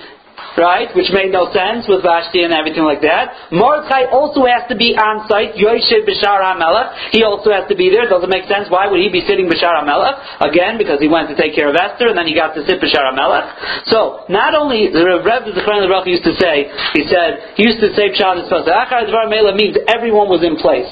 right? 0.57 0.89
Which 0.95 1.11
made 1.13 1.31
no 1.31 1.53
sense 1.53 1.87
with 1.87 2.03
Vashti 2.03 2.43
and 2.43 2.53
everything 2.53 2.85
like 2.85 3.03
that. 3.03 3.53
Mordechai 3.53 4.11
also 4.11 4.47
has 4.47 4.67
to 4.71 4.77
be 4.77 4.97
on 4.97 5.27
site. 5.29 5.55
Yoshev 5.55 6.07
Bishar 6.09 6.41
HaMelech. 6.41 7.15
He 7.15 7.23
also 7.23 7.53
has 7.53 7.69
to 7.69 7.77
be 7.77 7.91
there. 7.91 8.09
Doesn't 8.09 8.31
make 8.31 8.49
sense. 8.51 8.67
Why 8.71 8.89
would 8.89 8.99
he 8.99 9.13
be 9.13 9.23
sitting 9.27 9.47
Bishar 9.47 9.77
HaMelech? 9.77 10.47
Again, 10.47 10.79
because 10.81 10.99
he 10.99 11.07
went 11.07 11.29
to 11.29 11.37
take 11.37 11.55
care 11.55 11.69
of 11.69 11.77
Esther 11.77 12.09
and 12.09 12.17
then 12.17 12.27
he 12.27 12.35
got 12.35 12.57
to 12.57 12.65
sit 12.65 12.81
Bishar 12.81 13.05
HaMelech. 13.13 13.91
So, 13.93 14.25
not 14.33 14.55
only, 14.55 14.89
the 14.91 15.05
Rev 15.23 15.47
Zechariah 15.53 15.87
Baruch 15.87 16.09
used 16.09 16.25
to 16.25 16.35
say, 16.41 16.71
he 16.97 17.07
said, 17.07 17.55
he 17.55 17.69
used 17.69 17.81
to 17.85 17.93
say 17.95 18.11
Pshat 18.11 18.49
Achar 18.49 19.07
Dvar 19.07 19.29
Mela 19.31 19.55
means 19.55 19.77
everyone 19.87 20.29
was 20.29 20.43
in 20.43 20.57
place. 20.57 20.89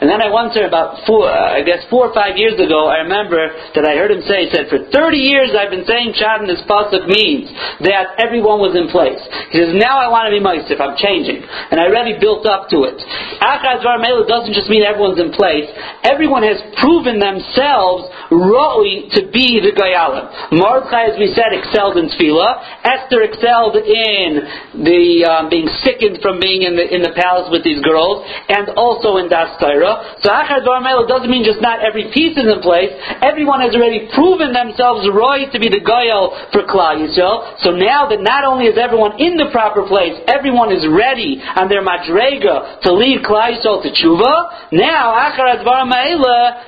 And 0.00 0.08
then 0.10 0.20
I 0.20 0.28
heard 0.28 0.66
about 0.66 1.06
four, 1.06 1.28
uh, 1.28 1.58
I 1.58 1.62
guess 1.62 1.84
four 1.88 2.08
or 2.10 2.14
five 2.14 2.36
years 2.36 2.58
ago, 2.58 2.88
I 2.88 3.06
remember 3.06 3.38
that 3.74 3.84
I 3.84 3.96
heard 3.96 4.10
him 4.10 4.22
say, 4.26 4.46
he 4.46 4.50
said, 4.50 4.68
for 4.68 4.82
30 4.90 5.16
years 5.16 5.54
I've 5.54 5.70
been 5.70 5.86
saying 5.86 6.14
Pshat 6.18 6.42
in 6.42 6.48
this 6.48 6.62
Pasuk 6.66 7.06
means 7.06 7.50
that 7.84 8.18
everyone 8.18 8.58
was 8.58 8.74
in 8.74 8.88
place 8.90 8.97
place. 8.98 9.22
He 9.54 9.62
says, 9.62 9.78
now 9.78 10.02
I 10.02 10.10
want 10.10 10.26
to 10.26 10.34
be 10.34 10.42
Moisif, 10.42 10.82
I'm 10.82 10.98
changing. 10.98 11.38
And 11.38 11.78
I 11.78 11.86
already 11.86 12.18
built 12.18 12.42
up 12.50 12.66
to 12.74 12.82
it. 12.90 12.98
Achaz 13.38 13.86
Mela 14.02 14.26
doesn't 14.26 14.58
just 14.58 14.66
mean 14.66 14.82
everyone's 14.82 15.22
in 15.22 15.30
place. 15.30 15.70
Everyone 16.02 16.42
has 16.42 16.58
proven 16.82 17.22
themselves 17.22 18.10
roi 18.34 19.06
to 19.14 19.30
be 19.30 19.62
the 19.62 19.70
Gayalim. 19.70 20.52
Mordechai, 20.58 21.14
as 21.14 21.16
we 21.16 21.30
said, 21.32 21.54
excelled 21.54 21.96
in 21.96 22.10
Tefillah. 22.10 22.82
Esther 22.82 23.22
excelled 23.22 23.78
in 23.78 24.82
the 24.82 25.04
um, 25.24 25.46
being 25.46 25.70
sickened 25.86 26.18
from 26.20 26.42
being 26.42 26.66
in 26.66 26.74
the 26.74 26.84
in 26.88 27.00
the 27.00 27.14
palace 27.14 27.48
with 27.54 27.62
these 27.62 27.80
girls, 27.84 28.24
and 28.48 28.74
also 28.74 29.16
in 29.22 29.30
Das 29.30 29.54
Torah. 29.62 30.18
So 30.24 30.28
Achaz 30.28 30.66
Mela 30.66 31.06
doesn't 31.06 31.30
mean 31.30 31.46
just 31.46 31.62
not 31.62 31.80
every 31.84 32.10
piece 32.10 32.34
is 32.36 32.48
in 32.48 32.60
place. 32.60 32.90
Everyone 33.22 33.62
has 33.62 33.72
already 33.72 34.10
proven 34.12 34.50
themselves 34.52 35.06
roi 35.08 35.46
to 35.52 35.58
be 35.60 35.70
the 35.70 35.80
Gayal 35.80 36.52
for 36.52 36.66
Klal 36.66 36.98
Yisrael. 36.98 37.62
So 37.62 37.70
now 37.72 38.08
that 38.08 38.20
not 38.20 38.44
only 38.44 38.66
is 38.66 38.74
everyone 38.74 38.87
in 39.18 39.36
the 39.36 39.48
proper 39.52 39.86
place, 39.86 40.16
everyone 40.28 40.72
is 40.72 40.86
ready 40.88 41.40
on 41.42 41.68
their 41.68 41.84
madrega 41.84 42.80
to 42.82 42.92
lead 42.92 43.24
Klal 43.24 43.52
Yisrael 43.56 43.82
to 43.82 43.90
tshuva. 43.92 44.72
Now, 44.72 45.12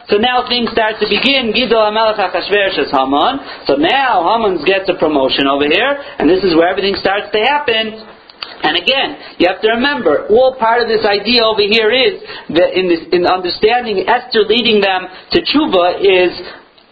so 0.08 0.16
now 0.18 0.48
things 0.48 0.70
start 0.72 1.00
to 1.00 1.06
begin. 1.08 1.52
Gidol. 1.52 1.92
So 3.66 3.74
now 3.76 4.12
Haman 4.24 4.64
gets 4.64 4.88
a 4.88 4.94
promotion 4.98 5.46
over 5.46 5.64
here, 5.64 5.92
and 6.18 6.28
this 6.28 6.44
is 6.44 6.54
where 6.54 6.68
everything 6.68 6.96
starts 7.00 7.30
to 7.32 7.38
happen. 7.38 8.06
And 8.62 8.76
again, 8.76 9.16
you 9.38 9.48
have 9.48 9.60
to 9.62 9.68
remember, 9.72 10.28
all 10.28 10.56
part 10.60 10.82
of 10.82 10.88
this 10.88 11.04
idea 11.04 11.44
over 11.44 11.64
here 11.64 11.88
is 11.88 12.20
that 12.52 12.76
in 12.76 12.88
this, 12.92 13.00
in 13.12 13.24
understanding 13.24 14.04
Esther 14.04 14.44
leading 14.44 14.84
them 14.84 15.08
to 15.32 15.40
tshuva 15.40 16.04
is 16.04 16.36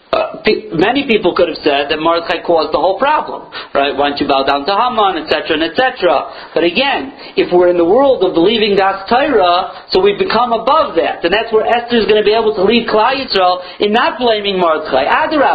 uh, 0.08 0.40
many 0.72 1.04
people 1.04 1.36
could 1.36 1.52
have 1.52 1.60
said 1.60 1.92
that 1.92 2.00
Mordechai 2.00 2.40
caused 2.40 2.72
the 2.72 2.80
whole 2.80 2.96
problem, 2.96 3.52
right? 3.76 3.92
Why 3.92 4.08
don't 4.08 4.16
you 4.16 4.24
bow 4.24 4.40
down 4.48 4.64
to 4.64 4.72
Haman, 4.72 5.20
etc., 5.20 5.60
etc. 5.68 6.56
But 6.56 6.64
again, 6.64 7.36
if 7.36 7.52
we're 7.52 7.68
in 7.68 7.76
the 7.76 7.84
world 7.84 8.24
of 8.24 8.32
believing 8.32 8.72
Das 8.72 9.04
Torah, 9.04 9.84
so 9.92 10.00
we 10.00 10.16
become 10.16 10.56
above 10.56 10.96
that, 10.96 11.20
and 11.20 11.28
that's 11.28 11.52
where 11.52 11.68
Esther 11.68 12.00
is 12.00 12.08
going 12.08 12.16
to 12.16 12.24
be 12.24 12.32
able 12.32 12.56
to 12.56 12.64
lead 12.64 12.88
Klal 12.88 13.20
Yisrael 13.20 13.60
in 13.84 13.92
not 13.92 14.16
blaming 14.16 14.56
Mordechai. 14.56 15.04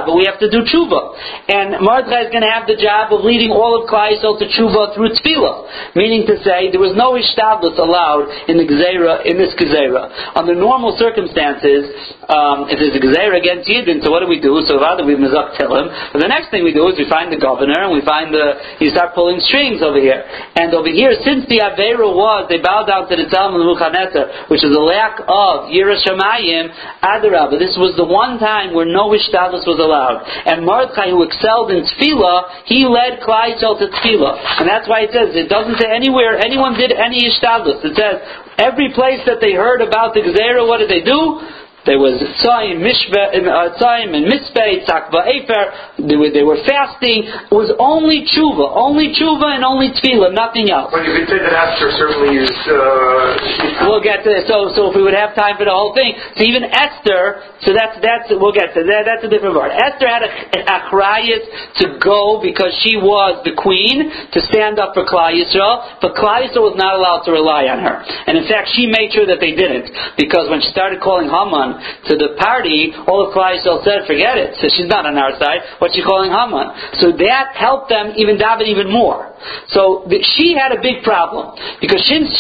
But 0.06 0.14
we 0.14 0.30
have 0.30 0.38
to 0.38 0.50
do 0.54 0.62
tshuva, 0.62 1.02
and 1.50 1.82
Mordechai 1.82 2.30
is 2.30 2.30
going 2.30 2.46
to 2.46 2.54
have 2.54 2.70
the 2.70 2.78
job 2.78 3.10
of 3.10 3.26
leading 3.26 3.50
all 3.50 3.74
of 3.82 3.90
Klal 3.90 4.14
Yisrael 4.14 4.38
to 4.38 4.46
tshuva 4.54 4.94
through 4.94 5.18
tefillah, 5.18 5.98
meaning 5.98 6.30
to 6.30 6.38
say 6.46 6.70
there 6.70 6.84
was 6.84 6.94
no 6.94 7.18
ishtadlus 7.18 7.74
allowed 7.82 8.30
in 8.46 8.62
the 8.62 8.70
gezerah 8.70 9.26
in 9.26 9.42
this 9.42 9.58
gezerah. 9.58 10.38
Under 10.38 10.54
normal 10.54 10.94
circumstances, 11.02 11.90
um, 12.30 12.70
if 12.70 12.78
there's 12.78 12.94
a 12.94 13.02
gezerah 13.02 13.42
against 13.42 13.66
Yidden, 13.66 14.06
so 14.06 14.14
what 14.14 14.22
do 14.22 14.30
we 14.30 14.43
do, 14.44 14.60
so 14.68 14.76
rather 14.76 15.08
we 15.08 15.16
mizak 15.16 15.56
him. 15.56 15.72
But 15.72 16.20
the 16.20 16.28
next 16.28 16.52
thing 16.52 16.68
we 16.68 16.76
do 16.76 16.84
is 16.92 17.00
we 17.00 17.08
find 17.08 17.32
the 17.32 17.40
governor 17.40 17.88
and 17.88 17.96
we 17.96 18.04
find 18.04 18.36
the, 18.36 18.78
you 18.84 18.92
start 18.92 19.16
pulling 19.16 19.40
strings 19.40 19.80
over 19.80 19.98
here. 19.98 20.20
And 20.60 20.76
over 20.76 20.92
here, 20.92 21.16
since 21.24 21.48
the 21.48 21.64
Avera 21.64 22.04
was, 22.04 22.52
they 22.52 22.60
bowed 22.60 22.92
down 22.92 23.08
to 23.08 23.16
the 23.16 23.32
Talmud 23.32 23.64
Nebuchadnezzar, 23.64 24.52
which 24.52 24.62
is 24.62 24.76
a 24.76 24.84
lack 24.84 25.24
of 25.24 25.72
Yerushalayim, 25.72 26.76
Adarab. 27.00 27.56
This 27.56 27.80
was 27.80 27.96
the 27.96 28.06
one 28.06 28.38
time 28.38 28.76
where 28.76 28.86
no 28.86 29.16
Ishtadlus 29.16 29.64
was 29.64 29.80
allowed. 29.80 30.28
And 30.28 30.68
Mordechai, 30.68 31.16
who 31.16 31.24
excelled 31.24 31.72
in 31.72 31.88
Tefillah, 31.88 32.68
he 32.68 32.84
led 32.84 33.24
Klal 33.24 33.56
to 33.56 33.88
Tefillah. 33.88 34.60
And 34.60 34.68
that's 34.68 34.86
why 34.92 35.08
it 35.08 35.16
says, 35.16 35.32
it 35.32 35.48
doesn't 35.48 35.80
say 35.80 35.88
anywhere 35.88 36.36
anyone 36.36 36.76
did 36.76 36.92
any 36.92 37.24
Ishtadlus. 37.32 37.80
It 37.88 37.96
says, 37.96 38.20
every 38.60 38.92
place 38.92 39.24
that 39.26 39.40
they 39.40 39.54
heard 39.54 39.82
about 39.82 40.14
the 40.14 40.22
Gezerah, 40.22 40.68
what 40.68 40.84
did 40.84 40.90
they 40.90 41.02
do? 41.02 41.40
There 41.84 42.00
was 42.00 42.16
Tzayim, 42.40 42.80
Mishbe, 42.80 43.12
uh, 43.44 43.76
Tzayim 43.76 44.16
and 44.16 44.24
Mispei, 44.32 44.88
Tzakva 44.88 45.28
Efer. 45.28 46.08
They 46.08 46.16
were, 46.16 46.32
they 46.32 46.48
were 46.48 46.64
fasting. 46.64 47.28
It 47.28 47.52
was 47.52 47.76
only 47.76 48.24
tshuva, 48.24 48.72
only 48.72 49.12
tshuva 49.12 49.60
and 49.60 49.68
only 49.68 49.92
tefillah, 49.92 50.32
nothing 50.32 50.72
else. 50.72 50.96
Well, 50.96 51.04
you 51.04 51.12
could 51.12 51.28
say 51.28 51.44
that 51.44 51.52
Esther 51.52 51.92
certainly 52.00 52.40
is. 52.40 52.56
Uh, 52.64 53.92
we'll 53.92 54.00
get 54.00 54.24
to 54.24 54.32
this. 54.32 54.48
So, 54.48 54.72
so 54.72 54.88
if 54.92 54.96
we 54.96 55.04
would 55.04 55.18
have 55.18 55.36
time 55.36 55.60
for 55.60 55.68
the 55.68 55.76
whole 55.76 55.92
thing, 55.92 56.16
so 56.40 56.48
even 56.48 56.72
Esther. 56.72 57.52
So 57.68 57.76
that's 57.76 58.00
that's 58.00 58.32
we'll 58.32 58.56
get 58.56 58.72
to 58.80 58.82
that. 58.88 59.04
That's 59.04 59.28
a 59.28 59.32
different 59.32 59.60
part. 59.60 59.76
Esther 59.76 60.08
had 60.08 60.24
a, 60.24 60.32
achrayas 60.64 61.44
to 61.84 62.00
go 62.00 62.40
because 62.40 62.72
she 62.80 62.96
was 62.96 63.44
the 63.44 63.60
queen 63.60 64.08
to 64.08 64.40
stand 64.48 64.80
up 64.80 64.96
for 64.96 65.04
Klal 65.04 65.36
Yisrael, 65.36 66.00
but 66.00 66.16
Klal 66.16 66.48
Yisrael 66.48 66.72
was 66.72 66.80
not 66.80 66.96
allowed 66.96 67.28
to 67.28 67.36
rely 67.36 67.68
on 67.68 67.84
her. 67.84 68.00
And 68.24 68.40
in 68.40 68.48
fact, 68.48 68.72
she 68.72 68.88
made 68.88 69.12
sure 69.12 69.28
that 69.28 69.44
they 69.44 69.52
didn't 69.52 69.92
because 70.16 70.48
when 70.48 70.64
she 70.64 70.72
started 70.72 71.04
calling 71.04 71.28
Haman 71.28 71.73
to 72.10 72.14
the 72.18 72.36
party, 72.40 72.94
all 73.08 73.26
of 73.26 73.34
Klal 73.34 73.58
said, 73.60 74.06
forget 74.06 74.38
it. 74.38 74.58
So 74.60 74.68
she's 74.70 74.90
not 74.90 75.06
on 75.06 75.18
our 75.18 75.38
side. 75.40 75.80
What's 75.80 75.96
she 75.96 76.04
calling 76.04 76.32
Haman? 76.32 77.00
So 77.00 77.12
that 77.12 77.56
helped 77.56 77.90
them 77.90 78.14
even 78.18 78.38
David 78.38 78.68
even 78.68 78.92
more. 78.92 79.34
So 79.70 80.08
the, 80.08 80.24
she 80.24 80.56
had 80.56 80.72
a 80.72 80.80
big 80.80 81.04
problem 81.04 81.56
because 81.82 82.04
since, 82.08 82.32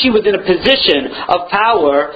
she 0.00 0.08
was 0.08 0.24
in 0.24 0.36
a 0.36 0.44
position 0.44 1.12
of 1.28 1.48
power, 1.50 2.12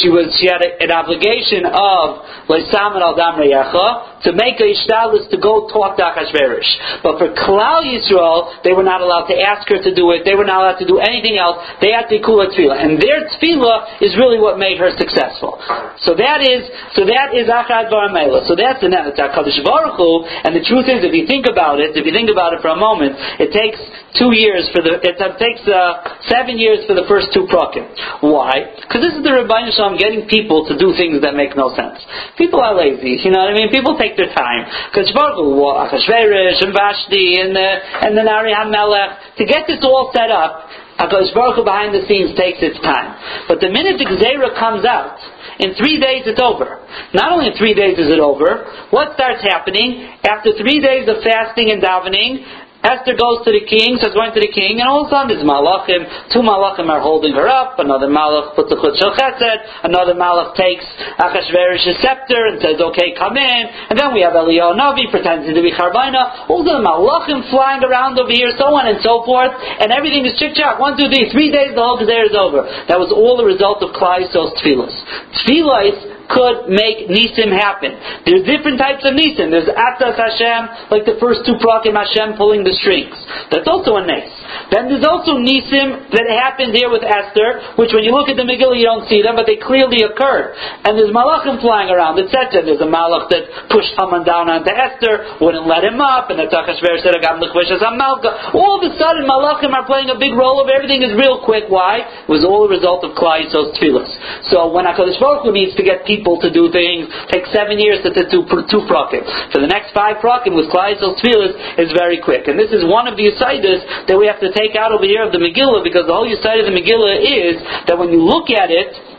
she 0.00 0.08
was 0.08 0.30
she 0.38 0.46
had 0.46 0.62
a, 0.62 0.78
an 0.80 0.90
obligation 0.92 1.66
of 1.66 2.22
leisamet 2.48 3.02
al 3.02 3.16
dam 3.16 3.40
to 3.40 4.30
make 4.36 4.60
a 4.60 4.68
ishtadlus 4.68 5.28
to 5.32 5.38
go 5.40 5.68
talk 5.72 5.96
to 5.96 6.04
Achashverosh. 6.04 7.02
But 7.02 7.18
for 7.18 7.32
Klal 7.32 7.84
Yisrael, 7.88 8.62
they 8.62 8.72
were 8.72 8.84
not 8.84 9.00
allowed 9.00 9.26
to 9.32 9.36
ask 9.36 9.68
her 9.68 9.80
to 9.80 9.92
do 9.94 10.12
it. 10.12 10.24
They 10.24 10.36
were 10.36 10.44
not 10.44 10.60
allowed 10.60 10.80
to 10.84 10.88
do 10.88 11.00
anything 11.00 11.38
else. 11.40 11.64
They 11.80 11.92
had 11.92 12.08
to 12.12 12.20
kula 12.20 12.52
tefillah, 12.52 12.78
and 12.78 13.00
their 13.00 13.28
tefillah 13.28 14.02
is 14.04 14.16
really 14.16 14.38
what 14.38 14.58
made 14.58 14.78
her 14.78 14.92
successful. 14.96 15.56
So 16.00 16.16
that 16.16 16.40
is, 16.40 16.64
so 16.96 17.04
that 17.04 17.36
is 17.36 17.44
Achad 17.44 17.92
Baramela. 17.92 18.48
So 18.48 18.56
that's 18.56 18.80
the 18.80 18.88
Netzach 18.88 19.36
Kadosh 19.36 19.60
Baruch 19.60 20.00
Hu, 20.00 20.24
and 20.24 20.56
the 20.56 20.64
truth 20.64 20.88
is, 20.88 21.04
if 21.04 21.12
you 21.12 21.28
think 21.28 21.44
about 21.44 21.76
it, 21.76 21.92
if 21.92 22.08
you 22.08 22.12
think 22.12 22.32
about 22.32 22.56
it 22.56 22.64
for 22.64 22.72
a 22.72 22.80
moment, 22.80 23.20
it 23.36 23.52
takes 23.52 23.76
two 24.16 24.32
years 24.32 24.64
for 24.72 24.80
the, 24.80 24.96
it 24.96 25.20
takes 25.36 25.60
uh, 25.68 26.00
seven 26.24 26.56
years 26.56 26.88
for 26.88 26.96
the 26.96 27.04
first 27.04 27.28
two 27.36 27.44
prakim. 27.52 27.84
Why? 28.24 28.80
Because 28.80 29.04
this 29.04 29.12
is 29.12 29.22
the 29.22 29.28
Ribbono 29.28 29.68
Shel 29.76 29.92
Olam 29.92 30.00
getting 30.00 30.24
people 30.24 30.64
to 30.66 30.74
do 30.74 30.96
things 30.96 31.20
that 31.20 31.36
make 31.36 31.52
no 31.52 31.68
sense. 31.76 32.00
People 32.40 32.64
are 32.64 32.72
lazy, 32.72 33.20
you 33.20 33.28
know 33.28 33.44
what 33.44 33.52
I 33.52 33.56
mean? 33.56 33.68
People 33.68 34.00
take 34.00 34.16
their 34.16 34.32
time. 34.32 34.64
Because 34.88 35.12
Baruch 35.12 35.36
Hu, 35.36 35.52
and 35.60 36.72
Vashti 36.72 37.44
and 37.44 37.52
the, 37.52 37.68
and 38.08 38.16
the 38.16 38.24
Nari 38.24 38.56
HaMelech, 38.56 39.36
to 39.36 39.44
get 39.44 39.68
this 39.68 39.84
all 39.84 40.08
set 40.16 40.32
up, 40.32 40.64
HaKadosh 41.00 41.32
Baruch 41.32 41.56
Hu 41.56 41.64
behind 41.64 41.96
the 41.96 42.04
scenes 42.04 42.36
takes 42.36 42.60
its 42.60 42.76
time. 42.84 43.16
But 43.48 43.64
the 43.64 43.72
minute 43.72 43.96
the 43.96 44.04
Gezerah 44.04 44.52
comes 44.60 44.84
out, 44.84 45.16
in 45.58 45.72
three 45.80 45.96
days 45.96 46.28
it's 46.28 46.40
over. 46.40 46.84
Not 47.16 47.32
only 47.32 47.48
in 47.48 47.56
three 47.56 47.72
days 47.72 47.96
is 47.96 48.12
it 48.12 48.20
over, 48.20 48.68
what 48.92 49.16
starts 49.16 49.40
happening? 49.40 50.12
After 50.22 50.52
three 50.60 50.80
days 50.80 51.08
of 51.08 51.24
fasting 51.24 51.72
and 51.72 51.80
davening, 51.80 52.59
Esther 52.80 53.12
goes 53.12 53.44
to 53.44 53.52
the 53.52 53.60
king, 53.68 54.00
starts 54.00 54.16
going 54.16 54.32
to 54.32 54.40
the 54.40 54.48
king, 54.48 54.80
and 54.80 54.88
all 54.88 55.04
of 55.04 55.08
a 55.08 55.10
sudden 55.12 55.28
there's 55.28 55.44
malachim. 55.44 56.08
Two 56.32 56.40
malachim 56.40 56.88
are 56.88 57.04
holding 57.04 57.36
her 57.36 57.44
up. 57.44 57.76
Another 57.76 58.08
malach 58.08 58.56
puts 58.56 58.72
a 58.72 58.76
chut 58.76 59.20
chesed. 59.20 59.60
Another 59.84 60.16
malach 60.16 60.56
takes 60.56 60.84
Achashverosh's 61.20 62.00
scepter 62.00 62.48
and 62.48 62.56
says, 62.60 62.80
"Okay, 62.80 63.12
come 63.12 63.36
in." 63.36 63.62
And 63.92 63.98
then 63.98 64.14
we 64.16 64.24
have 64.24 64.32
Eliyahu 64.32 64.80
Navi 64.80 65.10
pretending 65.10 65.54
to 65.54 65.60
be 65.60 65.72
Charbonah. 65.72 66.48
All 66.48 66.64
the 66.64 66.80
malachim 66.80 67.44
flying 67.50 67.84
around 67.84 68.18
over 68.18 68.32
here, 68.32 68.52
so 68.56 68.72
on 68.72 68.88
and 68.88 69.00
so 69.02 69.24
forth, 69.24 69.52
and 69.80 69.92
everything 69.92 70.24
is 70.24 70.38
chick 70.38 70.54
chack. 70.54 70.78
One, 70.80 70.96
two, 70.96 71.08
three, 71.08 71.28
three 71.28 71.50
days 71.52 71.74
the 71.74 71.82
whole 71.82 72.00
day 72.00 72.24
is 72.24 72.34
over. 72.34 72.64
That 72.88 72.98
was 72.98 73.12
all 73.12 73.36
the 73.36 73.44
result 73.44 73.82
of 73.82 73.92
Klal 73.92 74.24
Yisrael's. 74.24 74.96
Tefillas 75.36 76.19
could 76.30 76.70
make 76.70 77.10
nisim 77.10 77.50
happen. 77.50 77.98
There's 78.22 78.46
different 78.46 78.78
types 78.78 79.02
of 79.02 79.18
nisim. 79.18 79.50
There's 79.50 79.66
atas 79.66 80.14
Hashem, 80.14 80.88
like 80.94 81.02
the 81.02 81.18
first 81.18 81.42
two 81.42 81.58
prakim 81.58 81.98
Hashem 81.98 82.38
pulling 82.38 82.62
the 82.62 82.72
strings. 82.78 83.14
That's 83.50 83.66
also 83.66 83.98
a 83.98 84.06
nes. 84.06 84.30
Then 84.70 84.86
there's 84.86 85.06
also 85.06 85.42
nisim 85.42 86.10
that 86.14 86.26
happened 86.30 86.74
here 86.74 86.90
with 86.90 87.02
Esther, 87.02 87.74
which 87.74 87.90
when 87.90 88.06
you 88.06 88.14
look 88.14 88.30
at 88.30 88.38
the 88.38 88.46
Megillah 88.46 88.78
you 88.78 88.86
don't 88.86 89.10
see 89.10 89.22
them, 89.22 89.34
but 89.34 89.50
they 89.50 89.58
clearly 89.58 90.06
occurred. 90.06 90.54
And 90.86 90.94
there's 90.94 91.10
malachim 91.10 91.58
flying 91.58 91.90
around, 91.90 92.22
etc. 92.22 92.62
There's 92.62 92.82
a 92.82 92.90
malach 92.90 93.26
that 93.34 93.70
pushed 93.70 93.94
Haman 93.98 94.22
down 94.22 94.46
onto 94.46 94.70
Esther, 94.70 95.42
wouldn't 95.42 95.66
let 95.66 95.82
him 95.82 95.98
up, 95.98 96.30
and 96.30 96.38
the 96.38 96.46
Tachashver 96.46 97.02
said, 97.02 97.14
"I 97.14 97.20
got 97.20 97.42
as 97.42 97.82
Malka." 97.96 98.54
All 98.54 98.78
of 98.78 98.86
a 98.86 98.92
sudden, 98.94 99.26
malachim 99.26 99.74
are 99.74 99.86
playing 99.86 100.10
a 100.10 100.18
big 100.18 100.34
role 100.38 100.62
of 100.62 100.68
everything 100.70 101.02
is 101.02 101.14
real 101.18 101.42
quick. 101.42 101.66
Why? 101.66 102.06
It 102.06 102.30
was 102.30 102.44
all 102.44 102.66
a 102.66 102.70
result 102.70 103.02
of 103.02 103.18
Klal 103.18 103.42
Yisrael's 103.42 103.74
tefillas. 103.78 104.10
So 104.50 104.68
when 104.70 104.84
Hakadosh 104.84 105.18
Baruch 105.18 105.42
Hu 105.42 105.52
needs 105.52 105.74
to 105.76 105.82
get 105.82 106.04
people 106.04 106.19
people 106.20 106.36
to 106.44 106.52
do 106.52 106.68
things. 106.68 107.08
Take 107.32 107.48
seven 107.48 107.80
years 107.80 108.04
to 108.04 108.12
do 108.12 108.44
two 108.44 108.84
prakim. 108.84 109.24
For 109.52 109.64
the 109.64 109.66
next 109.72 109.96
five 109.96 110.20
prakim 110.20 110.52
with 110.52 110.68
Klaisel 110.68 111.16
Tfilis 111.16 111.80
is 111.80 111.88
very 111.96 112.20
quick. 112.20 112.44
And 112.44 112.60
this 112.60 112.68
is 112.70 112.84
one 112.84 113.08
of 113.08 113.16
the 113.16 113.24
Yisaidis 113.32 114.06
that 114.06 114.16
we 114.20 114.28
have 114.28 114.38
to 114.44 114.52
take 114.52 114.76
out 114.76 114.92
over 114.92 115.08
here 115.08 115.24
of 115.24 115.32
the 115.32 115.40
Megillah 115.40 115.80
because 115.80 116.04
the 116.04 116.12
whole 116.12 116.28
Yisaid 116.28 116.60
of 116.60 116.68
the 116.68 116.76
Megillah 116.76 117.16
is 117.24 117.56
that 117.88 117.96
when 117.96 118.12
you 118.12 118.20
look 118.20 118.52
at 118.52 118.68
it, 118.68 119.09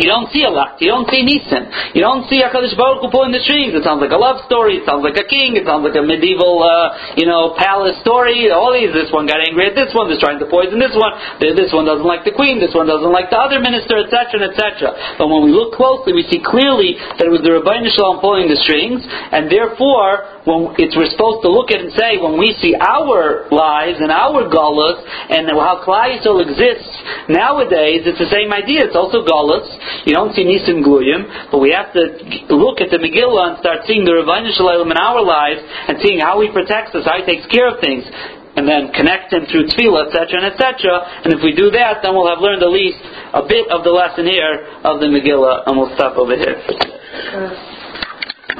you 0.00 0.08
don't 0.08 0.28
see 0.32 0.44
a 0.44 0.52
lot. 0.52 0.76
You 0.80 0.92
don't 0.92 1.08
see 1.08 1.24
Nisan. 1.24 1.96
You 1.96 2.04
don't 2.04 2.28
see 2.28 2.40
HaKadosh 2.40 2.76
Baruch 2.76 3.04
Hu 3.04 3.08
pulling 3.08 3.32
the 3.32 3.40
strings. 3.44 3.72
It 3.72 3.84
sounds 3.84 4.00
like 4.00 4.12
a 4.12 4.20
love 4.20 4.44
story. 4.44 4.80
It 4.80 4.84
sounds 4.84 5.00
like 5.00 5.16
a 5.16 5.24
king. 5.24 5.56
It 5.56 5.64
sounds 5.64 5.84
like 5.84 5.96
a 5.96 6.04
medieval, 6.04 6.60
uh, 6.60 7.16
you 7.16 7.24
know, 7.24 7.56
palace 7.56 7.96
story. 8.04 8.52
All 8.52 8.72
these. 8.76 8.92
This 8.92 9.08
one 9.08 9.24
got 9.24 9.40
angry 9.40 9.72
at 9.72 9.76
this 9.76 9.92
one. 9.96 10.08
This 10.12 10.20
trying 10.20 10.40
to 10.40 10.48
poison 10.48 10.76
this 10.76 10.92
one. 10.92 11.16
This 11.40 11.72
one 11.72 11.88
doesn't 11.88 12.04
like 12.04 12.28
the 12.28 12.36
queen. 12.36 12.60
This 12.60 12.76
one 12.76 12.84
doesn't 12.84 13.12
like 13.12 13.32
the 13.32 13.40
other 13.40 13.60
minister, 13.60 14.04
etc., 14.04 14.52
etc. 14.52 15.16
But 15.16 15.32
when 15.32 15.48
we 15.48 15.52
look 15.52 15.72
closely, 15.72 16.12
we 16.12 16.28
see 16.28 16.44
clearly 16.44 17.00
that 17.16 17.24
it 17.24 17.32
was 17.32 17.40
the 17.40 17.56
Rabbi 17.56 17.80
Shalom 17.96 18.20
pulling 18.20 18.52
the 18.52 18.60
strings, 18.60 19.00
and 19.04 19.48
therefore 19.48 20.44
when 20.44 20.76
it's 20.76 20.96
we're 20.96 21.08
supposed 21.12 21.40
to 21.44 21.50
look 21.52 21.72
at 21.72 21.80
and 21.80 21.92
say 21.96 22.20
when 22.20 22.36
we 22.36 22.56
see 22.60 22.76
our 22.76 23.48
lives 23.52 24.00
and 24.00 24.12
our 24.12 24.48
galus 24.48 25.00
and 25.32 25.48
how 25.52 25.80
Yisrael 25.84 26.42
exists 26.44 26.92
nowadays, 27.28 28.04
it's 28.04 28.18
the 28.18 28.30
same 28.32 28.52
idea. 28.52 28.84
It's 28.84 28.96
also 28.96 29.24
galus. 29.24 29.69
You 30.06 30.14
don't 30.14 30.34
see 30.34 30.44
Nisim 30.44 30.82
Gluyim, 30.84 31.50
but 31.50 31.58
we 31.58 31.70
have 31.72 31.92
to 31.92 32.54
look 32.54 32.80
at 32.80 32.90
the 32.90 32.98
Megillah 32.98 33.54
and 33.54 33.56
start 33.58 33.86
seeing 33.86 34.04
the 34.04 34.12
Ribbono 34.12 34.50
Shel 34.54 34.68
Olam 34.68 34.90
in 34.90 34.98
our 34.98 35.22
lives 35.22 35.60
and 35.88 35.98
seeing 36.02 36.20
how 36.20 36.40
He 36.40 36.50
protects 36.50 36.94
us, 36.94 37.04
how 37.04 37.18
He 37.18 37.26
takes 37.26 37.46
care 37.46 37.68
of 37.68 37.80
things. 37.80 38.04
And 38.50 38.66
then 38.66 38.90
connect 38.92 39.30
them 39.30 39.46
through 39.46 39.70
tefillah, 39.70 40.10
etc., 40.10 40.42
and 40.42 40.46
etc. 40.52 41.22
And 41.22 41.32
if 41.32 41.40
we 41.40 41.54
do 41.54 41.70
that, 41.70 42.02
then 42.02 42.18
we'll 42.18 42.26
have 42.26 42.42
learned 42.42 42.66
at 42.66 42.68
least 42.74 42.98
a 43.32 43.46
bit 43.46 43.70
of 43.70 43.84
the 43.86 43.94
lesson 43.94 44.26
here 44.26 44.66
of 44.82 44.98
the 44.98 45.06
Megillah, 45.06 45.70
and 45.70 45.78
we'll 45.78 45.94
stop 45.94 46.18
over 46.18 46.34
here. 46.34 46.58
Uh, 46.58 47.69